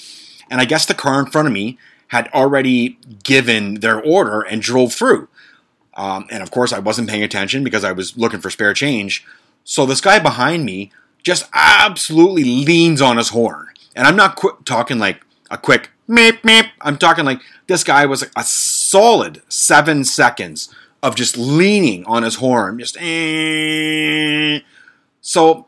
And 0.49 0.59
I 0.59 0.65
guess 0.65 0.85
the 0.85 0.95
car 0.95 1.19
in 1.19 1.27
front 1.27 1.47
of 1.47 1.53
me 1.53 1.77
had 2.07 2.27
already 2.29 2.97
given 3.23 3.75
their 3.75 4.01
order 4.01 4.41
and 4.41 4.63
drove 4.63 4.93
through. 4.93 5.27
Um, 5.99 6.27
and 6.31 6.41
of 6.41 6.49
course, 6.49 6.71
I 6.71 6.79
wasn't 6.79 7.09
paying 7.09 7.23
attention 7.23 7.61
because 7.61 7.83
I 7.83 7.91
was 7.91 8.17
looking 8.17 8.39
for 8.39 8.49
spare 8.49 8.73
change. 8.73 9.25
So 9.65 9.85
this 9.85 9.99
guy 9.99 10.17
behind 10.17 10.63
me 10.63 10.93
just 11.23 11.49
absolutely 11.53 12.45
leans 12.45 13.01
on 13.01 13.17
his 13.17 13.29
horn. 13.29 13.67
And 13.97 14.07
I'm 14.07 14.15
not 14.15 14.37
qu- 14.37 14.57
talking 14.63 14.97
like 14.97 15.25
a 15.51 15.57
quick 15.57 15.89
meep 16.07 16.39
meep. 16.41 16.69
I'm 16.79 16.97
talking 16.97 17.25
like 17.25 17.41
this 17.67 17.83
guy 17.83 18.05
was 18.05 18.23
a 18.37 18.43
solid 18.45 19.41
seven 19.49 20.05
seconds 20.05 20.73
of 21.03 21.15
just 21.15 21.37
leaning 21.37 22.05
on 22.05 22.23
his 22.23 22.35
horn. 22.35 22.79
Just 22.79 22.95
eh. 22.97 24.61
so, 25.19 25.67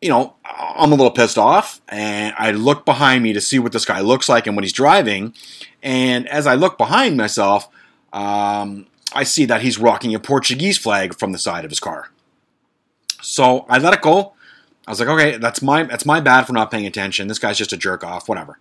you 0.00 0.08
know, 0.08 0.34
I'm 0.44 0.92
a 0.92 0.94
little 0.94 1.10
pissed 1.10 1.36
off, 1.36 1.80
and 1.88 2.32
I 2.38 2.52
look 2.52 2.84
behind 2.84 3.24
me 3.24 3.32
to 3.32 3.40
see 3.40 3.58
what 3.58 3.72
this 3.72 3.84
guy 3.84 4.00
looks 4.00 4.28
like 4.28 4.46
and 4.46 4.54
what 4.54 4.62
he's 4.62 4.72
driving. 4.72 5.34
And 5.82 6.28
as 6.28 6.46
I 6.46 6.54
look 6.54 6.78
behind 6.78 7.16
myself, 7.16 7.68
um, 8.12 8.86
I 9.14 9.22
see 9.22 9.44
that 9.46 9.62
he's 9.62 9.78
rocking 9.78 10.14
a 10.14 10.18
Portuguese 10.20 10.76
flag 10.76 11.18
from 11.18 11.32
the 11.32 11.38
side 11.38 11.64
of 11.64 11.70
his 11.70 11.80
car. 11.80 12.10
So 13.22 13.64
I 13.68 13.78
let 13.78 13.94
it 13.94 14.02
go. 14.02 14.34
I 14.86 14.90
was 14.90 15.00
like, 15.00 15.08
okay, 15.08 15.38
that's 15.38 15.62
my 15.62 15.84
that's 15.84 16.04
my 16.04 16.20
bad 16.20 16.46
for 16.46 16.52
not 16.52 16.70
paying 16.70 16.86
attention. 16.86 17.28
This 17.28 17.38
guy's 17.38 17.56
just 17.56 17.72
a 17.72 17.76
jerk 17.76 18.04
off, 18.04 18.28
whatever. 18.28 18.58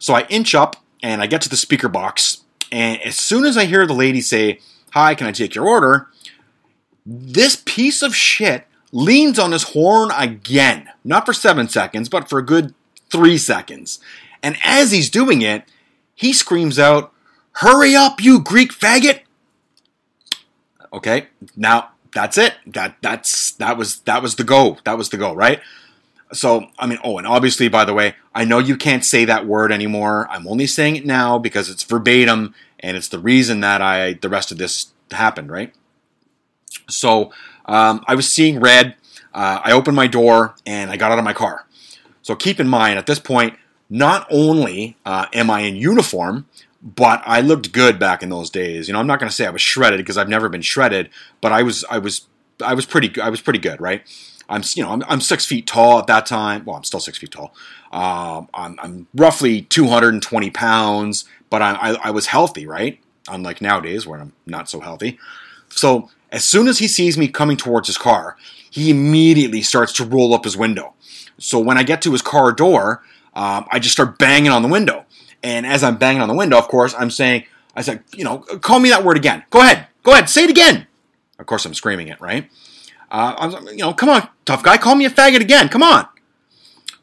So 0.00 0.14
I 0.14 0.22
inch 0.28 0.54
up 0.54 0.76
and 1.02 1.22
I 1.22 1.26
get 1.26 1.42
to 1.42 1.48
the 1.48 1.56
speaker 1.56 1.88
box, 1.88 2.42
and 2.72 3.00
as 3.02 3.16
soon 3.16 3.44
as 3.44 3.56
I 3.56 3.66
hear 3.66 3.86
the 3.86 3.94
lady 3.94 4.20
say, 4.20 4.58
"Hi, 4.92 5.14
can 5.14 5.28
I 5.28 5.32
take 5.32 5.54
your 5.54 5.68
order?" 5.68 6.08
This 7.06 7.62
piece 7.64 8.02
of 8.02 8.16
shit 8.16 8.66
leans 8.90 9.38
on 9.38 9.52
his 9.52 9.62
horn 9.74 10.10
again, 10.10 10.88
not 11.04 11.24
for 11.24 11.32
seven 11.32 11.68
seconds, 11.68 12.08
but 12.08 12.28
for 12.28 12.38
a 12.38 12.44
good 12.44 12.74
three 13.10 13.38
seconds. 13.38 14.00
And 14.42 14.56
as 14.64 14.90
he's 14.90 15.10
doing 15.10 15.42
it, 15.42 15.64
he 16.14 16.32
screams 16.32 16.78
out, 16.78 17.12
"Hurry 17.52 17.94
up, 17.94 18.20
you 18.20 18.40
Greek 18.40 18.72
faggot!" 18.72 19.20
Okay, 20.92 21.28
now 21.56 21.90
that's 22.14 22.38
it. 22.38 22.54
That 22.66 22.96
that's 23.02 23.52
that 23.52 23.76
was 23.76 24.00
that 24.00 24.22
was 24.22 24.36
the 24.36 24.44
go. 24.44 24.78
That 24.84 24.98
was 24.98 25.08
the 25.10 25.16
go, 25.16 25.34
right? 25.34 25.60
So, 26.32 26.66
I 26.78 26.86
mean, 26.86 26.98
oh, 27.02 27.16
and 27.16 27.26
obviously, 27.26 27.68
by 27.68 27.84
the 27.84 27.94
way, 27.94 28.14
I 28.34 28.44
know 28.44 28.58
you 28.58 28.76
can't 28.76 29.04
say 29.04 29.24
that 29.24 29.46
word 29.46 29.72
anymore. 29.72 30.28
I'm 30.30 30.46
only 30.46 30.66
saying 30.66 30.96
it 30.96 31.06
now 31.06 31.38
because 31.38 31.70
it's 31.70 31.82
verbatim 31.82 32.54
and 32.80 32.96
it's 32.96 33.08
the 33.08 33.18
reason 33.18 33.60
that 33.60 33.80
I 33.80 34.14
the 34.14 34.28
rest 34.28 34.52
of 34.52 34.58
this 34.58 34.92
happened, 35.10 35.50
right? 35.50 35.74
So, 36.88 37.32
um, 37.64 38.04
I 38.06 38.14
was 38.14 38.30
seeing 38.30 38.60
red. 38.60 38.94
Uh, 39.32 39.60
I 39.62 39.72
opened 39.72 39.96
my 39.96 40.06
door 40.06 40.54
and 40.66 40.90
I 40.90 40.96
got 40.96 41.12
out 41.12 41.18
of 41.18 41.24
my 41.24 41.32
car. 41.32 41.66
So 42.22 42.34
keep 42.34 42.60
in 42.60 42.68
mind, 42.68 42.98
at 42.98 43.06
this 43.06 43.18
point, 43.18 43.54
not 43.88 44.26
only 44.30 44.96
uh, 45.06 45.26
am 45.32 45.50
I 45.50 45.60
in 45.60 45.76
uniform, 45.76 46.46
but 46.82 47.22
I 47.26 47.40
looked 47.40 47.72
good 47.72 47.98
back 47.98 48.22
in 48.22 48.28
those 48.28 48.50
days. 48.50 48.88
You 48.88 48.94
know, 48.94 49.00
I'm 49.00 49.06
not 49.06 49.18
going 49.18 49.28
to 49.28 49.34
say 49.34 49.46
I 49.46 49.50
was 49.50 49.62
shredded 49.62 49.98
because 49.98 50.16
I've 50.16 50.28
never 50.28 50.48
been 50.48 50.62
shredded, 50.62 51.10
but 51.40 51.52
I 51.52 51.62
was, 51.62 51.84
I 51.90 51.98
was, 51.98 52.26
I 52.62 52.74
was 52.74 52.86
pretty, 52.86 53.20
I 53.20 53.28
was 53.28 53.40
pretty 53.40 53.58
good, 53.58 53.80
right? 53.80 54.02
I'm, 54.48 54.62
you 54.74 54.82
know, 54.82 54.90
I'm, 54.92 55.02
I'm 55.08 55.20
six 55.20 55.44
feet 55.44 55.66
tall 55.66 55.98
at 55.98 56.06
that 56.06 56.24
time. 56.26 56.64
Well, 56.64 56.76
I'm 56.76 56.84
still 56.84 57.00
six 57.00 57.18
feet 57.18 57.32
tall. 57.32 57.54
Um, 57.92 58.48
I'm, 58.54 58.78
I'm 58.80 59.06
roughly 59.14 59.62
220 59.62 60.50
pounds, 60.50 61.24
but 61.50 61.62
I, 61.62 61.72
I, 61.72 61.96
I 62.04 62.10
was 62.10 62.26
healthy, 62.26 62.66
right? 62.66 62.98
Unlike 63.28 63.60
nowadays 63.60 64.06
where 64.06 64.20
I'm 64.20 64.32
not 64.46 64.70
so 64.70 64.80
healthy. 64.80 65.18
So 65.68 66.10
As 66.30 66.44
soon 66.44 66.68
as 66.68 66.78
he 66.78 66.88
sees 66.88 67.16
me 67.18 67.28
coming 67.28 67.56
towards 67.56 67.88
his 67.88 67.98
car, 67.98 68.36
he 68.70 68.90
immediately 68.90 69.62
starts 69.62 69.92
to 69.94 70.04
roll 70.04 70.34
up 70.34 70.44
his 70.44 70.56
window. 70.56 70.94
So 71.38 71.58
when 71.58 71.78
I 71.78 71.82
get 71.82 72.02
to 72.02 72.12
his 72.12 72.22
car 72.22 72.52
door, 72.52 73.02
um, 73.34 73.66
I 73.70 73.78
just 73.78 73.92
start 73.92 74.18
banging 74.18 74.50
on 74.50 74.62
the 74.62 74.68
window. 74.68 75.04
And 75.42 75.66
as 75.66 75.82
I'm 75.82 75.96
banging 75.96 76.22
on 76.22 76.28
the 76.28 76.34
window, 76.34 76.58
of 76.58 76.68
course, 76.68 76.94
I'm 76.98 77.10
saying, 77.10 77.44
I 77.76 77.82
said, 77.82 78.02
you 78.14 78.24
know, 78.24 78.38
call 78.38 78.80
me 78.80 78.90
that 78.90 79.04
word 79.04 79.16
again. 79.16 79.44
Go 79.50 79.60
ahead. 79.60 79.86
Go 80.02 80.12
ahead. 80.12 80.28
Say 80.28 80.44
it 80.44 80.50
again. 80.50 80.86
Of 81.38 81.46
course, 81.46 81.64
I'm 81.64 81.74
screaming 81.74 82.08
it, 82.08 82.20
right? 82.20 82.50
Uh, 83.10 83.34
I 83.38 83.46
was, 83.46 83.70
you 83.70 83.78
know, 83.78 83.94
come 83.94 84.08
on, 84.08 84.28
tough 84.44 84.62
guy, 84.62 84.76
call 84.76 84.94
me 84.94 85.04
a 85.04 85.10
faggot 85.10 85.40
again. 85.40 85.68
Come 85.68 85.82
on. 85.82 86.06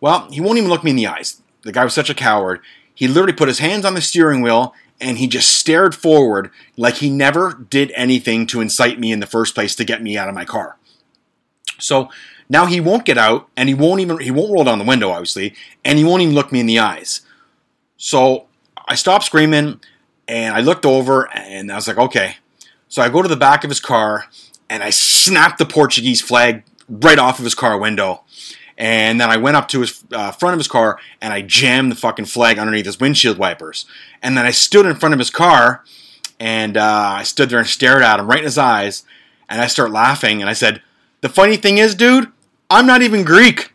Well, 0.02 0.30
he 0.30 0.42
won't 0.42 0.58
even 0.58 0.70
look 0.70 0.84
me 0.84 0.92
in 0.92 0.98
the 0.98 1.08
eyes. 1.08 1.42
The 1.64 1.72
guy 1.72 1.84
was 1.84 1.94
such 1.94 2.10
a 2.10 2.14
coward. 2.14 2.62
He 2.94 3.08
literally 3.08 3.34
put 3.34 3.48
his 3.48 3.60
hands 3.60 3.86
on 3.86 3.94
the 3.94 4.02
steering 4.02 4.42
wheel 4.42 4.74
and 5.02 5.18
he 5.18 5.28
just 5.28 5.50
stared 5.50 5.96
forward 5.96 6.52
like 6.78 6.96
he 6.96 7.10
never 7.10 7.66
did 7.70 7.92
anything 7.96 8.48
to 8.48 8.62
incite 8.62 9.00
me 9.00 9.12
in 9.12 9.20
the 9.20 9.26
first 9.26 9.56
place 9.56 9.76
to 9.76 9.84
get 9.84 10.02
me 10.02 10.18
out 10.18 10.30
of 10.30 10.36
my 10.36 10.46
car. 10.46 10.78
So 11.80 12.10
now 12.48 12.66
he 12.68 12.80
won't 12.80 13.06
get 13.06 13.18
out 13.18 13.50
and 13.58 13.68
he 13.68 13.76
won't 13.76 14.00
even 14.00 14.20
he 14.20 14.32
won't 14.32 14.54
roll 14.54 14.64
down 14.64 14.80
the 14.80 14.86
window 14.86 15.10
obviously 15.10 15.54
and 15.84 15.98
he 15.98 16.06
won't 16.06 16.22
even 16.22 16.36
look 16.36 16.52
me 16.52 16.60
in 16.60 16.66
the 16.66 16.80
eyes. 16.80 17.22
So 17.98 18.48
I 18.88 18.96
stopped 18.96 19.26
screaming 19.26 19.80
and 20.28 20.56
I 20.56 20.62
looked 20.62 20.86
over 20.86 21.30
and 21.34 21.72
I 21.72 21.76
was 21.76 21.88
like, 21.88 21.98
okay. 21.98 22.38
So 22.88 23.02
I 23.02 23.10
go 23.10 23.22
to 23.22 23.28
the 23.28 23.36
back 23.36 23.64
of 23.64 23.70
his 23.70 23.80
car 23.80 24.26
and 24.70 24.84
I 24.84 24.90
snapped 24.90 25.58
the 25.58 25.66
Portuguese 25.66 26.22
flag 26.22 26.64
right 26.90 27.20
off 27.20 27.40
of 27.40 27.46
his 27.46 27.56
car 27.56 27.78
window. 27.78 28.24
And 28.78 29.22
then 29.22 29.30
I 29.30 29.38
went 29.38 29.56
up 29.56 29.68
to 29.70 29.82
his 29.82 30.04
uh, 30.12 30.32
front 30.32 30.54
of 30.54 30.60
his 30.60 30.68
car 30.68 31.00
and 31.22 31.34
I 31.34 31.42
jammed 31.42 31.92
the 31.92 31.96
fucking 31.96 32.26
flag 32.26 32.60
underneath 32.60 32.86
his 32.86 33.00
windshield 33.00 33.38
wipers. 33.38 33.86
And 34.22 34.38
then 34.38 34.46
I 34.46 34.52
stood 34.52 34.86
in 34.86 34.96
front 34.96 35.14
of 35.14 35.20
his 35.20 35.30
car 35.30 35.84
and 36.40 36.76
uh, 36.76 37.16
I 37.18 37.24
stood 37.24 37.50
there 37.50 37.60
and 37.60 37.68
stared 37.68 38.02
at 38.02 38.20
him 38.20 38.28
right 38.28 38.40
in 38.40 38.46
his 38.46 38.58
eyes. 38.58 39.04
And 39.48 39.62
I 39.62 39.68
start 39.68 39.92
laughing 39.92 40.42
and 40.42 40.50
I 40.50 40.54
said, 40.54 40.82
The 41.22 41.30
funny 41.30 41.56
thing 41.56 41.78
is, 41.78 41.96
dude, 41.96 42.32
I'm 42.70 42.88
not 42.88 43.02
even 43.02 43.24
Greek. 43.24 43.74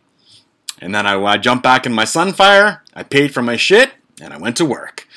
And 0.79 0.93
then 0.93 1.05
I, 1.07 1.19
I 1.21 1.37
jumped 1.37 1.63
back 1.63 1.85
in 1.85 1.93
my 1.93 2.05
Sunfire, 2.05 2.81
I 2.93 3.03
paid 3.03 3.33
for 3.33 3.41
my 3.41 3.55
shit, 3.55 3.91
and 4.21 4.33
I 4.33 4.37
went 4.37 4.57
to 4.57 4.65
work. 4.65 5.07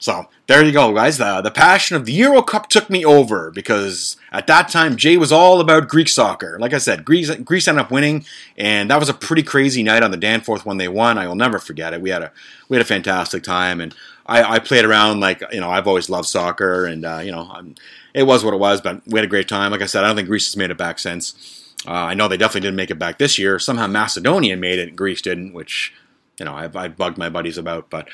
So 0.00 0.30
there 0.46 0.64
you 0.64 0.72
go, 0.72 0.94
guys. 0.94 1.18
The, 1.18 1.42
the 1.42 1.50
passion 1.50 1.94
of 1.94 2.06
the 2.06 2.12
Euro 2.12 2.40
Cup 2.40 2.70
took 2.70 2.88
me 2.88 3.04
over 3.04 3.50
because 3.50 4.16
at 4.32 4.46
that 4.46 4.70
time 4.70 4.96
Jay 4.96 5.18
was 5.18 5.30
all 5.30 5.60
about 5.60 5.88
Greek 5.88 6.08
soccer. 6.08 6.58
Like 6.58 6.72
I 6.72 6.78
said, 6.78 7.04
Greece, 7.04 7.30
Greece 7.36 7.68
ended 7.68 7.84
up 7.84 7.90
winning, 7.90 8.24
and 8.56 8.90
that 8.90 8.98
was 8.98 9.10
a 9.10 9.14
pretty 9.14 9.42
crazy 9.42 9.82
night 9.82 10.02
on 10.02 10.10
the 10.10 10.16
Danforth 10.16 10.64
when 10.64 10.78
they 10.78 10.88
won. 10.88 11.18
I 11.18 11.28
will 11.28 11.34
never 11.34 11.58
forget 11.58 11.92
it. 11.92 12.00
We 12.00 12.08
had 12.08 12.22
a 12.22 12.32
we 12.70 12.78
had 12.78 12.82
a 12.82 12.88
fantastic 12.88 13.42
time, 13.42 13.78
and 13.78 13.94
I, 14.24 14.54
I 14.54 14.58
played 14.58 14.86
around 14.86 15.20
like 15.20 15.42
you 15.52 15.60
know 15.60 15.68
I've 15.68 15.86
always 15.86 16.08
loved 16.08 16.28
soccer, 16.28 16.86
and 16.86 17.04
uh, 17.04 17.20
you 17.22 17.30
know 17.30 17.50
I'm, 17.52 17.74
it 18.14 18.22
was 18.22 18.42
what 18.42 18.54
it 18.54 18.60
was, 18.60 18.80
but 18.80 19.02
we 19.06 19.18
had 19.18 19.24
a 19.24 19.30
great 19.30 19.48
time. 19.48 19.70
Like 19.70 19.82
I 19.82 19.86
said, 19.86 20.02
I 20.02 20.06
don't 20.06 20.16
think 20.16 20.28
Greece 20.28 20.46
has 20.46 20.56
made 20.56 20.70
it 20.70 20.78
back 20.78 20.98
since. 20.98 21.74
Uh, 21.86 21.92
I 21.92 22.14
know 22.14 22.26
they 22.26 22.38
definitely 22.38 22.62
didn't 22.62 22.76
make 22.76 22.90
it 22.90 22.98
back 22.98 23.18
this 23.18 23.38
year. 23.38 23.58
Somehow 23.58 23.86
Macedonia 23.86 24.56
made 24.56 24.78
it, 24.78 24.88
and 24.88 24.96
Greece 24.96 25.20
didn't, 25.20 25.52
which 25.52 25.92
you 26.38 26.46
know 26.46 26.54
I've, 26.54 26.74
I've 26.74 26.96
bugged 26.96 27.18
my 27.18 27.28
buddies 27.28 27.58
about, 27.58 27.90
but. 27.90 28.08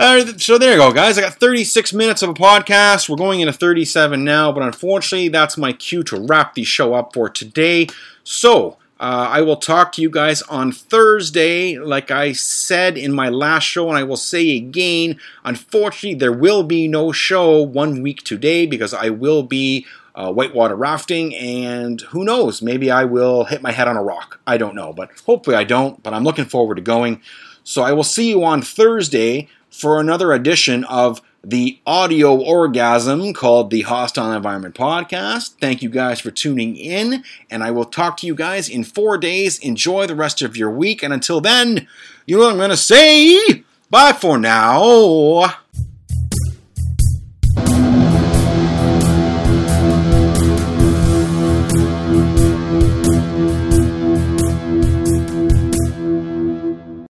So 0.00 0.56
there 0.56 0.72
you 0.72 0.78
go, 0.78 0.92
guys. 0.92 1.18
I 1.18 1.20
got 1.20 1.34
36 1.34 1.92
minutes 1.92 2.22
of 2.22 2.30
a 2.30 2.32
podcast. 2.32 3.06
We're 3.06 3.16
going 3.16 3.40
into 3.40 3.52
37 3.52 4.24
now, 4.24 4.50
but 4.50 4.62
unfortunately, 4.62 5.28
that's 5.28 5.58
my 5.58 5.74
cue 5.74 6.02
to 6.04 6.18
wrap 6.18 6.54
the 6.54 6.64
show 6.64 6.94
up 6.94 7.12
for 7.12 7.28
today. 7.28 7.86
So, 8.24 8.78
uh, 8.98 9.28
I 9.28 9.42
will 9.42 9.56
talk 9.58 9.92
to 9.92 10.00
you 10.00 10.08
guys 10.08 10.40
on 10.40 10.72
Thursday, 10.72 11.78
like 11.78 12.10
I 12.10 12.32
said 12.32 12.96
in 12.96 13.12
my 13.12 13.28
last 13.28 13.64
show, 13.64 13.90
and 13.90 13.98
I 13.98 14.04
will 14.04 14.16
say 14.16 14.56
again. 14.56 15.20
Unfortunately, 15.44 16.14
there 16.14 16.32
will 16.32 16.62
be 16.62 16.88
no 16.88 17.12
show 17.12 17.60
one 17.60 18.00
week 18.00 18.22
today 18.22 18.64
because 18.64 18.94
I 18.94 19.10
will 19.10 19.42
be 19.42 19.84
uh, 20.14 20.32
whitewater 20.32 20.76
rafting, 20.76 21.34
and 21.36 22.00
who 22.00 22.24
knows, 22.24 22.62
maybe 22.62 22.90
I 22.90 23.04
will 23.04 23.44
hit 23.44 23.60
my 23.60 23.72
head 23.72 23.86
on 23.86 23.98
a 23.98 24.02
rock. 24.02 24.40
I 24.46 24.56
don't 24.56 24.74
know, 24.74 24.94
but 24.94 25.10
hopefully 25.26 25.56
I 25.56 25.64
don't, 25.64 26.02
but 26.02 26.14
I'm 26.14 26.24
looking 26.24 26.46
forward 26.46 26.76
to 26.76 26.80
going. 26.80 27.20
So 27.64 27.82
I 27.82 27.92
will 27.92 28.02
see 28.02 28.30
you 28.30 28.42
on 28.42 28.62
Thursday 28.62 29.48
for 29.70 30.00
another 30.00 30.32
edition 30.32 30.84
of 30.84 31.20
the 31.42 31.78
audio 31.86 32.36
orgasm 32.36 33.32
called 33.32 33.70
the 33.70 33.82
Hostile 33.82 34.32
Environment 34.32 34.74
Podcast. 34.74 35.54
Thank 35.60 35.82
you 35.82 35.88
guys 35.88 36.20
for 36.20 36.30
tuning 36.30 36.76
in, 36.76 37.24
and 37.50 37.62
I 37.62 37.70
will 37.70 37.86
talk 37.86 38.18
to 38.18 38.26
you 38.26 38.34
guys 38.34 38.68
in 38.68 38.84
four 38.84 39.16
days. 39.16 39.58
Enjoy 39.58 40.06
the 40.06 40.14
rest 40.14 40.42
of 40.42 40.56
your 40.56 40.70
week, 40.70 41.02
and 41.02 41.12
until 41.14 41.40
then, 41.40 41.88
you 42.26 42.36
know 42.36 42.44
what 42.44 42.52
I'm 42.52 42.56
going 42.58 42.70
to 42.70 42.76
say? 42.76 43.64
Bye 43.88 44.12
for 44.12 44.38
now. 44.38 45.54